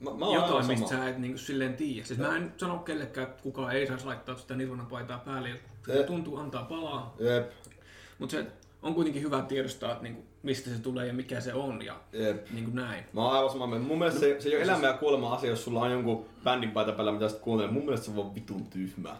Mä, 0.00 0.10
mä 0.10 0.26
jotain, 0.34 0.66
mistä 0.66 0.88
sama. 0.88 1.02
sä 1.02 1.08
et 1.08 1.18
niin 1.18 1.32
kuin 1.32 1.38
silleen 1.38 1.74
tiedä. 1.74 2.06
Siis 2.06 2.18
mä 2.18 2.36
en 2.36 2.54
sano 2.56 2.78
kellekään, 2.78 3.28
että 3.28 3.42
kukaan 3.42 3.72
ei 3.72 3.86
saisi 3.86 4.06
laittaa 4.06 4.36
sitä 4.36 4.56
Nirvana 4.56 4.84
paitaa 4.90 5.18
päälle, 5.18 5.48
jos 5.48 6.06
tuntuu 6.06 6.36
antaa 6.36 6.64
palaa. 6.64 7.16
Jep, 7.18 7.52
Mutta 8.20 8.36
se 8.36 8.46
on 8.82 8.94
kuitenkin 8.94 9.22
hyvä 9.22 9.42
tiedostaa, 9.42 9.92
että 9.92 10.02
niin 10.02 10.14
kuin, 10.14 10.26
mistä 10.42 10.70
se 10.70 10.78
tulee 10.78 11.06
ja 11.06 11.12
mikä 11.12 11.40
se 11.40 11.54
on 11.54 11.82
ja 11.82 12.00
jep. 12.12 12.50
niin 12.50 12.64
kuin 12.64 12.74
näin. 12.74 13.04
Mä 13.12 13.24
oon 13.24 13.32
aivan 13.32 13.50
samaa 13.50 13.66
mieltä. 13.66 13.86
Mun 13.86 13.98
mielestä 13.98 14.20
se, 14.20 14.36
se 14.40 14.48
ei 14.48 14.56
ole 14.56 14.62
elämä 14.64 14.86
ja 14.86 14.92
kuolema 14.92 15.34
asia, 15.34 15.50
jos 15.50 15.64
sulla 15.64 15.80
on 15.80 15.90
jonkun 15.90 16.26
bändin 16.44 16.70
paita 16.70 16.92
päällä, 16.92 17.12
mitä 17.12 17.28
sit 17.28 17.38
kuuntelee. 17.38 17.72
Mun 17.72 17.84
mielestä 17.84 18.04
se 18.04 18.10
on 18.10 18.16
vaan 18.16 18.34
vitun 18.34 18.66
tyhmää. 18.66 19.16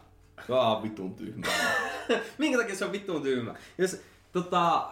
Se 0.47 0.53
on 0.53 0.83
vitun 0.83 1.15
tyhmää. 1.15 1.51
Minkä 2.39 2.59
takia 2.59 2.77
se 2.77 2.85
on 2.85 2.93
vittuun 2.93 3.23
tyhmä? 3.23 3.55
Jos 3.79 4.01
tota, 4.33 4.91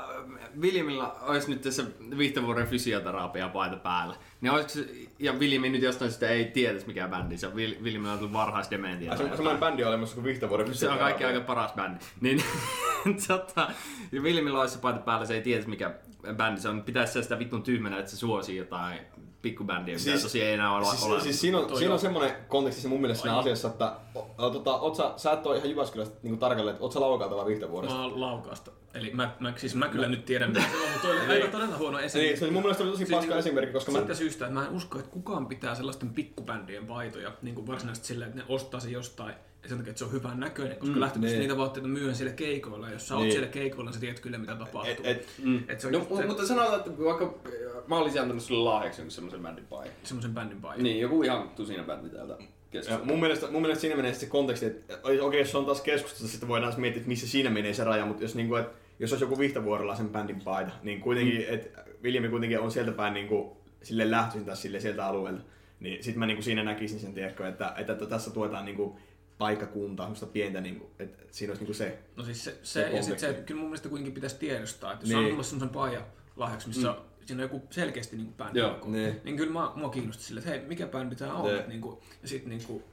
Williamilla 0.60 1.16
olisi 1.20 1.50
nyt 1.50 1.62
tässä 1.62 1.84
Vihtavuoren 2.18 2.66
fysioterapia 2.66 3.48
paita 3.48 3.76
päällä, 3.76 4.16
niin 4.40 4.52
olisiko 4.52 4.72
se, 4.72 4.86
ja 5.18 5.32
Williami 5.32 5.68
nyt 5.68 5.82
jostain 5.82 6.10
sitä 6.10 6.28
ei 6.28 6.44
tietäisi 6.44 6.86
mikä 6.86 7.08
bändi, 7.08 7.38
se 7.38 7.46
on 7.46 7.54
Williamilla 7.54 8.12
on 8.12 8.18
tullut 8.18 8.32
varhaisdementia. 8.32 9.10
Se, 9.10 9.16
semmoinen 9.16 9.44
jotain. 9.44 9.60
bändi 9.60 9.82
on 9.82 9.88
olemassa 9.88 10.14
kuin 10.14 10.24
Vihtavuoren 10.24 10.74
Se 10.74 10.88
on 10.88 10.98
kaikki 10.98 11.24
aika 11.24 11.40
paras 11.40 11.72
bändi. 11.72 12.04
Niin, 12.20 12.42
tota, 13.28 13.70
ja 14.12 14.20
Williamilla 14.20 14.60
olisi 14.60 14.74
se 14.74 14.80
paita 14.80 15.00
päällä, 15.00 15.26
se 15.26 15.34
ei 15.34 15.42
tiedä 15.42 15.64
mikä 15.66 15.94
bändi 16.36 16.60
se 16.60 16.68
on. 16.68 16.82
Pitäisi 16.82 17.12
se 17.12 17.22
sitä 17.22 17.38
vittun 17.38 17.62
tyhmänä, 17.62 17.98
että 17.98 18.10
se 18.10 18.16
suosii 18.16 18.56
jotain 18.56 18.98
pikkubändiä, 19.42 19.94
mitä 19.94 20.04
Siis- 20.04 20.22
tosiaan 20.22 20.48
ei 20.48 20.54
enää 20.54 20.72
ole 20.76 20.84
Siis, 20.84 21.02
olemassa. 21.02 21.24
siis 21.24 21.40
siinä 21.40 21.58
on, 21.58 21.78
siinä 21.78 21.92
on 21.94 22.00
semmoinen 22.00 22.36
konteksti 22.48 22.82
se 22.82 22.88
mun 22.88 23.00
mielestä 23.00 23.22
siinä 23.22 23.38
asiassa, 23.38 23.68
että 23.68 23.92
o, 24.14 24.30
o, 24.38 24.50
tota, 24.50 24.76
oot 24.78 24.94
sä, 24.94 25.12
sä 25.16 25.32
et 25.32 25.46
ole 25.46 25.56
ihan 25.56 25.70
Jyväskylästä 25.70 26.16
niin 26.22 26.38
tarkalleen, 26.38 26.74
että 26.74 26.84
oot 26.84 26.92
sä 26.92 27.00
laukaalta 27.00 27.36
vai 27.36 27.46
Vihtavuoresta? 27.46 27.96
Mä 27.96 28.04
oon 28.04 28.20
laukaasta. 28.20 28.70
Eli 28.94 29.10
mä, 29.14 29.30
mä, 29.40 29.52
siis 29.56 29.74
mä 29.74 29.88
kyllä 29.88 30.08
nyt 30.08 30.24
tiedän, 30.24 30.50
mitä 30.50 30.60
se 30.60 30.76
on, 30.76 30.82
mutta 30.92 31.08
toi 31.08 31.20
oli 31.20 31.32
aivan 31.32 31.50
todella 31.50 31.76
huono 31.76 31.98
esimerkki. 31.98 32.30
Niin, 32.30 32.40
se 32.40 32.50
mun 32.50 32.62
mielestä 32.62 32.82
oli 32.82 32.90
tosi 32.90 32.98
Siis 33.06 33.10
paska 33.10 33.26
niinku 33.26 33.38
esimerkki, 33.38 33.72
koska 33.72 33.92
mä... 33.92 33.98
Siitä 33.98 34.14
syystä, 34.14 34.46
että 34.46 34.60
mä 34.60 34.66
en 34.66 34.72
usko, 34.72 34.98
että 34.98 35.10
kukaan 35.10 35.46
pitää 35.46 35.74
sellaisten 35.74 36.10
pikkubändien 36.10 36.86
paitoja 36.86 37.32
niin 37.42 37.54
kuin 37.54 37.66
varsinaisesti 37.66 38.08
silleen, 38.08 38.28
että 38.30 38.40
ne 38.42 38.46
ostaa 38.48 38.80
se 38.80 38.90
jostain 38.90 39.34
sen 39.68 39.78
takia, 39.78 39.90
että 39.90 39.98
se 39.98 40.04
on 40.04 40.12
hyvän 40.12 40.40
näköinen, 40.40 40.76
koska 40.76 40.94
mm, 40.94 41.00
lähtökohtaisesti 41.00 41.38
niin. 41.38 41.48
niitä 41.48 41.58
vaatteita 41.58 41.88
myydään 41.88 42.14
siellä 42.14 42.32
keikoilla. 42.34 42.86
ja 42.86 42.92
Jos 42.92 43.08
sä 43.08 43.14
oot 43.14 43.22
Niin. 43.22 43.32
siellä 43.32 43.48
keikoilla, 43.48 43.84
niin 43.84 43.94
sä 43.94 44.00
tiedät 44.00 44.20
kyllä, 44.20 44.38
mitä 44.38 44.54
tapahtuu. 44.54 45.04
Et, 45.04 45.06
et, 45.06 45.28
Mm. 45.38 45.62
Et 45.68 45.80
se 45.80 45.86
on 45.86 45.92
no, 45.92 46.06
se- 46.16 46.26
mutta 46.26 46.46
sanotaan, 46.46 46.78
että 46.78 47.04
vaikka 47.04 47.24
äh, 47.24 47.52
mä 47.86 47.98
olisin 47.98 48.20
antanut 48.22 48.42
sulle 48.42 48.64
lahjaksi 48.70 49.00
jonkun 49.00 49.12
semmoisen 49.12 49.42
bändin 49.42 49.66
paikan. 49.66 49.94
semmoisen 50.02 50.34
bändin 50.34 50.60
paikan. 50.60 50.82
Niin, 50.82 51.00
joku 51.00 51.22
ihan 51.22 51.48
tusina 51.48 51.82
bändi 51.82 52.08
täältä 52.08 52.38
ja 52.72 53.00
mun, 53.04 53.20
mielestä, 53.20 53.50
mun 53.50 53.62
mielestä 53.62 53.80
siinä 53.80 53.96
menee 53.96 54.14
se 54.14 54.26
konteksti, 54.26 54.66
että 54.66 54.98
okei, 55.02 55.20
okay, 55.20 55.38
jos 55.38 55.50
se 55.50 55.58
on 55.58 55.64
taas 55.66 55.80
keskustelussa, 55.80 56.28
sitten 56.28 56.48
voidaan 56.48 56.80
miettiä, 56.80 56.98
että 57.00 57.08
missä 57.08 57.28
siinä 57.28 57.50
menee 57.50 57.74
se 57.74 57.84
raja, 57.84 58.06
mutta 58.06 58.22
jos, 58.22 58.34
niin 58.34 58.48
kuin, 58.48 58.60
että, 58.62 58.74
jos 58.98 59.12
olisi 59.12 59.24
joku 59.24 59.38
Vihtavuorella 59.38 59.94
sen 59.94 60.08
bändin 60.08 60.40
paita, 60.40 60.70
niin 60.82 61.00
kuitenkin, 61.00 61.34
mm. 61.48 61.54
että 61.54 61.84
Viljami 62.02 62.28
kuitenkin 62.28 62.60
on 62.60 62.70
sieltä 62.70 62.92
päin 62.92 63.14
niin 63.14 63.28
kuin, 63.28 63.50
sille 63.82 64.10
lähtöisin 64.10 64.44
taas 64.46 64.62
sille 64.62 64.80
sieltä 64.80 65.06
alueelta, 65.06 65.42
niin 65.80 66.02
sitten 66.04 66.18
mä 66.18 66.26
niin 66.26 66.36
kuin 66.36 66.44
siinä 66.44 66.62
näkisin 66.64 67.00
sen, 67.00 67.14
tiedätkö, 67.14 67.48
että, 67.48 67.72
että, 67.76 67.92
että 67.92 68.06
tässä 68.06 68.30
tuetaan 68.30 68.64
niin 68.64 68.76
kuin, 68.76 68.98
paikkakuntaa, 69.38 70.06
semmoista 70.06 70.26
pientä, 70.26 70.60
niin 70.60 70.76
kuin, 70.76 70.90
että 70.98 71.24
siinä 71.30 71.50
olisi 71.50 71.60
niin 71.60 71.66
kuin 71.66 71.76
se. 71.76 71.98
No 72.16 72.24
siis 72.24 72.44
se, 72.44 72.50
Se 72.50 72.58
se, 72.62 72.80
ja 72.96 73.02
sit 73.02 73.18
se, 73.18 73.26
konteksti. 73.26 73.46
kyllä 73.46 73.60
mun 73.60 73.70
mielestä 73.70 73.88
kuitenkin 73.88 74.14
pitäisi 74.14 74.36
tiedostaa, 74.36 74.92
että 74.92 75.02
jos 75.02 75.08
Niin. 75.08 75.16
niin. 75.18 75.26
on 75.26 75.32
mulle 75.32 75.44
semmoisen 75.44 75.74
paijan 75.74 76.04
lahjaksi, 76.36 76.68
missä 76.68 76.88
mm. 76.88 77.26
siinä 77.26 77.42
on 77.42 77.50
joku 77.50 77.66
selkeästi 77.70 78.16
niin 78.16 78.34
bändi, 78.34 78.58
Joo, 78.58 78.74
joku, 78.74 78.90
niin. 78.90 79.20
niin 79.24 79.36
kyllä 79.36 79.52
mä, 79.52 79.72
mua 79.74 79.88
kiinnosti 79.90 80.22
sille, 80.22 80.38
että 80.38 80.50
hei, 80.50 80.60
mikä 80.60 80.86
bändi 80.86 81.16
tää 81.16 81.34
on, 81.34 81.56
että 81.56 81.68
niin 81.68 81.80
kuin, 81.80 81.98
ja 82.22 82.28
sit 82.28 82.46
niin 82.46 82.64
kuin, 82.66 82.84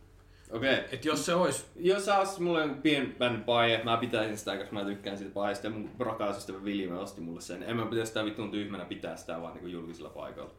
Okei. 0.52 0.74
Okay. 0.74 0.86
että 0.92 1.08
jos 1.08 1.26
se 1.26 1.34
olisi 1.34 1.66
Jos 1.76 2.06
sä 2.06 2.18
ostit 2.18 2.40
mulle 2.40 2.68
pien 2.84 3.16
bändin 3.20 3.44
paija, 3.44 3.84
mä 3.84 3.98
pitäisin 3.98 4.38
sitä, 4.38 4.58
koska 4.58 4.74
mä 4.74 4.86
tykkään 4.86 5.18
siitä 5.18 5.34
paijasta 5.34 5.68
ja 5.68 5.72
mun 5.72 5.92
rakas 6.00 6.38
ystävä 6.38 6.60
William 6.60 6.98
osti 6.98 7.22
mulle 7.22 7.42
sen. 7.42 7.64
En 7.64 7.76
mä 7.76 7.86
pitäisi 7.86 8.08
sitä 8.10 8.26
vittuun 8.26 8.52
tyhmänä 8.52 8.86
pitää 8.86 9.18
sitä 9.18 9.42
vaan 9.42 9.54
niinku 9.54 9.68
julkisella 9.68 10.10
paikalla. 10.10 10.52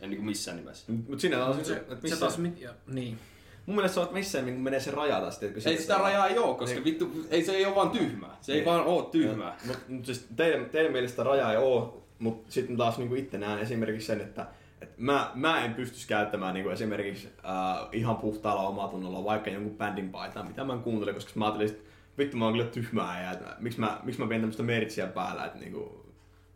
En 0.00 0.10
niinku 0.10 0.24
missään 0.24 0.56
nimessä. 0.56 0.92
Mutta 0.92 1.18
siinä 1.20 1.36
taas, 1.36 1.56
se, 1.56 1.64
se, 1.64 1.76
että 1.76 1.94
se 1.94 2.02
missä, 2.02 2.20
taas, 2.20 2.38
mit, 2.38 2.60
ja, 2.60 2.74
niin. 2.86 3.18
Mun 3.66 3.76
mielestä 3.76 3.94
se 3.94 4.00
on, 4.00 4.04
että 4.04 4.16
missä 4.16 4.42
niin 4.42 4.60
menee 4.60 4.80
se 4.80 4.90
raja. 4.90 5.22
Tiedätkö, 5.40 5.70
Ei 5.70 5.78
sitä 5.78 5.94
rajaa 5.98 6.26
ei 6.26 6.38
oo, 6.38 6.54
koska 6.54 6.84
vittu, 6.84 7.10
ei 7.30 7.44
se 7.44 7.52
ei 7.52 7.66
oo 7.66 7.74
vaan 7.74 7.90
tyhmää. 7.90 8.36
Se 8.40 8.52
ei 8.52 8.58
Niin. 8.58 8.66
vaan 8.66 8.84
oo 8.84 9.02
tyhmää. 9.02 9.56
Mutta 9.66 9.82
mut 9.88 10.06
siis 10.06 10.26
teidän, 10.36 10.66
teidän 10.70 10.92
mielestä 10.92 11.22
rajaa 11.22 11.50
ei 11.52 11.58
oo, 11.58 12.02
mutta 12.18 12.52
sitten 12.52 12.76
taas 12.76 12.98
niinku 12.98 13.14
itse 13.14 13.38
näen 13.38 13.58
esimerkiksi 13.58 14.06
sen, 14.06 14.20
että 14.20 14.46
et 14.80 14.98
mä, 14.98 15.30
mä 15.34 15.64
en 15.64 15.74
pystyisi 15.74 16.08
käyttämään 16.08 16.54
niinku 16.54 16.70
esimerkiksi 16.70 17.28
äh, 17.44 17.88
ihan 17.92 18.16
puhtaalla 18.16 18.62
omatunnolla 18.68 19.24
vaikka 19.24 19.50
jonkun 19.50 19.76
bändin 19.78 20.10
paitaa, 20.10 20.42
mitä 20.44 20.64
mä 20.64 20.72
en 20.72 20.80
kuuntele, 20.82 21.12
koska 21.12 21.32
mä 21.34 21.44
ajattelin, 21.44 21.70
että 21.72 21.82
vittu 22.18 22.36
mä 22.36 22.44
oon 22.44 22.54
kyllä 22.54 22.66
tyhmää 22.66 23.22
ja 23.22 23.30
että 23.32 23.56
miksi 23.58 23.80
mä, 23.80 24.00
miksi 24.02 24.20
mä 24.20 24.28
vien 24.28 24.40
tämmöistä 24.40 24.62
mertsiä 24.62 25.06
päällä, 25.06 25.44
että 25.44 25.58
niinku, 25.58 26.05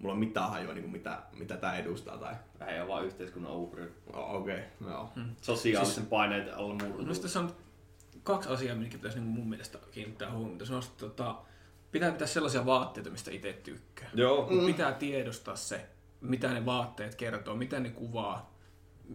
mulla 0.01 0.13
on 0.13 0.19
mitään 0.21 0.51
hajua, 0.51 0.75
niinku, 0.75 0.91
mitä, 0.91 1.19
mitä 1.39 1.57
tää 1.57 1.77
edustaa. 1.77 2.17
Tai... 2.19 2.35
Ei 2.69 2.81
ole 2.81 2.89
vaan 2.89 3.05
yhteiskunnan 3.07 3.53
uhri. 3.53 3.93
Oh, 4.13 4.35
Okei, 4.35 4.55
okay, 4.55 4.91
joo. 4.93 5.13
Hmm. 5.15 5.25
Sosiaalisen 5.41 5.95
Siis- 5.95 6.07
paineiden 6.07 6.55
alla 6.57 6.75
No 6.75 6.85
murtunut. 6.85 7.07
sitten 7.15 7.23
tässä 7.23 7.41
on 7.41 7.55
kaksi 8.23 8.49
asiaa, 8.49 8.77
mitkä 8.77 8.97
pitäisi 8.99 9.19
niin 9.19 9.29
mun 9.29 9.49
mielestä 9.49 9.79
kiinnittää 9.91 10.33
huomiota. 10.33 10.67
Se 10.67 10.75
on, 10.75 10.83
että 10.83 10.99
tota, 11.07 11.35
pitää 11.93 12.13
pitää 12.13 12.27
sellaisia 12.27 12.67
vaatteita, 12.67 13.11
mistä 13.11 13.31
itse 13.31 13.53
tykkää. 13.53 14.11
Joo, 14.15 14.49
Mm. 14.51 14.67
Pitää 14.67 14.93
tiedostaa 14.93 15.57
se, 15.57 15.87
mitä 16.21 16.53
ne 16.53 16.67
vaatteet 16.67 17.15
kertoo, 17.15 17.57
mitä 17.57 17.81
ne 17.81 17.91
kuvaa, 17.91 18.55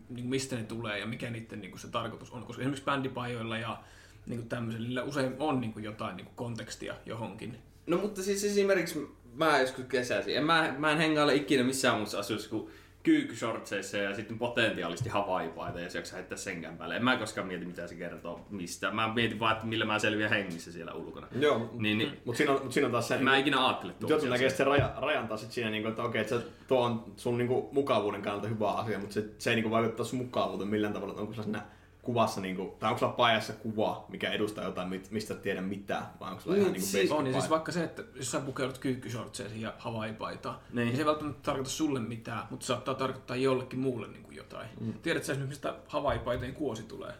niin 0.09 0.25
mistä 0.27 0.55
ne 0.55 0.63
tulee 0.63 0.99
ja 0.99 1.05
mikä 1.05 1.29
niiden 1.29 1.61
niin 1.61 1.79
se 1.79 1.87
tarkoitus 1.87 2.31
on. 2.31 2.43
Koska 2.43 2.61
esimerkiksi 2.61 2.85
bändipajoilla 2.85 3.57
ja 3.57 3.77
niin 4.25 4.49
tämmöisillä 4.49 4.87
niillä 4.87 5.03
usein 5.03 5.35
on 5.39 5.61
niin 5.61 5.73
jotain 5.83 6.17
niin 6.17 6.27
kontekstia 6.35 6.95
johonkin. 7.05 7.57
No 7.87 7.97
mutta 7.97 8.23
siis 8.23 8.43
esimerkiksi 8.43 9.07
mä 9.35 9.59
joskus 9.59 9.85
kesäisin. 9.85 10.37
En, 10.37 10.43
mä, 10.43 10.75
mä 10.77 10.91
en 10.91 10.97
hengaile 10.97 11.35
ikinä 11.35 11.63
missään 11.63 11.97
muussa 11.97 12.19
asussa 12.19 12.49
kuin 12.49 12.69
kyykyshortseissa 13.03 13.97
ja 13.97 14.15
sitten 14.15 14.37
potentiaalisesti 14.37 15.09
havaipaita 15.09 15.79
ja 15.79 15.89
se 15.89 15.97
jaksa 15.97 16.15
heittää 16.15 16.37
senkään 16.37 16.77
päälle. 16.77 16.95
En 16.95 17.03
mä 17.03 17.17
koskaan 17.17 17.47
mieti 17.47 17.65
mitä 17.65 17.87
se 17.87 17.95
kertoo 17.95 18.45
mistä. 18.49 18.91
Mä 18.91 19.13
mietin 19.13 19.39
vaan, 19.39 19.53
että 19.53 19.65
millä 19.65 19.85
mä 19.85 19.99
selviän 19.99 20.29
hengissä 20.29 20.71
siellä 20.71 20.93
ulkona. 20.93 21.27
Joo, 21.39 21.69
Niin, 21.73 21.97
niin 21.97 22.17
mutta 22.25 22.37
siinä, 22.37 22.53
on, 22.53 22.63
mut 22.63 22.73
siinä 22.73 22.85
on 22.85 22.91
taas 22.91 23.07
se, 23.07 23.17
mä 23.17 23.33
en 23.33 23.41
ikinä 23.41 23.65
ajattele 23.65 23.91
Mutta 23.91 24.13
jotkut 24.13 24.19
tuolla 24.19 24.35
näkee 24.35 24.49
sitten 24.49 24.67
raja, 24.67 24.93
rajan 24.97 25.27
taas 25.27 25.41
sit 25.41 25.51
siinä, 25.51 25.69
niinku, 25.69 25.89
että 25.89 26.03
okei, 26.03 26.21
että 26.21 26.41
tuo 26.67 26.81
on 26.81 27.13
sun 27.15 27.37
niinku, 27.37 27.69
mukavuuden 27.71 28.21
kannalta 28.21 28.47
hyvä 28.47 28.71
asia, 28.71 28.99
mutta 28.99 29.13
se, 29.13 29.25
se 29.37 29.49
ei 29.49 29.55
niinku, 29.55 29.71
vaikuttaa 29.71 30.05
sun 30.05 30.19
mukavuuteen 30.19 30.69
millään 30.69 30.93
tavalla, 30.93 31.11
että 31.11 31.21
onko 31.21 31.33
sulla 31.33 31.59
kuvassa, 32.05 32.41
niinku, 32.41 32.75
tai 32.79 32.89
onko 32.89 32.99
sulla 32.99 33.13
pajassa 33.13 33.53
kuva, 33.53 34.05
mikä 34.09 34.31
edustaa 34.31 34.63
jotain, 34.63 35.01
mistä 35.11 35.33
et 35.33 35.41
tiedä 35.41 35.61
mitään, 35.61 36.05
vai 36.19 36.29
onko 36.29 36.41
sulla 36.41 36.55
Niin, 36.55 36.61
ihan 36.61 36.73
niinku 36.73 36.87
siis 36.87 37.09
basic 37.09 37.19
On, 37.19 37.27
ja 37.27 37.33
siis 37.33 37.49
vaikka 37.49 37.71
se, 37.71 37.83
että 37.83 38.03
jos 38.15 38.31
sä 38.31 38.39
pukeudut 38.39 38.77
kyykkishortseisiin 38.77 39.61
ja 39.61 39.73
havaipaitaan, 39.77 40.55
niin. 40.55 40.75
Niin. 40.75 40.85
niin 40.85 40.95
se 40.95 41.01
ei 41.01 41.05
välttämättä 41.05 41.41
tarkoita 41.43 41.69
sulle 41.69 41.99
mitään, 41.99 42.47
mutta 42.49 42.65
saattaa 42.65 42.95
tarkoittaa 42.95 43.35
jollekin 43.35 43.79
muulle 43.79 44.07
niin 44.07 44.23
kuin 44.23 44.35
jotain. 44.35 44.67
Mm. 44.79 44.93
Tiedätkö 44.93 45.25
sä 45.25 45.33
esimerkiksi, 45.33 45.65
mistä 45.65 45.75
havaipaitojen 45.87 46.53
kuosi 46.53 46.83
tulee? 46.83 47.13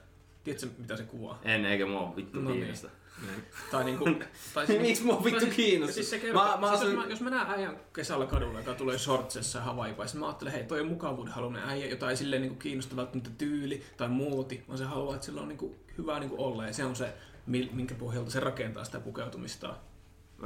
Tiedätkö 0.43 0.67
mitä 0.77 0.97
se 0.97 1.03
kuvaa? 1.03 1.39
En, 1.43 1.65
eikä 1.65 1.85
mua 1.85 2.15
vittu 2.15 2.39
No 2.39 2.49
niin. 2.49 2.75
Kiinnosta. 3.19 3.71
Tai 3.71 3.83
niinku, 3.83 4.05
tai 4.53 4.67
siis- 4.67 4.81
Miksi 4.81 5.03
mua 5.03 5.23
vittu 5.23 5.45
tai- 5.45 5.55
kiinnostaa? 5.55 5.93
Siis 5.95 6.09
se 6.09 6.33
Mä- 6.33 6.57
mä, 6.59 6.67
siis 6.69 6.81
asun- 6.81 6.85
jos, 6.93 6.95
mä, 6.95 7.05
jos 7.09 7.21
mä 7.21 7.29
näen 7.29 7.47
äijän 7.49 7.77
kesällä 7.93 8.25
kadulla, 8.25 8.59
joka 8.59 8.73
tulee 8.73 8.97
shortsessa 8.97 9.59
ja 9.59 9.65
havaipaissa, 9.65 10.17
mä 10.17 10.25
ajattelen, 10.25 10.53
hei, 10.53 10.63
toi 10.63 10.81
on 10.81 10.87
mukavuudenhaluinen 10.87 11.63
äijä, 11.63 11.85
jota 11.87 12.09
ei 12.09 12.17
silleen 12.17 12.41
niinku 12.41 12.57
kiinnosta 12.57 12.95
välttämättä 12.95 13.29
tyyli 13.37 13.83
tai 13.97 14.07
muoti, 14.09 14.63
vaan 14.67 14.77
se 14.77 14.83
haluaa, 14.85 15.15
että 15.15 15.25
sillä 15.25 15.41
on 15.41 15.47
niinku 15.47 15.75
hyvä 15.97 16.19
niinku 16.19 16.43
olla 16.43 16.65
ja 16.67 16.73
se 16.73 16.85
on 16.85 16.95
se, 16.95 17.13
minkä 17.45 17.95
pohjalta 17.95 18.31
se 18.31 18.39
rakentaa 18.39 18.83
sitä 18.83 18.99
pukeutumista. 18.99 19.75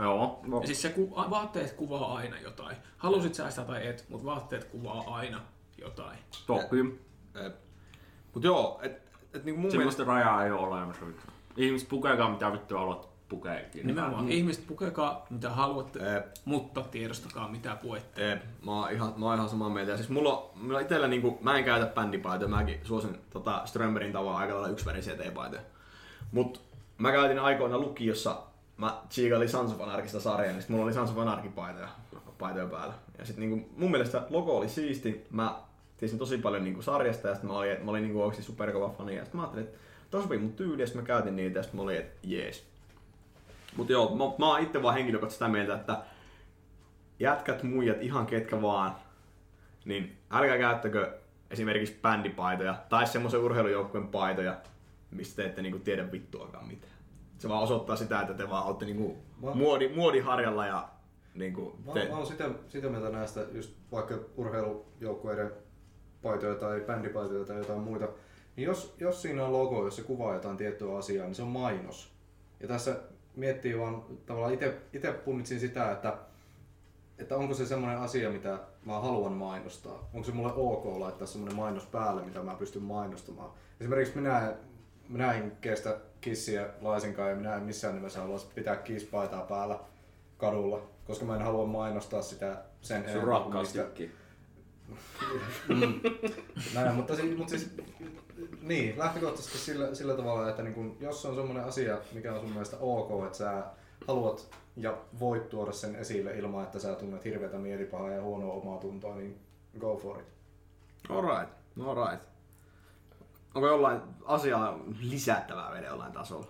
Joo. 0.01 0.39
No. 0.47 0.59
Ja 0.61 0.65
siis 0.67 0.81
se 0.81 0.89
ku, 0.89 1.15
vaatteet 1.15 1.71
kuvaa 1.71 2.15
aina 2.17 2.39
jotain. 2.39 2.77
Halusit 2.97 3.35
sä 3.35 3.49
sitä 3.49 3.63
tai 3.63 3.87
et, 3.87 4.05
mutta 4.09 4.25
vaatteet 4.25 4.63
kuvaa 4.63 5.03
aina 5.15 5.41
jotain. 5.77 6.19
Toki. 6.47 6.83
Mut 8.33 8.43
joo, 8.43 8.79
et, 8.83 9.01
et 9.33 9.43
niinku 9.45 9.61
mun 9.61 9.71
mielestä... 9.77 10.03
Rajaa 10.03 10.45
ei 10.45 10.51
ole 10.51 10.67
olemassa. 10.67 11.05
Ihmiset 11.57 11.89
pukeekaan 11.89 12.31
mitä 12.31 12.51
vittu 12.51 12.75
haluat 12.77 13.09
pukeekin. 13.29 13.87
Nimenomaan, 13.87 14.23
mm. 14.25 14.31
ihmiset 14.31 14.67
pukekaa 14.67 15.25
mitä 15.29 15.49
haluatte, 15.49 16.17
Ep. 16.17 16.25
mutta 16.45 16.81
tiedostakaa 16.81 17.47
mitä 17.47 17.75
puette. 17.81 18.31
Eep, 18.31 18.41
mä 18.65 18.71
oon 18.71 18.91
ihan, 18.91 19.13
mä 19.17 19.25
oon 19.25 19.35
ihan 19.35 19.49
samaa 19.49 19.69
mieltä. 19.69 19.91
Ja 19.91 19.97
siis 19.97 20.09
mulla, 20.09 20.37
on- 20.37 20.49
mulla 20.61 20.79
itellä 20.79 21.07
niinku, 21.07 21.37
mä 21.41 21.57
en 21.57 21.63
käytä 21.63 21.85
bändipaitoja, 21.85 22.49
mäkin 22.49 22.79
suosin 22.83 23.17
tota 23.29 23.61
Strömberin 23.65 24.13
tavaa 24.13 24.37
aika 24.37 24.53
lailla 24.53 24.67
yksivärisiä 24.69 25.15
teepaitoja. 25.15 25.61
Mut 26.31 26.61
mä 26.97 27.11
käytin 27.11 27.39
aikoina 27.39 27.77
lukiossa, 27.77 28.41
mä 28.77 29.01
tsiikailin 29.09 29.49
Sons 29.49 29.71
of 29.71 29.81
Anarchista 29.81 30.19
sarjaa, 30.19 30.51
niin 30.51 30.61
sit 30.61 30.69
mulla 30.69 30.83
oli 30.83 30.93
Sons 30.93 31.09
of 31.09 31.17
paitoja, 31.55 31.89
paitoja 32.39 32.67
päällä. 32.67 32.93
Ja 33.17 33.25
sit 33.25 33.37
niinku, 33.37 33.69
mun 33.77 33.91
mielestä 33.91 34.23
logo 34.29 34.57
oli 34.57 34.69
siisti, 34.69 35.27
mä 35.29 35.55
tiesin 35.97 36.19
tosi 36.19 36.37
paljon 36.37 36.63
niinku 36.63 36.81
sarjasta 36.81 37.27
ja 37.27 37.35
sit 37.35 37.43
mä 37.43 37.53
olin, 37.53 37.85
mä 37.85 37.91
olin 37.91 38.03
niinku 38.03 38.21
oikeesti 38.21 38.43
superkova 38.51 38.89
fani. 38.89 39.15
Ja 39.15 39.25
sit 39.25 39.33
mä 39.33 39.41
ajattelin, 39.41 39.67
että 39.67 39.79
toi 40.11 40.21
sopii 40.21 40.37
mun 40.37 40.55
sit 40.85 40.95
mä 40.95 41.01
käytin 41.01 41.35
niitä 41.35 41.59
ja 41.59 41.65
mä 41.73 41.81
olin, 41.81 41.97
että 41.97 42.17
jees. 42.23 42.65
Mut 43.77 43.89
joo, 43.89 44.15
mä, 44.15 44.23
mä 44.37 44.51
oon 44.51 44.59
itse 44.61 44.81
vaan 44.81 44.95
henkilökohtaisesti 44.95 45.45
sitä 45.45 45.51
mieltä, 45.51 45.75
että 45.75 45.97
jätkät, 47.19 47.63
muijat, 47.63 48.01
ihan 48.01 48.25
ketkä 48.25 48.61
vaan, 48.61 48.95
niin 49.85 50.17
älkää 50.31 50.57
käyttäkö 50.57 51.17
esimerkiksi 51.51 51.99
bändipaitoja 52.01 52.75
tai 52.89 53.07
semmoisen 53.07 53.39
urheilujoukkueen 53.39 54.07
paitoja, 54.07 54.57
mistä 55.11 55.35
te 55.35 55.45
ette 55.45 55.61
niinku 55.61 55.79
tiedä 55.79 56.11
vittuakaan 56.11 56.67
mitään. 56.67 56.93
Se 57.37 57.49
vaan 57.49 57.63
osoittaa 57.63 57.95
sitä, 57.95 58.21
että 58.21 58.33
te 58.33 58.49
vaan 58.49 58.65
olette 58.65 58.85
niinku 58.85 59.17
Mä- 59.43 59.53
muodi, 59.53 59.89
muodiharjalla 59.95 60.65
ja 60.65 60.89
niinku 61.33 61.79
Mä, 61.85 61.93
te... 61.93 62.07
mä 62.09 62.17
oon 62.17 62.25
sitä, 62.25 62.49
sitä 62.69 62.89
mieltä 62.89 63.09
näistä 63.09 63.45
just 63.51 63.71
vaikka 63.91 64.15
urheilujoukkueiden 64.37 65.51
paitoja 66.21 66.55
tai 66.55 66.81
bändipaitoja 66.87 67.45
tai 67.45 67.57
jotain 67.57 67.79
muita. 67.79 68.07
Niin 68.59 68.67
jos, 68.67 68.95
jos 68.99 69.21
siinä 69.21 69.45
on 69.45 69.53
logo, 69.53 69.85
jos 69.85 69.95
se 69.95 70.01
kuvaa 70.01 70.33
jotain 70.33 70.57
tiettyä 70.57 70.97
asiaa, 70.97 71.25
niin 71.25 71.35
se 71.35 71.41
on 71.41 71.47
mainos. 71.47 72.11
Ja 72.59 72.67
tässä 72.67 72.95
miettii 73.35 73.79
vaan 73.79 74.03
tavallaan 74.25 74.53
itse 74.93 75.11
punnitsin 75.11 75.59
sitä, 75.59 75.91
että, 75.91 76.17
että 77.17 77.37
onko 77.37 77.53
se 77.53 77.65
semmoinen 77.65 77.99
asia, 77.99 78.29
mitä 78.29 78.59
mä 78.85 78.99
haluan 78.99 79.33
mainostaa. 79.33 80.09
Onko 80.13 80.25
se 80.25 80.31
mulle 80.31 80.53
ok 80.53 80.85
laittaa 80.85 81.27
semmoinen 81.27 81.57
mainos 81.57 81.85
päälle, 81.85 82.21
mitä 82.21 82.43
mä 82.43 82.55
pystyn 82.55 82.83
mainostamaan. 82.83 83.51
Esimerkiksi 83.79 84.15
minä, 84.15 84.53
minä 85.09 85.33
en 85.33 85.57
kestä 85.61 85.97
kissiä 86.21 86.69
laisinkaan 86.81 87.29
ja 87.29 87.35
minä 87.35 87.55
en 87.55 87.63
missään 87.63 87.95
nimessä 87.95 88.21
halua 88.21 88.39
pitää 88.55 88.75
kisspaitaa 88.75 89.41
päällä 89.41 89.79
kadulla, 90.37 90.81
koska 91.05 91.25
mä 91.25 91.35
en 91.35 91.41
halua 91.41 91.65
mainostaa 91.65 92.21
sitä 92.21 92.63
sen 92.81 93.03
Sun 93.03 93.13
kuin 93.13 93.27
rakkaustykkii. 93.27 94.11
Näin, 96.75 96.95
mutta, 96.95 97.15
siis, 97.15 97.37
mutta 97.37 97.49
siis, 97.57 97.69
niin, 98.61 98.99
lähtökohtaisesti 98.99 99.57
sillä, 99.57 99.95
sillä 99.95 100.13
tavalla, 100.13 100.49
että 100.49 100.63
niin 100.63 100.73
kun, 100.73 100.97
jos 100.99 101.25
on 101.25 101.35
semmoinen 101.35 101.63
asia, 101.63 101.97
mikä 102.11 102.33
on 102.33 102.39
sun 102.39 102.51
mielestä 102.51 102.77
ok, 102.79 103.25
että 103.25 103.37
sä 103.37 103.63
haluat 104.07 104.49
ja 104.75 104.97
voit 105.19 105.49
tuoda 105.49 105.71
sen 105.71 105.95
esille 105.95 106.37
ilman, 106.37 106.63
että 106.63 106.79
sä 106.79 106.95
tunnet 106.95 107.25
hirveätä 107.25 107.57
mielipahaa 107.57 108.09
ja 108.09 108.21
huonoa 108.21 108.53
omaa 108.53 108.77
tuntoa, 108.77 109.15
niin 109.15 109.39
go 109.79 109.97
for 109.97 110.19
it. 110.19 110.27
Alright, 111.09 111.53
alright. 111.85 112.29
Onko 113.55 113.67
jollain 113.67 114.01
asiaa 114.25 114.79
lisättävää 115.01 115.71
vielä 115.71 115.87
jollain 115.87 116.11
tasolla? 116.13 116.47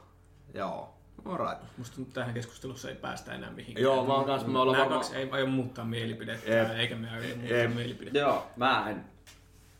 Joo, 0.54 0.94
alright. 1.26 1.64
Musta 1.78 2.02
että 2.02 2.14
tähän 2.14 2.34
keskustelussa 2.34 2.90
ei 2.90 2.96
päästä 2.96 3.34
enää 3.34 3.52
mihinkään. 3.52 3.84
Joo, 3.84 4.06
mä 4.06 4.14
oon 4.14 4.26
kans, 4.26 4.48
me 4.48 4.60
ollaan 4.60 4.80
varmaan... 4.80 5.00
kaksi 5.02 5.16
ei 5.16 5.30
aio 5.32 5.48
muuttaa 5.48 5.86
mielipidettä, 5.86 6.52
Jep. 6.52 6.70
eikä 6.70 6.96
me 6.96 7.10
aio 7.10 7.36
muuttaa 7.36 7.58
Jep. 7.58 7.76
mielipidettä. 7.76 8.20
Joo, 8.20 8.48
mä 8.56 8.90
en. 8.90 9.06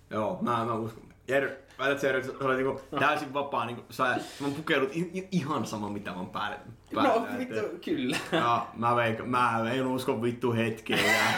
Joo, 0.10 0.38
mä, 0.42 0.66
mä 0.66 0.74
uskon. 0.74 1.04
Jere, 1.28 1.69
että 1.80 2.02
sä 2.02 2.08
olet 2.42 2.58
niinku 2.58 2.82
täysin 3.00 3.34
vapaa, 3.34 3.66
niinku, 3.66 3.84
sä, 3.90 4.04
mä 4.40 4.48
pukeudut 4.56 4.90
ihan 5.32 5.66
sama 5.66 5.90
mitä 5.90 6.14
oon 6.14 6.30
päälle. 6.30 6.60
No 6.92 7.28
vittu, 7.38 7.56
kyllä. 7.86 8.18
Ja, 8.32 8.66
mä, 8.76 8.96
veik, 8.96 9.26
mä 9.26 9.72
en 9.74 9.88
usko 9.88 10.22
vittu 10.22 10.54
hetkeä. 10.54 10.98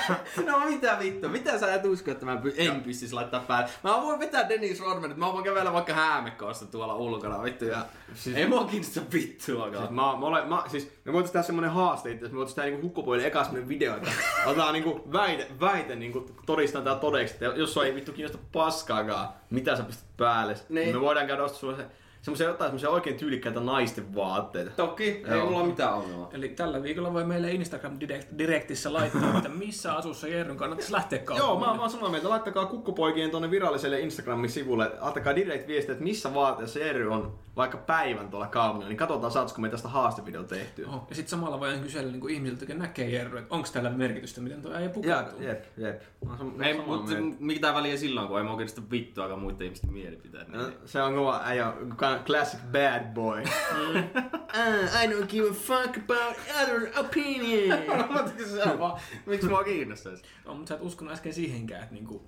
No 0.47 0.59
mitä 0.69 0.97
vittu, 0.99 1.29
mitä 1.29 1.59
sä 1.59 1.73
et 1.75 1.85
usko, 1.85 2.11
että 2.11 2.25
mä 2.25 2.35
py- 2.43 2.53
en 2.57 2.81
pystys 2.81 3.13
laittaa 3.13 3.39
päälle? 3.39 3.69
Mä 3.83 4.01
voin 4.01 4.19
vetää 4.19 4.49
Dennis 4.49 4.79
Rodman, 4.79 5.13
mä 5.19 5.33
voin 5.33 5.43
kävellä 5.43 5.73
vaikka 5.73 5.93
häämekoosta 5.93 6.65
tuolla 6.65 6.95
ulkona, 6.95 7.43
vittu, 7.43 7.65
ja 7.65 7.85
Siis- 8.13 8.35
ei 8.37 8.47
mua 8.47 8.63
kiinnosta 8.63 9.01
vittuakaan. 9.13 9.77
Siis 9.77 9.89
mä, 9.89 10.01
mä, 10.01 10.25
olen, 10.25 10.49
mä, 10.49 10.63
siis 10.67 10.91
me 11.05 11.13
voitais 11.13 11.31
tehdä 11.31 11.43
semmonen 11.43 11.71
haaste, 11.71 12.11
että 12.11 12.25
me 12.27 12.35
voitais 12.35 12.55
tehdä 12.55 12.69
niinku 12.69 12.87
hukkopuolelle 12.87 13.27
eka 13.27 13.43
semmonen 13.43 13.69
video, 13.69 13.95
että 13.95 14.11
otetaan 14.45 14.73
niinku 14.73 15.01
väite, 15.13 15.47
väite 15.59 15.95
niinku 15.95 16.25
todistaa 16.45 16.81
tää 16.81 16.95
todeksi, 16.95 17.33
että 17.33 17.45
jos 17.45 17.73
sua 17.73 17.85
ei 17.85 17.95
vittu 17.95 18.11
kiinnosta 18.11 18.37
paskaakaan, 18.53 19.29
mitä 19.49 19.75
sä 19.75 19.83
pistät 19.83 20.05
päälle, 20.17 20.53
Niin. 20.53 20.85
niin. 20.85 20.95
me 20.95 21.01
voidaan 21.01 21.27
käydä 21.27 21.43
ostaa 21.43 21.59
sulle 21.59 21.75
se, 21.75 21.85
semmosia 22.21 22.47
jotain 22.47 22.69
semmosia 22.69 22.89
oikein 22.89 23.17
tyylikkäitä 23.17 23.59
naisten 23.59 24.15
vaatteita. 24.15 24.71
Toki, 24.75 25.03
ei 25.03 25.23
Joo. 25.37 25.45
mulla 25.49 25.63
mitään 25.65 25.93
ongelmaa. 25.93 26.29
Eli 26.33 26.49
tällä 26.49 26.83
viikolla 26.83 27.13
voi 27.13 27.23
meille 27.25 27.51
Instagram 27.51 27.93
direct- 27.99 28.37
Directissä 28.37 28.93
laittaa, 28.93 29.37
että 29.37 29.49
missä 29.49 29.93
asussa 29.93 30.27
Jerryn 30.27 30.57
kannattaisi 30.57 30.93
lähteä 30.93 31.19
kauppaan. 31.19 31.49
Joo, 31.49 31.59
mä, 31.59 31.65
oon- 31.67 31.75
mä 31.75 31.81
oon 31.81 31.91
samaa 31.91 32.09
mieltä. 32.09 32.29
Laittakaa 32.29 32.65
kukkopoikien 32.65 33.31
tuonne 33.31 33.51
viralliselle 33.51 33.99
Instagramin 33.99 34.49
sivulle. 34.49 34.91
Laittakaa 34.99 35.35
direct 35.35 35.67
viestiä, 35.67 35.91
että 35.91 36.03
missä 36.03 36.33
vaateessa 36.33 36.79
Jerry 36.79 37.11
on 37.13 37.39
vaikka 37.55 37.77
päivän 37.77 38.29
tuolla 38.29 38.47
kaupungilla. 38.47 38.89
Niin 38.89 38.97
katsotaan, 38.97 39.31
saatko 39.31 39.61
me 39.61 39.69
tästä 39.69 39.87
haastevideo 39.87 40.43
tehtyä. 40.43 40.87
Oho. 40.87 41.05
Ja 41.09 41.15
sitten 41.15 41.29
samalla 41.29 41.59
voidaan 41.59 41.79
kysellä 41.83 42.11
niin 42.11 42.29
ihmisiltä, 42.29 42.63
jotka 42.65 42.77
näkee 42.83 43.09
Jerry, 43.09 43.37
että 43.39 43.55
onko 43.55 43.67
tällä 43.73 43.89
merkitystä, 43.89 44.41
miten 44.41 44.61
tuo 44.61 44.71
äijä 44.73 44.83
Ja, 44.85 44.89
pukeutuu. 44.89 45.41
jep, 45.41 45.63
jep. 45.77 46.01
Mä 46.25 46.31
mä 46.31 46.37
oon 46.39 46.63
Ei, 46.63 46.73
mutta 46.85 47.11
mitä 47.39 47.73
väliä 47.73 47.97
silloin, 47.97 48.27
kun 48.27 48.37
ei 48.37 48.43
mua 48.43 48.55
kiinnosta 48.55 48.81
vittuakaan 48.91 49.39
muiden 49.39 49.65
ihmisten 49.65 49.93
mielipiteet. 49.93 50.47
No, 50.47 50.57
Niin. 50.61 50.73
Se 50.85 51.01
on 51.01 51.15
kova 51.15 51.41
äijä, 51.43 51.73
classic 52.19 52.59
bad 52.71 53.13
boy. 53.13 53.41
uh, 53.41 55.03
I 55.03 55.07
don't 55.07 55.27
give 55.27 55.49
a 55.49 55.53
fuck 55.53 55.97
about 55.97 56.37
other 56.61 56.91
opinion. 56.99 57.79
Mutta 58.13 58.31
se 58.45 58.63
on 58.63 58.79
vaan, 58.79 59.01
miksi 59.25 59.47
mua 59.47 59.63
kiinnostaisi? 59.63 60.23
No, 60.45 60.53
mutta 60.53 60.69
sä 60.69 60.75
et 60.75 60.81
uskonut 60.81 61.13
äsken 61.13 61.33
siihenkään, 61.33 61.81
että, 61.83 61.93
niinku, 61.95 62.27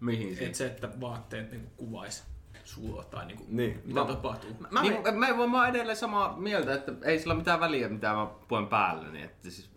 Mihin 0.00 0.38
että 0.40 0.58
se, 0.58 0.66
että 0.66 0.88
vaatteet 1.00 1.50
niinku 1.50 1.70
kuvais. 1.76 2.24
suo 2.64 3.02
tai 3.02 3.26
niinku, 3.26 3.44
Niin. 3.48 3.82
mitä 3.84 4.00
Mä- 4.00 4.06
tapahtuu. 4.06 4.50
Mä, 4.50 4.58
Mä, 4.60 4.68
mä, 4.70 4.82
niin, 4.82 5.02
mä, 5.02 5.34
mä, 5.34 5.46
mä 5.46 5.58
oon 5.60 5.68
edelleen 5.68 5.96
samaa 5.96 6.36
mieltä, 6.36 6.74
että 6.74 6.92
ei 7.02 7.18
sillä 7.18 7.32
ole 7.32 7.38
mitään 7.38 7.60
väliä, 7.60 7.88
mitä 7.88 8.12
mä 8.14 8.26
puen 8.48 8.66
päälle. 8.66 9.10
Niin 9.10 9.24
että 9.24 9.50
siis, 9.50 9.70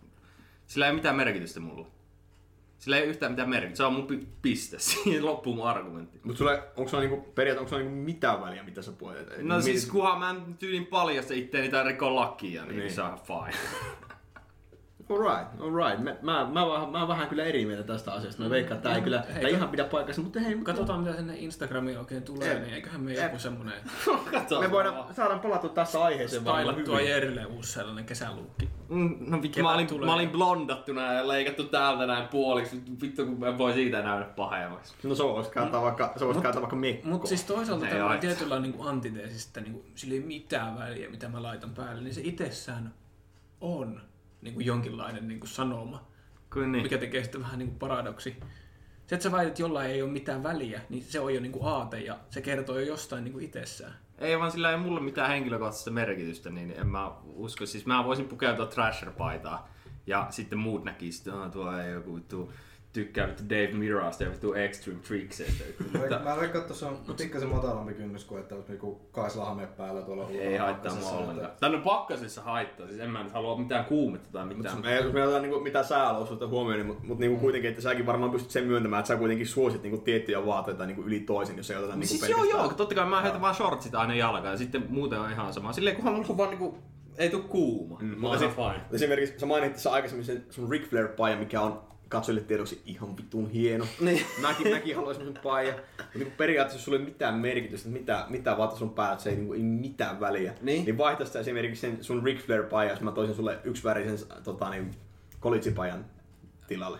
sillä 0.66 0.86
ei 0.86 0.90
ole 0.90 0.96
mitään 0.96 1.16
merkitystä 1.16 1.60
mulla. 1.60 1.86
Sillä 2.78 2.96
ei 2.96 3.02
ole 3.02 3.10
yhtään 3.10 3.32
mitään 3.32 3.48
merkitystä. 3.50 3.76
Se 3.76 3.84
on 3.84 3.92
mun 3.92 4.06
pi- 4.06 4.28
piste. 4.42 4.78
Siihen 5.02 5.26
loppuu 5.26 5.54
mun 5.54 5.66
argumentti. 5.68 6.20
Mut 6.24 6.36
sulle, 6.36 6.62
onko 6.76 6.88
sulla 6.90 7.02
niinku, 7.04 7.32
periaatteessa 7.34 7.60
onko 7.60 7.68
sulla 7.84 7.90
niinku 7.90 8.12
mitään 8.12 8.40
väliä, 8.40 8.62
mitä 8.62 8.82
sä 8.82 8.92
puolet? 8.92 9.28
No 9.42 9.60
siis 9.60 9.86
kunhan 9.86 10.18
mä 10.18 10.30
en 10.30 10.54
tyylin 10.58 10.86
paljasta 10.86 11.34
itteeni 11.34 11.68
tai 11.68 11.84
rikon 11.84 12.16
lakia, 12.16 12.62
niin, 12.62 12.68
Niin. 12.68 12.78
niin. 12.78 12.92
se 12.94 13.02
on 13.02 13.18
fine. 13.26 13.58
Alright, 15.10 15.60
alright. 15.60 16.04
Mä, 16.04 16.16
mä, 16.22 16.48
mä, 16.52 16.66
vähän- 16.68 16.88
mä, 16.90 16.98
oon 16.98 17.08
vähän 17.08 17.28
kyllä 17.28 17.44
eri 17.44 17.66
mieltä 17.66 17.82
tästä 17.82 18.12
asiasta. 18.12 18.42
Mä 18.42 18.50
veikkaan, 18.50 18.76
että 18.76 18.88
tää 18.88 18.96
ei 18.96 19.02
kyllä 19.02 19.24
Hei, 19.34 19.40
tää 19.42 19.50
ihan 19.50 19.68
pidä 19.68 19.84
paikkansa, 19.84 20.22
mutta 20.22 20.40
hei, 20.40 20.58
Katsotaan 20.62 21.00
mitä 21.00 21.16
sinne 21.16 21.36
Instagramiin 21.36 21.98
oikein 21.98 22.22
tulee, 22.22 22.48
Jep. 22.48 22.62
niin 22.62 22.74
eiköhän 22.74 23.00
me 23.00 23.12
Jep. 23.12 23.22
joku 23.24 23.38
semmonen 23.38 23.74
me 24.60 24.70
voidaan, 24.70 25.14
saadaan 25.14 25.40
palattua 25.40 25.70
tässä 25.70 26.02
aiheeseen 26.04 26.44
vaan 26.44 26.62
stylattua 26.62 26.96
hyvin. 26.96 27.10
Jerille 27.10 27.46
uusi 27.46 27.72
sellainen 27.72 28.04
kesäluukki. 28.04 28.68
Mm, 28.88 29.16
No 29.20 29.42
vittu, 29.42 29.62
mä 29.62 29.74
olin, 29.74 29.86
tulee. 29.86 30.06
mä 30.06 30.14
olin 30.14 30.30
blondattuna 30.30 31.12
ja 31.12 31.28
leikattu 31.28 31.64
täältä 31.64 32.06
näin 32.06 32.28
puoliksi. 32.28 32.82
Vittu, 33.02 33.24
kun 33.26 33.40
mä 33.40 33.58
voi 33.58 33.72
siitä 33.72 34.02
nähdä 34.02 34.24
pahemmaksi. 34.24 34.94
No 35.02 35.14
se 35.14 35.22
voisi 35.22 35.50
kääntää 35.50 35.82
vaikka, 35.82 36.12
se 36.16 36.26
voisi 36.26 36.40
kääntää 36.40 36.62
vaikka 36.62 36.76
mekkoa. 36.76 37.10
Mutta 37.10 37.26
siis 37.28 37.44
toisaalta 37.44 37.86
Ei 37.86 37.92
tällä 37.92 38.10
on 38.10 38.18
tietynlainen 38.18 38.70
niin 38.70 38.88
antiteesi, 38.88 39.48
että 39.48 39.60
niin 39.60 39.72
kuin, 39.72 39.84
sillä 39.94 40.14
ei 40.14 40.20
mitään 40.20 40.78
väliä, 40.78 41.10
mitä 41.10 41.28
mä 41.28 41.42
laitan 41.42 41.70
päälle, 41.70 42.02
niin 42.02 42.14
se 42.14 42.20
itsessään 42.24 42.94
on 43.60 44.00
niin 44.42 44.54
kuin 44.54 44.66
jonkinlainen 44.66 45.28
niin 45.28 45.40
kuin 45.40 45.50
sanoma, 45.50 46.06
Kuin 46.52 46.72
niin. 46.72 46.82
mikä 46.82 46.98
tekee 46.98 47.24
sitä 47.24 47.40
vähän 47.40 47.58
niin 47.58 47.68
kuin 47.68 47.78
paradoksi. 47.78 48.36
Se, 49.06 49.14
että 49.14 49.22
sä 49.22 49.32
väität, 49.32 49.48
että 49.48 49.62
jollain 49.62 49.90
ei 49.90 50.02
ole 50.02 50.10
mitään 50.10 50.42
väliä, 50.42 50.80
niin 50.88 51.04
se 51.04 51.20
on 51.20 51.34
jo 51.34 51.40
niin 51.40 51.52
kuin 51.52 51.64
aate 51.66 52.00
ja 52.00 52.18
se 52.30 52.40
kertoo 52.40 52.78
jo 52.78 52.86
jostain 52.86 53.24
niin 53.24 53.32
kuin 53.32 53.44
itsessään. 53.44 53.94
Ei 54.18 54.38
vaan 54.38 54.52
sillä 54.52 54.70
ei 54.70 54.76
mulle 54.76 55.00
mitään 55.00 55.28
henkilökohtaista 55.28 55.90
merkitystä, 55.90 56.50
niin 56.50 56.70
en 56.70 56.86
mä 56.86 57.12
usko. 57.24 57.66
Siis 57.66 57.86
mä 57.86 58.04
voisin 58.04 58.28
pukeutua 58.28 58.66
Thrasher-paitaa 58.66 59.68
ja 60.06 60.26
sitten 60.30 60.58
muut 60.58 60.84
näkisivät, 60.84 61.36
että 61.36 61.50
tuo 61.50 61.72
ei 61.78 61.92
joku 61.92 62.14
vittu 62.16 62.52
tykkää 63.00 63.26
vittu 63.28 63.42
Dave 63.50 63.72
Mirasta 63.72 64.24
ja 64.24 64.30
vittu 64.30 64.54
Extreme 64.54 64.98
Trickseistä. 65.08 65.64
Mä, 65.92 65.98
mä 66.00 66.36
veikkaan, 66.36 66.46
että 66.46 66.60
tuossa 66.62 66.88
on 66.88 66.98
pikkasen 67.16 67.48
matalampi 67.48 67.94
kynnys 67.94 68.24
kuin 68.24 68.40
että 68.40 68.54
olisi 68.54 68.70
niinku 68.70 69.08
kaislahame 69.12 69.66
päällä 69.66 70.02
tuolla 70.02 70.28
Ei 70.30 70.56
haittaa 70.56 70.92
mua 70.94 71.00
pakkasessa, 71.00 71.16
ollenkaan. 71.16 71.46
että- 71.46 71.60
Tänne 71.60 71.78
pakkasessa 71.78 72.42
haittaa, 72.42 72.86
siis 72.86 73.00
en 73.00 73.10
mä 73.10 73.22
nyt 73.22 73.32
halua 73.32 73.58
mitään 73.58 73.84
kuumetta 73.84 74.28
tai 74.32 74.46
mitään. 74.46 74.80
Me, 74.80 74.94
jos 74.96 75.12
me 75.12 75.22
otetaan 75.22 75.42
niinku, 75.42 75.60
mitä 75.60 75.82
sääolosuhteita 75.82 76.50
huomioon, 76.50 76.76
niin, 76.78 76.86
mutta 76.86 77.04
mut, 77.06 77.18
niinku 77.18 77.40
kuitenkin, 77.40 77.70
että 77.70 77.82
säkin 77.82 78.06
varmaan 78.06 78.30
pystyt 78.30 78.50
sen 78.50 78.64
myöntämään, 78.66 79.00
että 79.00 79.08
sä 79.08 79.16
kuitenkin 79.16 79.46
suosit 79.46 79.82
niinku 79.82 79.98
tiettyjä 79.98 80.46
vaatteita 80.46 80.86
niinku 80.86 81.02
yli 81.02 81.20
toisen, 81.20 81.56
jos 81.56 81.70
ei 81.70 81.76
oteta 81.76 81.92
niinku 81.92 82.06
Siis 82.06 82.28
joo 82.28 82.44
joo, 82.44 82.68
totta 82.68 82.94
kai 82.94 83.06
mä 83.06 83.20
heitän 83.22 83.40
vaan 83.40 83.54
shortsit 83.54 83.94
aina 83.94 84.14
jalkaan 84.14 84.52
ja 84.52 84.56
sitten 84.58 84.86
muuten 84.88 85.20
on 85.20 85.30
ihan 85.30 85.52
sama. 85.52 85.72
Silleen 85.72 85.96
kunhan 85.96 86.14
mulla 86.14 86.26
on 86.30 86.36
vaan 86.36 86.50
niinku, 86.50 86.78
ei 87.18 87.30
tuu 87.30 87.42
kuuma. 87.42 87.98
Mm, 88.02 88.24
oon 88.24 88.36
ihan 88.42 88.54
fine. 88.54 88.80
Esimerkiksi 88.92 89.38
sä 89.38 89.46
mainitsit 89.46 89.74
tässä 89.74 89.92
aikaisemmin 89.92 90.24
sen 90.24 90.44
sun 90.50 90.70
Ric 90.70 90.88
Flair 90.88 91.08
paija, 91.08 91.36
mikä 91.36 91.60
on 91.60 91.80
katsojille 92.08 92.44
tiedoksi 92.44 92.82
ihan 92.86 93.16
vitun 93.16 93.50
hieno. 93.50 93.86
Niin. 94.00 94.26
Mäkin, 94.40 94.68
mäkin 94.70 94.96
haluaisin 94.96 95.20
semmosen 95.24 95.42
paija. 95.42 95.72
Mutta 95.74 96.04
niinku 96.14 96.34
periaatteessa 96.36 96.76
jos 96.78 96.84
sulla 96.84 96.98
ei 96.98 97.02
ole 97.02 97.08
mitään 97.10 97.34
merkitystä, 97.34 97.88
että 97.88 97.98
mitä, 98.00 98.26
mitä 98.28 98.56
vaatteita 98.56 98.78
sun 98.78 98.90
päät, 98.94 99.20
se 99.20 99.30
ei, 99.30 99.36
niinku, 99.36 99.52
ei 99.52 99.62
mitään 99.62 100.20
väliä. 100.20 100.54
Niin. 100.60 100.84
niin 100.84 100.98
vaihtaisi 100.98 101.32
sä 101.32 101.40
esimerkiksi 101.40 101.80
sen 101.80 102.04
sun 102.04 102.24
Ric 102.24 102.38
Flair 102.46 102.62
paija, 102.62 102.90
jos 102.90 103.00
mä 103.00 103.12
toisin 103.12 103.36
sulle 103.36 103.58
yksivärisen 103.64 104.18
tota, 104.44 104.70
niin, 104.70 104.90
kolitsipajan 105.40 106.04
tilalle. 106.66 106.98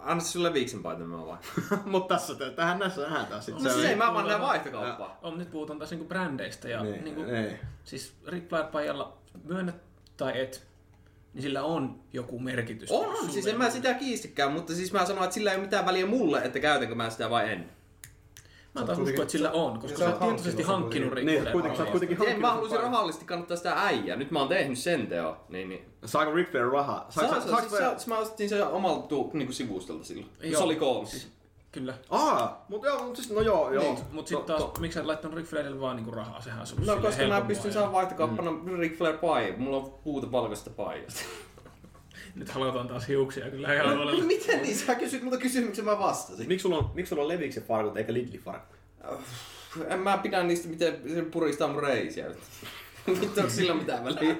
Anna 0.00 0.22
se 0.22 0.30
sulle 0.30 0.52
viiksen 0.54 0.82
paita 0.82 1.04
mä 1.04 1.26
vaan. 1.26 1.38
Mutta 1.84 2.14
tässä, 2.14 2.34
tähän 2.50 2.78
näissä 2.78 3.00
nähdään 3.02 3.26
taas. 3.26 3.48
No 3.48 3.58
se 3.58 3.64
siis 3.70 3.76
on- 3.84 3.90
ei, 3.90 3.96
mä 3.96 4.14
vaan 4.14 4.26
näen 4.28 4.40
vaihtokauppaa. 4.40 5.18
On, 5.22 5.38
nyt 5.38 5.50
puhutaan 5.50 5.78
taas 5.78 5.90
niin 5.90 5.98
kuin 5.98 6.08
brändeistä 6.08 6.68
ja 6.68 6.82
Niin, 6.82 7.04
niin 7.04 7.14
kuin, 7.14 7.26
niin. 7.26 7.58
siis 7.84 8.14
Rick 8.26 8.48
Flair-pajalla 8.48 9.16
myönnät 9.44 9.74
tai 10.16 10.40
et, 10.40 10.66
niin 11.34 11.42
sillä 11.42 11.62
on 11.62 12.00
joku 12.12 12.38
merkitys. 12.38 12.90
On, 12.90 13.06
on, 13.06 13.30
siis 13.30 13.46
en 13.46 13.58
mä 13.58 13.70
sitä 13.70 13.94
kiistikään, 13.94 14.52
mutta 14.52 14.74
siis 14.74 14.92
mä 14.92 15.06
sanon, 15.06 15.24
että 15.24 15.34
sillä 15.34 15.50
ei 15.50 15.56
ole 15.56 15.64
mitään 15.64 15.86
väliä 15.86 16.06
mulle, 16.06 16.40
että 16.44 16.60
käytänkö 16.60 16.94
mä 16.94 17.10
sitä 17.10 17.30
vai 17.30 17.52
en. 17.52 17.70
Mä 18.74 18.84
taas 18.86 18.98
uskon, 18.98 19.22
että 19.22 19.32
sillä 19.32 19.50
on, 19.50 19.78
koska 19.78 19.98
sä 19.98 20.04
sä 20.04 20.10
oot 20.10 20.18
tietoisesti 20.18 20.62
hankkinut 20.62 20.82
hankkinut 20.82 21.12
Rick 21.12 21.26
Niin, 21.26 21.52
kuitenkin 21.52 21.76
sä 21.76 21.82
oot 21.82 21.90
kuitenkin 21.90 22.16
En 22.16 22.22
mä 22.22 22.26
hankkinut 22.26 22.52
halusin 22.52 22.70
sen 22.70 22.82
rahallisesti 22.82 23.24
kannattaa 23.24 23.56
sitä 23.56 23.72
äijää. 23.84 24.16
Nyt 24.16 24.30
mä 24.30 24.38
oon 24.38 24.48
tehnyt 24.48 24.78
sen 24.78 25.06
teon. 25.06 25.36
Niin, 25.48 25.68
niin. 25.68 25.84
Saako 26.04 26.34
Ric 26.34 26.50
Flair 26.50 26.66
rahaa? 26.66 27.06
Saa, 27.08 27.28
Saako, 27.28 27.48
saa, 27.48 27.60
siis, 27.60 28.06
saa, 28.06 28.14
mä 28.14 28.18
ostin 28.18 28.48
sen 28.48 28.66
omalta 28.66 29.14
niinku 29.32 29.52
sivustolta 29.52 30.04
silloin. 30.04 30.30
Joo. 30.42 30.58
Se 30.58 30.64
oli 30.64 30.76
koomissa. 30.76 31.28
Kyllä. 31.72 31.94
Aa, 32.10 32.64
mutta 32.68 32.86
joo, 32.88 33.04
mut 33.04 33.16
siis, 33.16 33.30
no 33.30 33.40
joo, 33.40 33.72
joo. 33.72 33.82
Niin, 33.82 33.98
mutta 34.12 34.28
sitten 34.28 34.46
taas, 34.46 34.64
to, 34.64 34.80
miksi 34.80 34.94
sä 34.94 35.00
et 35.00 35.06
laittanut 35.06 35.36
Rick 35.36 35.48
Flairille 35.48 35.80
vaan 35.80 35.96
niinku 35.96 36.10
rahaa? 36.10 36.40
Sehän 36.40 36.60
on 36.60 36.66
ollut 36.72 36.86
No 36.86 37.08
koska 37.08 37.26
mä 37.28 37.40
pystyn 37.40 37.72
saamaan 37.72 37.92
vaihtokauppana 37.92 38.50
mm. 38.50 38.78
Ric 38.78 38.98
Flair 38.98 39.18
paija. 39.18 39.56
Mulla 39.56 39.76
on 39.76 39.90
puuta 40.04 40.32
valkoista 40.32 40.70
paijasta. 40.70 41.20
Nyt 42.34 42.48
halutaan 42.48 42.88
taas 42.88 43.08
hiuksia 43.08 43.50
kyllä 43.50 43.74
ihan 43.74 43.96
puolella. 43.96 44.24
Miten 44.24 44.62
niin? 44.62 44.76
Sä 44.76 44.94
kysyt 44.94 45.22
multa 45.22 45.38
kysymyksen, 45.38 45.84
mä 45.84 45.98
vastasin. 45.98 46.48
miksi 46.48 46.62
sulla 46.62 46.78
on, 46.78 46.90
miksi 46.94 47.08
sulla 47.08 47.22
on 47.22 47.28
Leviksen 47.28 47.62
farkut 47.62 47.96
eikä 47.96 48.12
Lidlin 48.12 48.40
farkut? 48.40 48.76
En 49.88 49.98
mä 49.98 50.18
pidä 50.18 50.42
niistä, 50.42 50.68
miten 50.68 51.00
se 51.14 51.22
puristaa 51.22 51.68
mun 51.68 51.82
reisiä. 51.82 52.26
Vittu, 53.20 53.40
onko 53.40 53.50
sillä 53.50 53.74
mitään 53.74 54.04
väliä? 54.04 54.36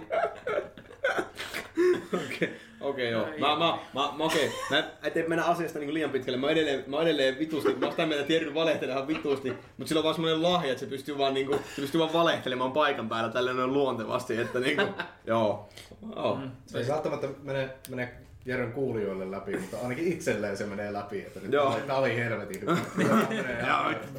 Okei, 2.27 2.57
okei 2.81 3.11
joo. 3.11 3.27
Mä, 3.39 3.57
mä, 3.57 3.79
mä, 3.95 4.13
mä 4.19 4.25
okei. 4.25 4.53
Mä 4.71 4.85
ettei 5.03 5.29
mennä 5.29 5.45
asiasta 5.45 5.79
niinku 5.79 5.95
liian 5.95 6.11
pitkälle. 6.11 6.39
Mä 6.39 6.51
edelleen, 6.51 6.85
mä 6.87 7.03
edelleen 7.03 7.39
vitusti. 7.39 7.75
Mä 7.75 7.87
oon 7.87 7.93
sitä 7.93 8.07
mieltä, 8.07 8.21
että 8.21 8.33
Jerry 8.33 8.55
valehtelee 8.55 8.95
ihan 8.95 9.09
vitusti. 9.09 9.53
Mut 9.79 9.89
sillä 9.89 9.99
on 9.99 10.05
vaan 10.05 10.15
semmonen 10.15 10.43
lahja, 10.43 10.73
että 10.73 10.81
se 10.81 10.87
pystyy 10.87 11.19
vaan 11.19 11.35
niinku, 11.35 11.53
se 11.75 11.81
pystyy 11.81 12.01
vaan 12.01 12.13
valehtelemaan 12.13 12.73
paikan 12.73 13.09
päällä 13.09 13.31
tälleen 13.31 13.57
noin 13.57 13.73
luontevasti, 13.73 14.37
että 14.37 14.61
niinku, 14.61 14.83
joo. 15.27 15.69
joo. 16.17 16.39
Se 16.67 16.79
ei 16.79 16.89
välttämättä 16.89 17.29
mene, 17.43 17.71
mene 17.89 18.13
Jeren 18.47 18.73
kuulijoille 18.73 19.31
läpi, 19.31 19.57
mutta 19.57 19.77
ainakin 19.83 20.13
itselleen 20.13 20.57
se 20.57 20.67
menee 20.67 20.93
läpi. 20.93 21.21
Että 21.21 21.41
nyt 21.41 21.53
Joo. 21.53 21.81
Tää 21.87 21.97
oli 21.97 22.17
helvetin 22.17 22.61
hyvä. 22.61 22.73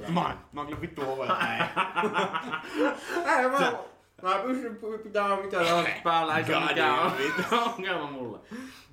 Mä, 0.07 0.37
mä 0.51 0.61
oon 0.61 0.67
kyllä 0.67 0.81
vittu 0.81 1.01
ovella. 1.11 1.37
Ei, 3.37 3.49
mä, 3.49 3.73
mä 4.21 4.39
pystyn 4.43 4.79
pitämään 5.03 5.41
mitä 5.41 5.57
tahansa 5.57 5.91
päällä, 6.03 6.37
ei 6.37 6.43
se 6.43 6.59
mikään 6.59 7.11
ongelma 7.77 8.11
mulle. 8.11 8.39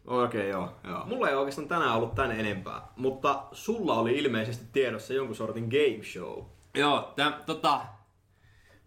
Okei, 0.07 0.41
okay, 0.41 0.51
joo, 0.51 0.73
joo. 0.85 1.07
Mulla 1.07 1.29
ei 1.29 1.35
oikeastaan 1.35 1.69
tänään 1.69 1.95
ollut 1.95 2.15
tän 2.15 2.41
enempää, 2.41 2.83
mutta 2.97 3.43
sulla 3.53 3.95
oli 3.95 4.19
ilmeisesti 4.19 4.65
tiedossa 4.73 5.15
jonkun 5.15 5.37
sortin 5.37 5.69
game 5.69 6.05
show. 6.05 6.45
Joo, 6.75 7.13
täm, 7.17 7.33
tota, 7.47 7.81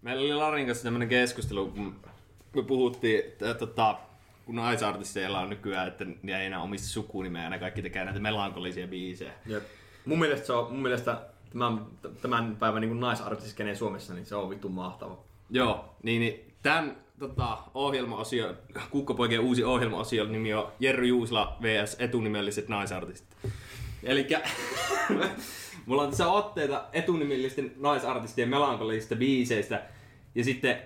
meillä 0.02 0.22
oli 0.22 0.34
Larin 0.34 0.66
kanssa 0.66 0.84
tämmönen 0.84 1.10
keskustelu, 1.10 1.68
kun 1.68 1.96
me 2.56 2.64
puhuttiin, 2.64 3.20
että 3.20 3.54
tota, 3.54 3.98
kun 4.46 4.56
naisartisteilla 4.56 5.40
on 5.40 5.50
nykyään, 5.50 5.88
että 5.88 6.06
ne 6.24 6.40
ei 6.40 6.46
enää 6.46 6.62
omista 6.62 6.88
sukunimeä 6.88 7.50
ja 7.50 7.60
kaikki 7.60 7.82
tekee 7.82 8.06
näitä 8.06 8.20
melankolisia 8.20 8.88
biisejä. 8.88 9.34
Jep. 9.46 9.64
Mun 10.06 10.20
mielestä 10.20 10.46
se 10.46 10.54
on, 10.54 10.72
mun 10.72 10.82
mielestä 10.82 11.22
tämän, 11.52 11.86
tämän 12.22 12.56
päivän 12.56 12.82
niin 12.82 13.00
naisartistiskeneen 13.00 13.78
Suomessa, 13.78 14.14
niin 14.14 14.26
se 14.26 14.36
on 14.36 14.50
vittu 14.50 14.70
mahtava. 14.70 15.31
Joo, 15.52 15.96
niin, 16.04 16.20
niin 16.20 16.54
tämän 16.64 16.98
tota, 17.20 17.58
ohjelmaosio, 17.74 18.56
Kukkopoikien 18.90 19.42
uusi 19.42 19.64
ohjelmaosio 19.64 20.26
nimi 20.26 20.54
on 20.54 20.72
Jerry 20.80 21.06
Juusla 21.06 21.58
vs. 21.62 21.96
etunimelliset 22.00 22.68
naisartistit. 22.68 23.38
Eli 24.04 24.28
mulla 25.86 26.02
on 26.02 26.10
tässä 26.10 26.28
otteita 26.28 26.86
etunimellisten 26.94 27.72
naisartistien 27.78 28.50
melankolisista 28.50 29.16
biiseistä 29.16 29.84
ja 30.36 30.44
sitten 30.44 30.82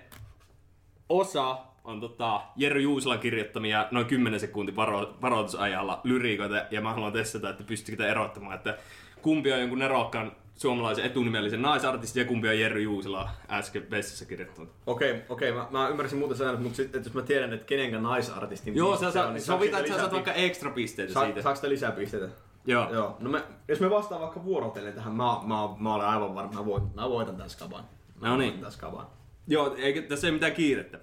osa 1.08 1.58
on 1.84 2.00
tota 2.00 2.40
Jerry 2.56 2.80
Juusalan 2.80 3.18
kirjoittamia 3.18 3.88
noin 3.90 4.06
10 4.06 4.40
sekuntin 4.40 4.76
varo- 4.76 5.16
varoitusajalla 5.22 6.00
lyriikoita 6.04 6.66
ja 6.70 6.80
mä 6.80 6.92
haluan 6.92 7.12
testata, 7.12 7.50
että 7.50 7.64
pystytkö 7.64 8.08
erottamaan, 8.08 8.54
että 8.54 8.78
kumpi 9.22 9.52
on 9.52 9.60
jonkun 9.60 9.78
nerokkaan 9.78 10.32
suomalaisen 10.56 11.04
etunimellisen 11.04 11.62
naisartistin 11.62 12.20
ja 12.20 12.26
kumpi 12.26 12.48
on 12.48 12.60
Jerry 12.60 12.80
Juusala 12.80 13.30
äsken 13.50 13.90
vessassa 13.90 14.24
kirjoittanut. 14.24 14.70
Okei, 14.86 15.22
okei, 15.28 15.52
mä, 15.52 15.66
mä 15.70 15.88
ymmärsin 15.88 16.18
muuten 16.18 16.36
säännöt, 16.36 16.62
mutta 16.62 16.76
sit, 16.76 16.86
että 16.96 17.08
jos 17.08 17.14
mä 17.14 17.22
tiedän, 17.22 17.52
että 17.52 17.66
kenenkä 17.66 17.98
naisartistin 17.98 18.76
Joo, 18.76 18.96
sä, 18.96 19.10
se 19.10 19.20
on, 19.20 19.34
niin 19.34 19.42
sovitaan, 19.42 19.80
että 19.80 19.94
sä 19.94 20.00
saat 20.00 20.12
vaikka 20.12 20.32
ekstra 20.32 20.70
pisteitä 20.70 21.12
Sa- 21.12 21.24
siitä. 21.24 21.42
Saako 21.42 21.56
sitä 21.56 21.68
lisää 21.68 21.92
pisteitä? 21.92 22.28
Joo. 22.66 22.92
Joo. 22.92 23.16
No 23.20 23.30
me, 23.30 23.42
jos 23.68 23.80
me 23.80 23.90
vastaan 23.90 24.20
vaikka 24.20 24.44
vuorotellen 24.44 24.92
tähän, 24.92 25.12
mä, 25.12 25.24
mä, 25.46 25.54
mä 25.78 25.94
olen 25.94 26.06
aivan 26.06 26.34
varma, 26.34 26.52
mä 26.52 26.66
voitan, 26.66 26.90
mä 26.94 27.10
voitan 27.10 27.50
skaban. 27.50 27.84
Mä 28.20 28.28
No 28.28 28.36
niin. 28.36 28.64
skaban. 28.70 29.06
Joo, 29.46 29.74
eikä 29.78 30.02
tässä 30.02 30.26
ei 30.26 30.32
mitään 30.32 30.52
kiirettä. 30.52 30.98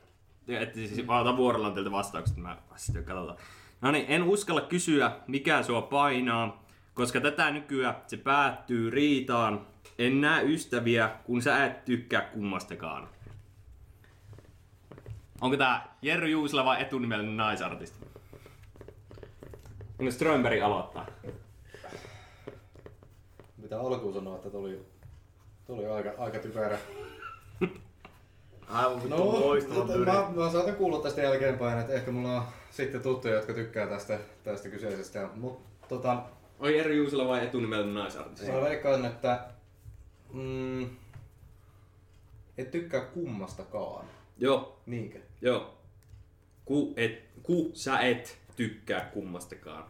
Että 0.47 0.75
siis 0.75 1.05
mä 1.05 1.19
otan 1.19 1.37
vuorollaan 1.37 1.73
teiltä 1.73 1.91
vastaukset, 1.91 2.37
mä 2.37 2.57
sitten 2.75 3.03
katsotaan. 3.03 3.37
No 3.81 3.91
niin, 3.91 4.05
en 4.07 4.23
uskalla 4.23 4.61
kysyä, 4.61 5.11
mikä 5.27 5.63
sua 5.63 5.81
painaa, 5.81 6.62
koska 6.93 7.21
tätä 7.21 7.51
nykyään 7.51 7.95
se 8.07 8.17
päättyy 8.17 8.89
riitaan. 8.89 9.67
En 9.99 10.21
näe 10.21 10.43
ystäviä, 10.43 11.09
kun 11.23 11.41
sä 11.41 11.65
et 11.65 11.85
tykkää 11.85 12.21
kummastakaan. 12.21 13.07
Onko 15.41 15.57
tää 15.57 15.95
Jerry 16.01 16.27
Juusila 16.29 16.65
vai 16.65 16.81
etunimellinen 16.81 17.37
naisartisti? 17.37 18.05
Onko 19.99 20.11
Strömberg 20.11 20.61
aloittaa? 20.61 21.05
Mitä 23.57 23.79
alkuun 23.79 24.13
sanoa, 24.13 24.35
että 24.35 24.49
tuli 24.49 24.85
Tuli 25.67 25.87
aika, 25.87 26.09
aika 26.17 26.39
typerä. 26.39 26.77
Aivan 28.69 28.95
vittu 29.03 29.09
No, 29.17 29.25
loistava 29.39 29.75
mutta 29.75 29.93
pyri. 29.93 30.05
mä, 30.11 30.29
mä 30.35 30.51
saatan 30.51 30.75
kuulla 30.75 30.99
tästä 31.03 31.21
jälkeenpäin, 31.21 31.79
että 31.79 31.93
ehkä 31.93 32.11
mulla 32.11 32.35
on 32.35 32.43
sitten 32.71 33.01
tuttuja, 33.01 33.33
jotka 33.33 33.53
tykkää 33.53 33.87
tästä, 33.87 34.19
tästä 34.43 34.69
kyseisestä. 34.69 35.29
Mutta 35.35 35.87
tota, 35.89 36.23
Oi 36.63 36.79
eri 36.79 36.97
Juusila 36.97 37.27
vai 37.27 37.43
etunimellinen 37.43 37.93
naisartisti? 37.93 38.51
mä 38.51 38.61
veikkaan, 38.61 39.05
että 39.05 39.39
mm, 40.33 40.83
et 42.57 42.71
tykkää 42.71 43.01
kummastakaan. 43.01 44.05
Joo, 44.37 44.79
Niinkö? 44.85 45.19
joo. 45.41 45.73
Ku, 46.65 46.93
et, 46.97 47.23
ku 47.43 47.71
sä 47.73 47.99
et 47.99 48.37
tykkää 48.55 49.09
kummastakaan. 49.13 49.83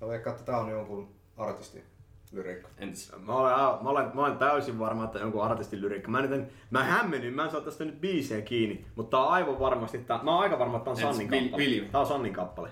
Mä 0.00 0.08
veikkaan, 0.08 0.36
että 0.36 0.46
tää 0.46 0.60
on 0.60 0.70
jonkun 0.70 1.08
artistin 1.36 1.84
lyriikka. 2.32 2.68
Entäs? 2.78 3.12
Mä 3.26 3.34
olen, 3.34 3.52
mä, 3.82 3.90
olen, 3.90 4.10
mä 4.14 4.22
olen 4.26 4.38
täysin 4.38 4.78
varma, 4.78 5.04
että 5.04 5.18
jonkun 5.18 5.42
artistin 5.42 5.80
lyriikka. 5.80 6.10
Mä, 6.10 6.22
nyt 6.22 6.32
en, 6.32 6.50
mä 6.70 6.84
hämmennyin, 6.84 7.34
mä 7.34 7.44
en 7.44 7.50
saa 7.50 7.60
tästä 7.60 7.84
nyt 7.84 8.00
biisejä 8.00 8.42
kiinni, 8.42 8.86
mutta 8.94 9.16
tää 9.16 9.26
on 9.26 9.32
aivan 9.32 9.60
varmasti, 9.60 9.98
tää, 9.98 10.22
mä 10.22 10.30
oon 10.30 10.42
aika 10.42 10.58
varma, 10.58 10.76
että 10.76 10.84
tää 10.84 10.92
on 10.92 11.00
Entäs 11.00 11.16
Sannin 11.16 11.50
kappale. 11.50 11.88
Tää 11.92 12.00
on 12.00 12.06
Sannin 12.06 12.32
kappale. 12.32 12.70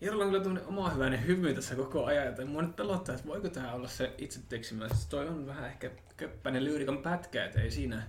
Jarlla 0.00 0.24
on 0.24 0.30
kyllä 0.30 0.42
tämmönen 0.42 0.66
oma 0.66 0.90
hyväinen 0.90 1.26
hymy 1.26 1.54
tässä 1.54 1.74
koko 1.74 2.04
ajan, 2.04 2.26
että 2.26 2.44
mua 2.44 2.62
nyt 2.62 2.76
pelottaa, 2.76 3.14
että 3.14 3.28
voiko 3.28 3.48
tää 3.48 3.74
olla 3.74 3.88
se 3.88 4.14
itse 4.18 4.40
teksimä. 4.48 4.88
Siis 4.88 5.06
toi 5.06 5.28
on 5.28 5.46
vähän 5.46 5.66
ehkä 5.66 5.90
köppäinen 6.16 6.64
lyyrikan 6.64 6.98
pätkä, 6.98 7.44
et 7.44 7.56
ei 7.56 7.70
siinä. 7.70 8.02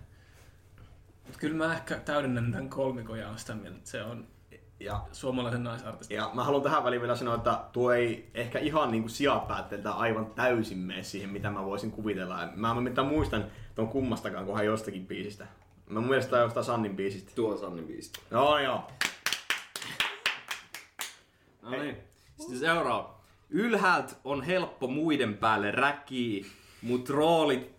Mut 1.27 1.37
kyllä 1.37 1.55
mä 1.55 1.73
ehkä 1.73 1.95
täydennän 1.95 2.51
tämän 2.51 2.69
kolmikon 2.69 3.19
ja 3.19 3.29
on 3.29 3.39
sitä 3.39 3.55
mieltä, 3.55 3.77
että 3.77 3.89
se 3.89 4.03
on 4.03 4.27
Ja, 4.79 5.01
suomalaisen 5.11 5.63
naisartisti. 5.63 6.13
ja 6.13 6.31
mä 6.33 6.43
haluan 6.43 6.63
tähän 6.63 6.83
väliin 6.83 7.01
vielä 7.01 7.15
sanoa, 7.15 7.35
että 7.35 7.59
tuo 7.73 7.91
ei 7.93 8.31
ehkä 8.33 8.59
ihan 8.59 8.91
niinku 8.91 9.09
sijapäätteeltä 9.09 9.91
aivan 9.91 10.25
täysin 10.25 10.77
mene 10.77 11.03
siihen, 11.03 11.29
mitä 11.29 11.49
mä 11.49 11.65
voisin 11.65 11.91
kuvitella. 11.91 12.49
Mä 12.55 12.71
en 12.71 12.83
mitään 12.83 13.07
muistan 13.07 13.45
ton 13.75 13.87
kummastakaan, 13.87 14.45
kunhan 14.45 14.65
jostakin 14.65 15.07
biisistä. 15.07 15.47
Mä 15.89 15.99
mun 15.99 16.09
mielestä 16.09 16.37
jostain 16.37 16.65
Sannin 16.65 16.95
biisistä. 16.95 17.31
Tuo 17.35 17.57
Sannin 17.57 17.85
biisi. 17.87 18.11
Joo, 18.31 18.59
joo. 18.59 18.87
No 21.71 21.83
niin. 21.83 21.97
Sitten 22.39 22.59
seuraava. 22.59 23.21
Ylhäältä 23.49 24.15
on 24.23 24.43
helppo 24.43 24.87
muiden 24.87 25.37
päälle 25.37 25.71
räkii, 25.71 26.45
mut 26.81 27.09
roolit 27.09 27.71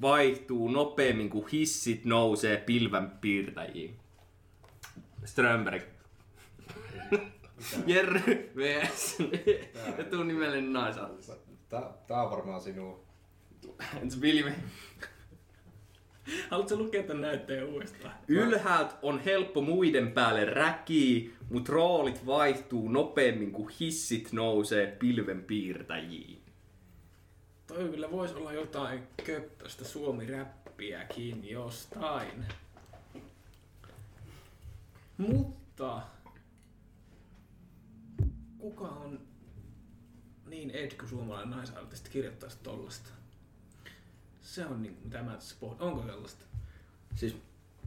vaihtuu 0.00 0.68
nopeammin 0.68 1.30
kuin 1.30 1.48
hissit 1.48 2.04
nousee 2.04 2.56
pilvän 2.56 3.10
piirtäjiin. 3.20 3.96
Strömberg. 5.24 5.82
Jerry 7.86 8.52
vs. 8.56 9.16
Etunimellinen 9.98 10.72
naisartisti. 10.72 11.32
Tää, 11.68 11.92
tää 12.06 12.22
on 12.22 12.30
varmaan 12.30 12.60
sinua. 12.60 13.04
Entäs 14.02 14.20
Vilmi? 14.20 14.52
Haluatko 16.50 16.76
lukea 16.76 17.02
tämän 17.02 17.22
näytteen 17.22 17.64
uudestaan? 17.64 18.14
Ylhäältä 18.28 18.94
on 19.02 19.20
helppo 19.20 19.60
muiden 19.60 20.12
päälle 20.12 20.44
räkii, 20.44 21.34
mut 21.50 21.68
roolit 21.68 22.26
vaihtuu 22.26 22.88
nopeammin 22.88 23.52
kuin 23.52 23.74
hissit 23.80 24.32
nousee 24.32 24.86
pilven 24.86 25.44
piirtäjiin. 25.44 26.42
Toi 27.66 27.88
kyllä 27.88 28.10
voisi 28.10 28.34
olla 28.34 28.52
jotain 28.52 29.02
köppöstä 29.24 29.84
suomi-räppiäkin 29.84 31.50
jostain. 31.50 32.44
Mutta 35.18 36.02
kuka 38.58 38.84
on 38.84 39.20
niin 40.46 40.70
edky 40.70 41.08
suomalainen 41.08 41.50
naisartisti 41.50 42.10
kirjoittaisi 42.10 42.58
tollasta? 42.62 43.10
Se 44.44 44.66
on 44.66 44.82
niin, 44.82 44.98
mitä 45.04 45.22
mä 45.22 45.30
tässä 45.30 45.56
pohdin. 45.60 45.82
Onko 45.82 46.02
sellaista? 46.06 46.44
Siis, 47.14 47.36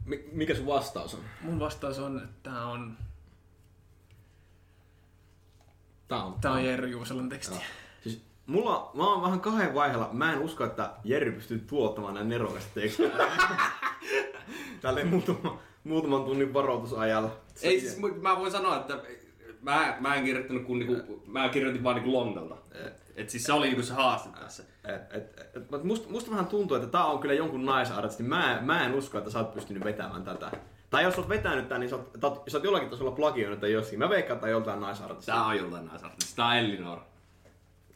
mi- 0.04 0.24
mikä 0.32 0.54
sun 0.54 0.66
vastaus 0.66 1.14
on? 1.14 1.20
Mun 1.42 1.60
vastaus 1.60 1.98
on, 1.98 2.16
että 2.18 2.50
tää 2.50 2.66
on, 2.66 2.96
Tää 6.08 6.22
on, 6.22 6.34
tää 6.40 6.52
on 6.52 6.64
Jerry 6.64 6.88
Juuselon 6.88 7.28
teksti. 7.28 7.54
Joo. 7.54 7.62
Siis 8.02 8.22
mulla, 8.46 8.90
mä 8.94 9.06
oon 9.12 9.22
vähän 9.22 9.40
kahden 9.40 9.74
vaiheella, 9.74 10.08
mä 10.12 10.32
en 10.32 10.38
usko, 10.38 10.64
että 10.64 10.90
Jerry 11.04 11.32
pystyy 11.32 11.58
tuottamaan 11.58 12.14
näin 12.14 12.28
nerokasta 12.28 12.70
tekstiä. 12.74 13.10
Tälleen 14.82 15.06
muutama, 15.08 15.60
muutaman 15.84 16.24
tunnin 16.24 16.54
varoitusajalla. 16.54 17.36
Ei 17.62 17.80
siis, 17.80 17.98
mä 18.22 18.36
voin 18.36 18.52
sanoa, 18.52 18.76
että 18.76 19.02
mä, 19.62 19.96
mä 20.00 20.14
en 20.14 20.24
kirjoittanut 20.24 20.64
kun 20.64 20.78
niinku, 20.78 21.22
mä 21.26 21.48
kirjoitin 21.48 21.84
vaan 21.84 21.96
niinku 21.96 22.12
longalta. 22.12 22.56
Et 23.18 23.30
siis 23.30 23.44
se 23.44 23.52
oli 23.52 23.66
niinku 23.66 23.82
se 23.82 23.94
haaste 23.94 24.28
tässä. 24.40 24.62
Et, 24.84 25.12
et, 25.12 25.40
et, 25.40 25.56
et 25.74 25.84
musta, 25.84 26.08
musta 26.08 26.30
vähän 26.30 26.46
tuntuu, 26.46 26.76
että 26.76 26.88
tää 26.88 27.04
on 27.04 27.18
kyllä 27.18 27.34
jonkun 27.34 27.66
naisartisti. 27.66 28.22
Mä, 28.22 28.58
mä 28.62 28.84
en 28.84 28.94
usko, 28.94 29.18
että 29.18 29.30
sä 29.30 29.38
oot 29.38 29.54
pystynyt 29.54 29.84
vetämään 29.84 30.24
tätä. 30.24 30.50
Tai 30.90 31.02
jos 31.02 31.18
oot 31.18 31.28
vetänyt 31.28 31.68
tän, 31.68 31.80
niin 31.80 31.90
sä 31.90 31.96
oot, 31.96 32.10
sä 32.20 32.26
oot, 32.26 32.42
sä 32.48 32.58
oot 32.58 32.64
jollakin 32.64 32.90
tasolla 32.90 33.10
plagioinut 33.10 33.60
tai 33.60 33.72
jossakin. 33.72 33.98
Mä 33.98 34.08
veikkaan, 34.08 34.36
että 34.36 34.48
joltain 34.48 34.80
naisartista. 34.80 35.32
Tää 35.32 35.44
on 35.44 35.56
joltain 35.56 35.86
naisartisti. 35.86 36.36
Tää 36.36 36.46
on 36.46 36.56
Elinor. 36.56 36.98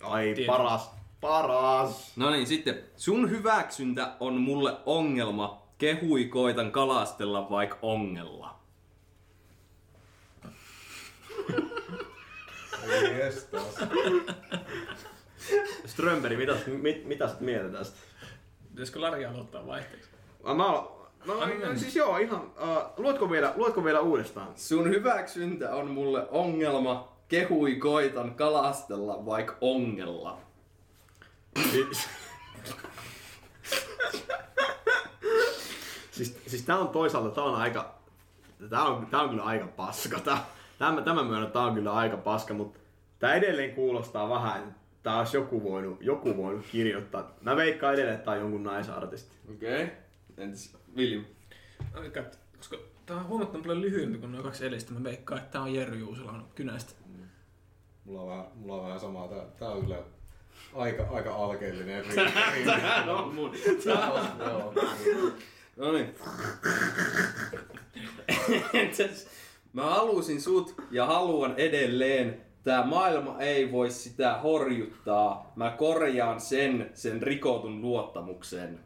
Ai, 0.02 0.32
Tiedän. 0.34 0.56
paras. 0.56 0.90
Paras. 1.20 2.16
No 2.16 2.30
niin, 2.30 2.46
sitten. 2.46 2.84
Sun 2.96 3.30
hyväksyntä 3.30 4.12
on 4.20 4.34
mulle 4.40 4.76
ongelma. 4.86 5.62
Kehui 5.78 6.24
koitan 6.24 6.72
kalastella 6.72 7.50
vaik 7.50 7.74
ongella. 7.82 8.62
Ei 12.90 13.22
jestas. 15.50 15.92
Strömberi, 15.92 16.36
mitä, 16.36 16.56
mit, 16.66 17.04
mitä 17.04 17.28
sä 17.28 17.34
mieltä 17.40 17.78
tästä? 17.78 17.98
Pitäisikö 18.70 19.00
Lari 19.00 19.26
aloittaa 19.26 19.66
vaihteeksi? 19.66 20.10
Mä, 20.44 20.54
mä, 20.54 20.64
no, 20.64 20.90
no, 21.26 21.40
siis 21.76 21.96
joo, 21.96 22.18
ihan, 22.18 22.42
uh, 22.42 22.48
luotko, 22.96 23.30
vielä, 23.30 23.52
luotko 23.56 23.84
vielä 23.84 24.00
uudestaan? 24.00 24.48
Sun 24.56 24.88
hyväksyntä 24.88 25.74
on 25.74 25.90
mulle 25.90 26.26
ongelma. 26.30 27.12
Kehui 27.28 27.76
koitan 27.76 28.34
kalastella 28.34 29.26
vaik 29.26 29.52
ongella. 29.60 30.38
Siis, 31.72 32.08
siis, 36.10 36.38
siis 36.46 36.62
tää 36.62 36.78
on 36.78 36.88
toisaalta, 36.88 37.30
tää 37.30 37.44
on 37.44 37.54
aika, 37.54 37.94
tää 38.70 38.82
on, 38.82 39.06
tää 39.06 39.20
on 39.20 39.30
kyllä 39.30 39.42
aika 39.42 39.66
paska. 39.66 40.20
Tää, 40.20 40.44
tämä, 40.78 41.02
tämä 41.02 41.22
myönnän, 41.22 41.52
tää 41.52 41.62
on 41.62 41.74
kyllä 41.74 41.92
aika 41.92 42.16
paska, 42.16 42.54
mutta 42.54 42.78
tää 43.18 43.34
edelleen 43.34 43.74
kuulostaa 43.74 44.28
vähän, 44.28 44.62
että 44.62 44.81
tää 45.02 45.18
olisi 45.18 45.36
joku 45.36 45.62
voinut, 45.62 46.02
joku 46.02 46.36
voinut 46.36 46.66
kirjoittaa. 46.72 47.34
Mä 47.40 47.56
veikkaan 47.56 47.94
edelleen, 47.94 48.14
että 48.14 48.24
tää 48.24 48.34
on 48.34 48.40
jonkun 48.40 48.62
naisartisti. 48.62 49.36
Okei. 49.50 49.84
Okay. 49.84 49.96
Entäs 50.36 50.76
William? 50.96 51.24
Aika, 51.94 52.24
koska 52.56 52.76
tää 53.06 53.16
on 53.16 53.26
huomattavan 53.26 53.62
paljon 53.62 53.80
lyhyempi 53.80 54.18
kuin 54.18 54.32
nuo 54.32 54.42
kaksi 54.42 54.64
edellistä. 54.64 54.92
Mä 54.92 55.04
veikkaan, 55.04 55.40
että 55.40 55.52
tää 55.52 55.62
on 55.62 55.74
Jerry 55.74 55.98
Juuselon 55.98 56.48
kynästä. 56.54 56.92
Mulla 58.04 58.20
on 58.20 58.28
vähän, 58.28 58.44
mulla 58.54 58.76
on 58.76 58.84
vähän 58.84 59.00
samaa. 59.00 59.28
Tää, 59.28 59.44
tää 59.58 59.68
on 59.68 59.80
kyllä 59.80 59.98
aika, 60.74 61.06
aika 61.10 61.34
alkeellinen. 61.34 62.04
Tää 62.64 63.04
on 63.08 63.34
mun. 63.34 63.54
Joo. 64.38 64.74
No 65.76 65.92
niin. 65.92 66.14
Entäs 68.74 69.28
mä 69.72 69.82
halusin 69.82 70.40
sut 70.40 70.74
ja 70.90 71.06
haluan 71.06 71.54
edelleen. 71.56 72.41
Tää 72.64 72.86
maailma 72.86 73.40
ei 73.40 73.72
voi 73.72 73.90
sitä 73.90 74.38
horjuttaa. 74.38 75.52
Mä 75.56 75.70
korjaan 75.70 76.40
sen, 76.40 76.90
sen 76.94 77.22
rikotun 77.22 77.82
luottamuksen. 77.82 78.80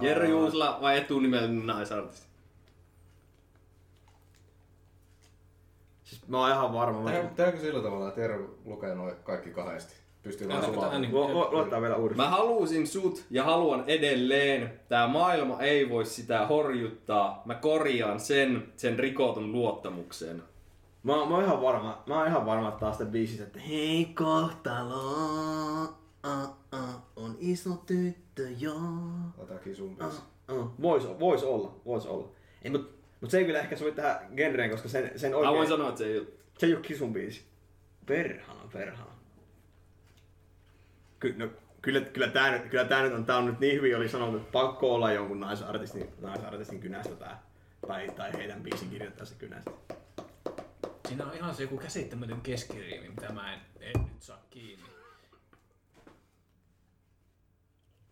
Jerry 0.00 0.28
Juusla 0.28 0.78
vai 0.80 0.98
etunimellinen 0.98 1.66
naisartisti? 1.66 2.26
Siis 6.04 6.28
mä 6.28 6.40
oon 6.40 6.50
ihan 6.50 6.72
varma. 6.72 7.00
Mä... 7.00 7.10
Tehdäänkö 7.10 7.60
sillä 7.60 7.82
tavalla, 7.82 8.08
että 8.08 8.20
Eero 8.20 8.58
lukee 8.64 8.94
noin 8.94 9.16
kaikki 9.24 9.50
kahdesti? 9.50 10.07
Pystyy 10.22 10.48
vähän 10.48 10.64
Otetaanko 10.64 10.80
tää 10.90 11.00
sumaamaan. 11.00 11.30
niin? 11.32 11.36
Lu- 11.36 11.48
lu- 11.50 11.52
Luottaa 11.56 11.80
vielä 11.82 11.96
uudestaan. 11.96 12.30
Mä 12.30 12.36
halusin 12.36 12.86
sut 12.86 13.24
ja 13.30 13.44
haluan 13.44 13.84
edelleen. 13.86 14.80
Tää 14.88 15.08
maailma 15.08 15.60
ei 15.62 15.88
voi 15.90 16.06
sitä 16.06 16.46
horjuttaa. 16.46 17.42
Mä 17.44 17.54
korjaan 17.54 18.20
sen, 18.20 18.72
sen 18.76 18.98
rikotun 18.98 19.52
luottamuksen. 19.52 20.42
Mä, 21.02 21.12
mä 21.12 21.34
oon 21.34 21.44
ihan 21.44 21.62
varma, 21.62 22.02
mä 22.06 22.18
oon 22.18 22.26
ihan 22.26 22.46
varma 22.46 22.70
taas 22.70 22.98
sitä 22.98 23.10
biisistä, 23.10 23.44
että 23.44 23.60
hei 23.60 24.04
kohtalo, 24.04 25.02
uh, 26.26 26.48
uh, 26.74 26.94
on 27.16 27.36
iso 27.40 27.70
tyttö 27.86 28.48
joo. 28.58 28.78
Otakin 29.38 29.76
sun 29.76 29.96
biisi. 29.96 30.20
Vois, 30.82 31.08
vois 31.20 31.42
olla, 31.44 31.74
vois 31.86 32.06
olla. 32.06 32.28
Ei, 32.62 32.70
mut, 32.70 32.90
mut 33.20 33.30
se 33.30 33.38
ei 33.38 33.44
kyllä 33.44 33.60
ehkä 33.60 33.76
sovi 33.76 33.92
tähän 33.92 34.18
genreen, 34.36 34.70
koska 34.70 34.88
sen, 34.88 35.10
sen 35.16 35.30
Mä 35.30 35.36
oikein... 35.36 35.56
voin 35.56 35.68
sanoa, 35.68 35.88
että 35.88 35.98
se 35.98 36.06
ei 36.06 36.18
ole. 36.18 36.26
Se 36.58 36.66
ei 36.66 36.74
oo 36.74 36.80
kisun 36.80 37.12
biisi. 37.12 37.42
Perhana, 38.06 38.60
perhana. 38.72 39.10
Ky, 41.20 41.34
no, 41.38 41.48
kyllä, 41.82 42.00
kyllä, 42.00 42.28
tää, 42.28 42.50
nyt- 42.50 42.70
kyllä 42.70 42.84
tää 42.84 43.02
nyt 43.02 43.12
on, 43.12 43.24
tää 43.24 43.36
on 43.36 43.46
nyt 43.46 43.60
niin 43.60 43.74
hyvin 43.74 43.96
oli 43.96 44.08
sanottu, 44.08 44.36
että 44.36 44.52
pakko 44.52 44.94
olla 44.94 45.12
jonkun 45.12 45.40
naisartistin, 45.40 46.08
naisartistin 46.20 46.80
kynästä 46.80 47.14
tää. 47.14 47.42
Tai, 47.86 48.08
tai 48.16 48.32
heidän 48.32 48.62
biisin 48.62 48.90
kirjoittajasta 48.90 49.36
kynästä. 49.38 49.70
Siinä 51.08 51.26
on 51.26 51.34
ihan 51.34 51.54
se 51.54 51.62
joku 51.62 51.76
käsittämätön 51.76 52.40
keskiriimi, 52.40 53.08
mitä 53.08 53.32
mä 53.32 53.54
en, 53.54 53.60
en 53.80 54.02
nyt 54.12 54.22
saa 54.22 54.46
kiinni. 54.50 54.84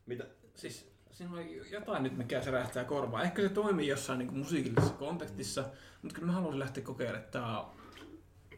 Mitä? 0.06 0.24
Siis 0.54 0.92
siinä 1.10 1.32
on 1.32 1.44
jotain 1.70 2.02
nyt, 2.02 2.16
mikä 2.16 2.42
särähtää 2.42 2.84
korvaa. 2.84 3.22
Ehkä 3.22 3.42
se 3.42 3.48
toimii 3.48 3.88
jossain 3.88 4.18
niin 4.18 4.38
musiikillisessa 4.38 4.94
kontekstissa, 4.94 5.64
mutta 6.02 6.14
kyllä 6.14 6.26
mä 6.26 6.32
haluaisin 6.32 6.58
lähteä 6.58 6.84
kokeilemaan, 6.84 7.30
tää 7.30 7.64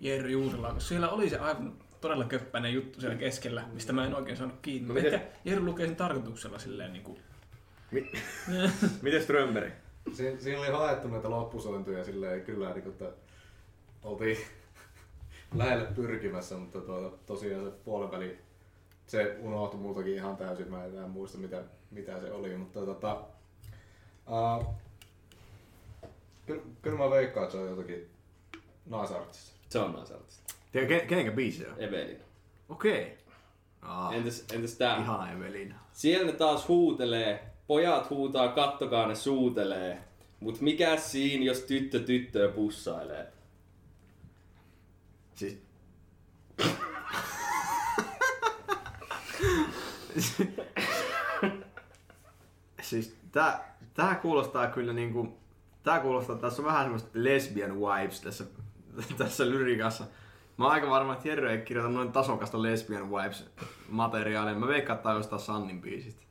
Jerry 0.00 0.30
Juusela, 0.30 0.72
koska 0.72 0.88
siellä 0.88 1.08
oli 1.08 1.30
se 1.30 1.38
aivan 1.38 1.74
todella 2.00 2.24
köppäinen 2.24 2.74
juttu 2.74 3.00
siellä 3.00 3.16
keskellä, 3.16 3.64
mistä 3.72 3.92
mä 3.92 4.06
en 4.06 4.14
oikein 4.14 4.36
saanut 4.36 4.58
kiinni. 4.62 4.88
No 4.88 4.94
miten- 4.94 5.14
Ehkä 5.14 5.26
Jerry 5.44 5.64
lukee 5.64 5.86
sen 5.86 5.96
tarkoituksella 5.96 6.58
silleen 6.58 6.92
niin 6.92 7.02
kuin... 7.02 7.18
Mi- 7.90 8.12
Miten 9.02 9.22
Strömberi? 9.22 9.72
Siin, 10.12 10.40
siinä 10.40 10.60
oli 10.60 10.68
haettu 10.68 11.08
näitä 11.08 11.30
loppusointuja 11.30 12.04
silleen 12.04 12.42
kyllä, 12.42 12.70
niin 12.72 12.82
kuin, 12.82 12.92
että 12.92 13.10
oltiin 14.02 14.38
lähelle 15.54 15.84
pyrkimässä, 15.96 16.56
mutta 16.56 16.80
tuota, 16.80 17.16
tosiaan 17.26 17.64
se 17.64 17.70
puoliväli, 17.70 18.38
se 19.06 19.36
unohtui 19.40 19.80
multakin 19.80 20.14
ihan 20.14 20.36
täysin, 20.36 20.70
mä 20.70 20.84
en 20.84 20.92
enää 20.92 21.06
muista 21.08 21.38
mitä, 21.38 21.62
mitä 21.90 22.20
se 22.20 22.32
oli, 22.32 22.56
mutta 22.56 22.80
tota, 22.80 23.20
uh, 24.26 24.74
kyllä, 26.46 26.62
kyllä 26.82 26.98
mä 26.98 27.10
veikkaan, 27.10 27.44
että 27.44 27.56
se 27.56 27.62
on 27.62 27.70
jotakin 27.70 28.10
naisartissa. 28.86 29.52
Se 29.68 29.78
on 29.78 29.92
naisartista. 29.92 30.47
Tiedä, 30.72 30.86
ke- 30.86 31.06
kenenkä 31.06 31.32
biisi 31.32 31.66
on? 31.66 31.74
Evelina. 31.78 32.24
Okei. 32.68 33.18
Ah, 33.82 34.14
Entäs, 34.14 34.44
entäs 34.52 34.74
tää? 34.74 35.00
ihana 35.00 35.32
Evelina. 35.32 35.74
Siellä 35.92 36.26
ne 36.26 36.32
taas 36.32 36.68
huutelee, 36.68 37.50
pojat 37.66 38.10
huutaa, 38.10 38.48
kattokaa 38.48 39.06
ne 39.06 39.14
suutelee. 39.14 39.98
Mut 40.40 40.60
mikä 40.60 40.96
siinä, 40.96 41.44
jos 41.44 41.60
tyttö 41.60 42.00
tyttöä 42.00 42.48
pussailee? 42.48 43.32
Siis... 45.34 45.62
siis 52.82 53.16
tää, 53.32 53.76
tää 53.94 54.14
kuulostaa 54.14 54.66
kyllä 54.66 54.92
niinku... 54.92 55.38
Tää 55.82 56.00
kuulostaa, 56.00 56.36
tässä 56.36 56.62
on 56.62 56.66
vähän 56.66 56.84
semmoista 56.84 57.08
lesbian 57.14 57.76
vibes 57.76 58.20
tässä, 58.20 58.44
tässä 59.18 59.46
lyrikassa. 59.50 60.04
Mä 60.58 60.64
oon 60.64 60.74
aika 60.74 60.90
varma, 60.90 61.12
että 61.12 61.28
Jerry 61.28 61.50
ei 61.50 61.58
kirjoita 61.58 61.92
noin 61.92 62.12
tasokasta 62.12 62.62
lesbian 62.62 63.10
vibes 63.10 63.46
materiaalia. 63.88 64.54
Mä 64.54 64.68
veikkaan, 64.68 64.94
että 64.94 65.02
tää 65.02 65.12
on 65.12 65.18
jostain 65.18 65.42
Sannin 65.42 65.80
biisistä. 65.80 66.22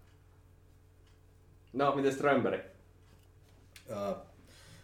No, 1.73 1.95
miten 1.95 2.13
Strömberi? 2.13 2.61
Uh, 3.89 4.17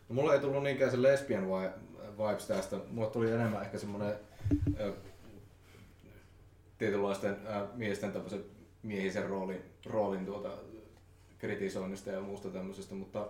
no 0.09 0.15
mulla 0.15 0.33
ei 0.33 0.39
tullut 0.39 0.63
niinkään 0.63 0.91
se 0.91 1.01
lesbian 1.01 1.47
vi- 1.47 1.83
vibes 2.17 2.47
tästä, 2.47 2.79
mulla 2.89 3.09
tuli 3.09 3.31
enemmän 3.31 3.61
ehkä 3.61 3.77
semmonen 3.77 4.15
uh, 4.87 4.93
tietynlaisten 6.77 7.33
uh, 7.33 7.77
miesten 7.77 8.11
tämmöisen 8.11 8.43
miehisen 8.83 9.29
roolin, 9.29 9.61
roolin 9.85 10.25
tuota, 10.25 10.49
kritisoinnista 11.39 12.09
ja 12.09 12.21
muusta 12.21 12.49
tämmöisestä, 12.49 12.95
mutta 12.95 13.27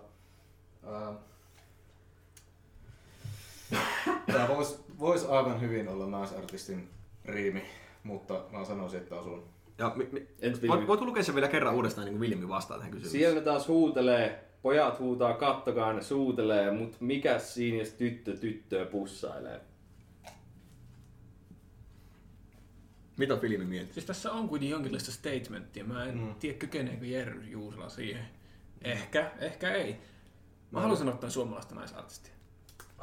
uh, 0.84 1.16
tämä 4.32 4.48
voisi 4.48 4.80
vois 5.00 5.26
aivan 5.26 5.62
hyvin 5.62 5.88
olla 5.88 6.08
naisartistin 6.08 6.90
riimi, 7.26 7.64
mutta 8.04 8.42
mä 8.52 8.66
sanoisin, 8.66 9.00
että 9.00 9.16
osun. 9.16 9.44
Ja, 9.78 9.92
mi, 9.96 10.08
mi, 10.12 10.28
voit, 10.68 10.88
voit 10.88 11.02
lukea 11.02 11.24
sen 11.24 11.36
vielä 11.36 11.48
kerran 11.48 11.76
uudestaan, 11.76 12.06
niin 12.06 12.18
kuin 12.18 12.30
Vilmi 12.30 12.50
vastaa 12.50 12.78
tähän 12.78 12.92
kysymykseen. 12.92 13.20
Siellä 13.20 13.40
ne 13.40 13.46
taas 13.46 13.68
huutelee, 13.68 14.44
pojat 14.62 15.00
huutaa, 15.00 15.34
kattokaa 15.34 15.94
ne 15.94 16.02
suutelee, 16.02 16.72
mut 16.72 17.02
mikä 17.02 17.40
siinä, 17.40 17.78
jos 17.78 17.90
tyttö 17.90 18.38
tyttöä 18.38 18.86
pussailee? 18.86 19.62
Mitä 23.18 23.42
Vilmi 23.42 23.66
miettii? 23.66 23.94
Siis 23.94 24.06
tässä 24.06 24.32
on 24.32 24.50
kuitenkin 24.50 24.72
jonkinlaista 24.72 25.12
statementtia. 25.12 25.84
Mä 25.84 26.06
en 26.06 26.18
mm. 26.18 26.36
tiedä, 26.36 26.58
kykeneekö 26.58 27.06
Jerry 27.06 27.44
Juusela 27.44 27.90
siihen. 27.90 28.26
Ehkä, 28.82 29.32
ehkä 29.40 29.74
ei. 29.74 29.96
Mä 30.72 30.82
haluaisin 30.82 31.10
ottaa 31.10 31.30
suomalaista 31.30 31.76
naisartistia. 31.76 32.34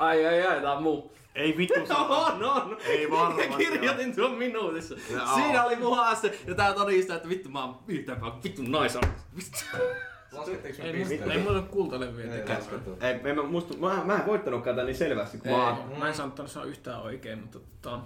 Ai 0.01 0.27
ai 0.27 0.47
ai, 0.47 0.61
tää 0.61 0.73
on 0.73 0.83
muu. 0.83 1.13
Ei 1.35 1.57
vittu 1.57 1.87
saa. 1.87 2.07
On, 2.09 2.45
on. 2.57 2.77
Ei 2.87 3.11
varmasti 3.11 3.49
kirjoitin 3.57 4.17
tuon 4.17 4.33
minuutissa. 4.35 4.95
Joo. 5.11 5.27
Siinä 5.35 5.65
oli 5.65 5.77
mun 5.77 5.97
haaste. 5.97 6.39
Ja 6.47 6.55
tää 6.55 6.73
todistaa, 6.75 7.17
että 7.17 7.29
vittu 7.29 7.49
mä 7.49 7.65
oon 7.65 7.79
yhtään 7.89 8.21
vittu 8.45 8.63
naisartisti. 8.63 9.29
Vittu. 9.37 9.59
Laskettiinko 10.33 10.83
Ei, 10.83 10.93
pisteitä? 10.93 11.33
ei 11.33 11.39
mulla 11.39 11.59
ole 11.59 11.63
kultalevyjä 11.63 12.35
Ei. 12.35 12.43
Ei, 13.01 13.21
en 13.31 13.37
mä, 13.37 13.43
musta, 13.43 13.77
mä, 13.77 14.03
mä 14.05 14.15
en 14.17 14.27
voittanutkaan 14.27 14.77
tän 14.77 14.87
niin 14.87 14.97
selvästi, 14.97 15.39
kun 15.39 15.47
Ei, 15.49 15.57
mä 15.57 15.67
oon- 15.69 15.99
mä 15.99 16.09
en 16.09 16.15
saanut 16.15 16.41
sanoa 16.47 16.69
yhtään 16.69 17.03
oikein, 17.03 17.39
mutta 17.39 17.59
tota, 17.83 18.01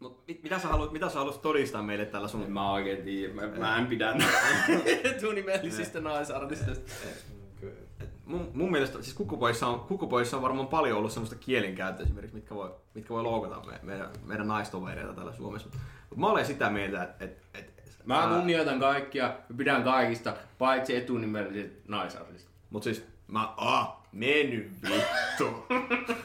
Mut 0.00 0.26
mit, 0.28 0.42
mitä 0.42 0.58
sä 0.58 0.68
haluat, 0.68 0.92
mitä 0.92 1.08
sä 1.08 1.18
haluat 1.18 1.42
todistaa 1.42 1.82
meille 1.82 2.04
tällä 2.06 2.24
En 2.24 2.28
sun... 2.30 2.52
mä 2.52 2.72
oikein 2.72 3.02
tiedä. 3.02 3.34
Mä, 3.34 3.46
mä 3.46 3.78
en 3.78 3.86
pidä 3.86 4.14
etunimellisistä 5.04 6.00
naisartistista. 6.00 6.90
Kyllä. 7.02 7.31
Mun, 8.24 8.50
mun 8.54 8.70
mielestä, 8.70 9.02
siis 9.02 9.16
kukupoissa 9.16 9.66
on, 9.66 9.80
kukupoissa 9.80 10.36
on 10.36 10.42
varmaan 10.42 10.68
paljon 10.68 10.98
ollut 10.98 11.12
semmoista 11.12 11.36
kielenkäyttöä 11.36 12.04
esimerkiksi, 12.04 12.34
mitkä 12.34 12.54
voi, 12.54 12.74
mitkä 12.94 13.14
voi 13.14 13.22
loukata 13.22 13.62
me, 13.66 13.80
meidän, 13.82 14.08
meidän 14.24 14.48
naistovereita 14.48 15.12
täällä 15.12 15.32
Suomessa. 15.32 15.68
Mut 16.10 16.18
mä 16.18 16.30
olen 16.30 16.46
sitä 16.46 16.70
mieltä, 16.70 17.02
että... 17.02 17.16
Et, 17.20 17.42
et, 17.54 17.72
Mä 18.04 18.20
ää, 18.20 18.28
kunnioitan 18.28 18.80
kaikkia, 18.80 19.34
pidän 19.56 19.82
kaikista, 19.82 20.34
paitsi 20.58 20.96
etunimelliset 20.96 21.88
naisartistit. 21.88 22.50
Mut 22.70 22.82
siis, 22.82 23.04
mä... 23.28 23.54
Ah, 23.56 23.96
meny 24.12 24.70
vittu. 24.82 25.66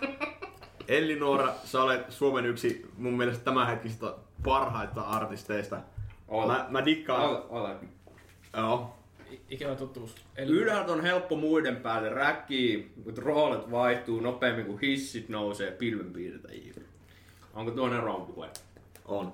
Elli 0.88 1.20
Noora, 1.20 1.54
sä 1.64 1.84
olet 1.84 2.12
Suomen 2.12 2.46
yksi 2.46 2.92
mun 2.98 3.14
mielestä 3.14 3.44
tämänhetkisistä 3.44 4.14
parhaita 4.44 5.02
artisteista. 5.02 5.78
Olet. 6.28 6.58
Mä, 6.58 6.66
mä 6.70 6.86
dikkaan... 6.86 7.30
Ole, 7.30 7.44
ole. 7.50 7.76
Joo. 8.58 8.97
Ikävä 9.50 9.76
totuus. 9.76 10.16
Eli 10.36 10.52
Ylhäältä 10.52 10.92
on 10.92 11.02
helppo 11.02 11.36
muiden 11.36 11.76
päälle 11.76 12.10
räkkii, 12.10 12.92
mutta 13.06 13.22
roolit 13.22 13.72
vaihtuu 13.72 14.20
nopeammin 14.20 14.66
kuin 14.66 14.80
hissit 14.80 15.30
nousee 15.30 15.72
pilvenpiirtäjiin. 15.72 16.86
Onko 17.54 17.72
tuonne 17.72 18.00
rompuhe? 18.00 18.50
On. 19.06 19.34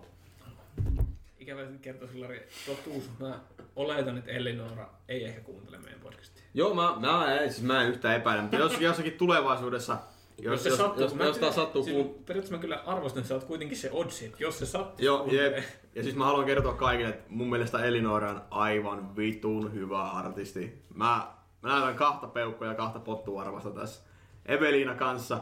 ikävä 1.40 1.62
kertoa 1.82 2.10
Lari 2.16 2.48
totuus. 2.66 3.10
Mä 3.20 3.40
oletan, 3.76 4.18
että 4.18 4.32
Elinora 4.32 4.90
ei 5.10 5.24
ehkä 5.24 5.42
kuuntele 5.42 5.78
meidän 5.78 6.00
podcastia. 6.00 6.44
Joo, 6.54 6.74
mä, 6.74 6.96
mä, 7.00 7.40
en, 7.40 7.54
siis 7.54 7.64
mä 7.64 7.84
en 7.84 7.90
yhtään 7.90 8.16
epäile, 8.16 8.42
mutta 8.42 8.58
jos 8.58 8.82
jossakin 8.82 9.14
tulevaisuudessa, 9.14 9.98
jos, 10.38 10.64
se 10.64 10.70
jos, 10.70 10.78
sattuu, 10.78 11.04
jos, 11.04 11.16
mä 11.16 11.24
jos, 11.24 11.38
kyllä- 11.38 11.52
sattuu 11.52 11.84
siis 11.84 11.96
kuun... 11.96 12.10
Periaatteessa 12.10 12.56
mä 12.56 12.62
kyllä 12.62 12.84
arvostan, 12.86 13.20
että 13.20 13.28
sä 13.28 13.36
oot 13.36 13.44
kuitenkin 13.44 13.78
se 13.78 13.92
oddsi, 13.92 14.26
että 14.26 14.38
jos 14.40 14.60
se 14.60 14.66
sattuu 14.66 15.06
Joo, 15.06 15.28
jep. 15.32 15.58
Ja 15.96 16.04
siis 16.04 16.16
mä 16.16 16.26
haluan 16.26 16.46
kertoa 16.46 16.74
kaikille, 16.74 17.10
että 17.10 17.26
mun 17.30 17.50
mielestä 17.50 17.86
Elinora 17.86 18.30
on 18.30 18.42
aivan 18.50 19.16
vitun 19.16 19.74
hyvä 19.74 20.04
artisti. 20.04 20.82
Mä, 20.94 21.28
mä 21.62 21.70
näytän 21.70 21.96
kahta 21.96 22.28
peukkoa 22.28 22.68
ja 22.68 22.76
kahta 22.76 23.00
pottuarvasta 23.00 23.72
tässä. 23.72 24.04
Evelina 24.46 24.96
kanssa. 24.96 25.38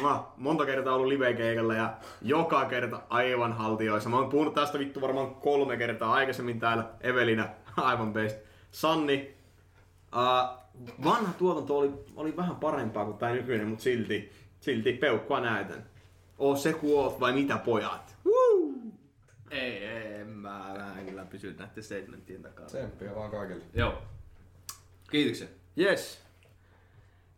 Mua, 0.00 0.32
monta 0.36 0.66
kertaa 0.66 0.94
ollut 0.94 1.08
live-keikalla 1.08 1.74
ja 1.74 1.94
joka 2.22 2.64
kerta 2.64 3.00
aivan 3.08 3.52
haltioissa. 3.52 4.08
Mä 4.10 4.16
oon 4.16 4.28
puhunut 4.28 4.54
tästä 4.54 4.78
vittu 4.78 5.00
varmaan 5.00 5.34
kolme 5.34 5.76
kertaa 5.76 6.12
aikaisemmin 6.12 6.60
täällä. 6.60 6.84
Evelina, 7.00 7.48
aivan 7.76 8.12
best. 8.12 8.36
Sanni, 8.70 9.34
uh, 10.16 10.61
vanha 11.04 11.32
tuotanto 11.32 11.78
oli, 11.78 11.92
oli 12.16 12.36
vähän 12.36 12.56
parempaa 12.56 13.04
kuin 13.04 13.18
tää 13.18 13.32
nykyinen, 13.32 13.68
mutta 13.68 13.82
silti, 13.82 14.32
silti 14.60 14.92
peukkua 14.92 15.40
näytän. 15.40 15.86
Oo 16.38 16.56
se 16.56 16.72
kun 16.72 17.00
oot 17.00 17.20
vai 17.20 17.32
mitä 17.32 17.58
pojat? 17.58 18.16
Woo! 18.26 18.72
Ei, 19.50 19.84
ei, 19.84 20.14
en 20.14 20.28
mä, 20.28 20.74
mä 20.78 20.94
en 20.98 21.06
kyllä 21.06 21.24
pysy 21.24 21.54
näiden 21.58 21.82
statementtien 21.84 22.42
takana. 22.42 22.66
Tsemppiä 22.66 23.14
vaan 23.14 23.30
kaikille. 23.30 23.64
Joo. 23.74 24.02
Kiitoksia. 25.10 25.46
Yes. 25.78 26.22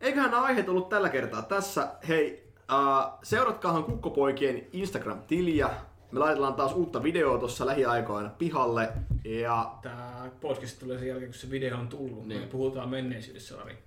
Eiköhän 0.00 0.30
nämä 0.30 0.42
aiheet 0.42 0.68
ollut 0.68 0.88
tällä 0.88 1.08
kertaa 1.08 1.42
tässä. 1.42 1.88
Hei, 2.08 2.52
uh, 2.72 3.18
seuratkaahan 3.22 3.84
Kukkopoikien 3.84 4.66
Instagram-tiliä. 4.72 5.70
Me 6.14 6.20
laitetaan 6.20 6.54
taas 6.54 6.72
uutta 6.72 7.02
videoa 7.02 7.38
tuossa 7.38 7.66
lähiaikoina 7.66 8.30
pihalle. 8.38 8.88
Ja 9.24 9.74
Tää 9.82 10.30
podcast 10.40 10.78
tulee 10.78 10.98
sen 10.98 11.08
jälkeen, 11.08 11.30
kun 11.30 11.40
se 11.40 11.50
video 11.50 11.78
on 11.78 11.88
tullut. 11.88 12.26
Niin. 12.26 12.40
Me 12.40 12.46
puhutaan 12.46 12.88
menneisyydessä, 12.88 13.56
Lari. 13.56 13.78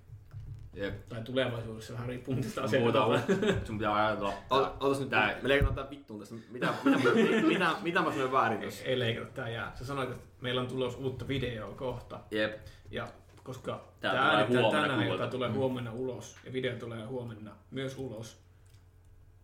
Jep. 0.73 1.09
Tai 1.09 1.21
tulevaisuudessa, 1.21 1.93
vähän 1.93 2.07
riippuu 2.07 2.33
Muuta 2.35 2.63
asiasta. 2.63 3.19
Sun 3.65 3.77
pitää 3.77 3.95
ajatella. 3.95 4.33
otas 4.79 4.99
nyt, 4.99 5.09
Tää- 5.09 5.35
me 5.41 5.49
leikataan 5.49 5.75
tää 5.75 5.89
vittuun 5.89 6.19
tästä. 6.19 6.35
Mitä, 6.51 6.73
mitä, 6.83 6.97
mitä, 6.99 7.47
mitä, 7.47 7.71
mitä 7.81 8.01
mä 8.01 8.11
sanoin 8.11 8.31
väärin 8.31 8.61
tossa? 8.61 8.83
Ei 8.83 8.99
leikata, 8.99 9.27
tää 9.33 9.49
jää. 9.49 9.71
Sä 9.75 9.85
sanoit, 9.85 10.09
että 10.09 10.23
meillä 10.41 10.61
on 10.61 10.67
tulos 10.67 10.95
uutta 10.95 11.27
videoa 11.27 11.75
kohta. 11.75 12.19
Jep. 12.31 12.57
Ja 12.91 13.07
koska 13.43 13.83
Tää 13.99 14.13
tää, 14.13 14.45
tulee 14.45 14.71
tänään, 14.71 15.07
jota 15.07 15.27
tulee 15.27 15.49
huomenna 15.49 15.91
ulos, 15.93 16.35
ja 16.45 16.53
video 16.53 16.75
tulee 16.79 17.05
huomenna 17.05 17.51
myös 17.71 17.97
ulos, 17.97 18.46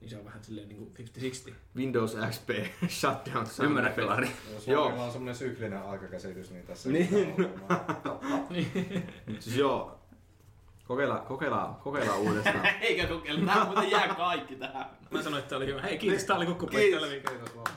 niin 0.03 0.09
se 0.09 0.17
on 0.17 0.25
vähän 0.25 0.43
silleen 0.43 0.69
niinku 0.69 0.91
50-60. 1.49 1.53
Windows 1.75 2.17
XP 2.29 2.49
shutdown. 2.99 3.47
sound 3.47 3.69
Ymmärrätkö, 3.69 4.01
effect. 4.01 4.15
Lari? 4.15 4.31
Jos 4.53 4.67
Joo. 4.67 4.89
Joo. 4.89 5.03
on 5.05 5.11
semmonen 5.11 5.35
syklinen 5.35 5.81
aikakäsitys, 5.81 6.51
niin 6.51 6.65
tässä 6.65 6.89
Niin. 6.89 7.35
Siis 9.39 9.57
joo. 9.57 9.99
Kokeillaan, 10.87 11.21
kokeillaan, 11.21 11.75
kokeillaan 11.75 12.19
uudestaan. 12.19 12.65
Eikä 12.81 13.07
kokeilla, 13.07 13.45
nämä 13.45 13.65
muuten 13.65 13.91
jää 13.91 14.15
kaikki 14.15 14.55
tähän. 14.55 14.85
Mä 15.11 15.23
sanoin, 15.23 15.43
että 15.43 15.57
oli 15.57 15.65
hyvä. 15.65 15.81
Hei, 15.81 15.97
kiitos, 15.97 16.23
tää 16.23 16.37
oli 16.37 16.45
tällä 16.45 16.69
viikolla. 16.71 17.07
Kiitos 17.07 17.55
vaan. 17.55 17.67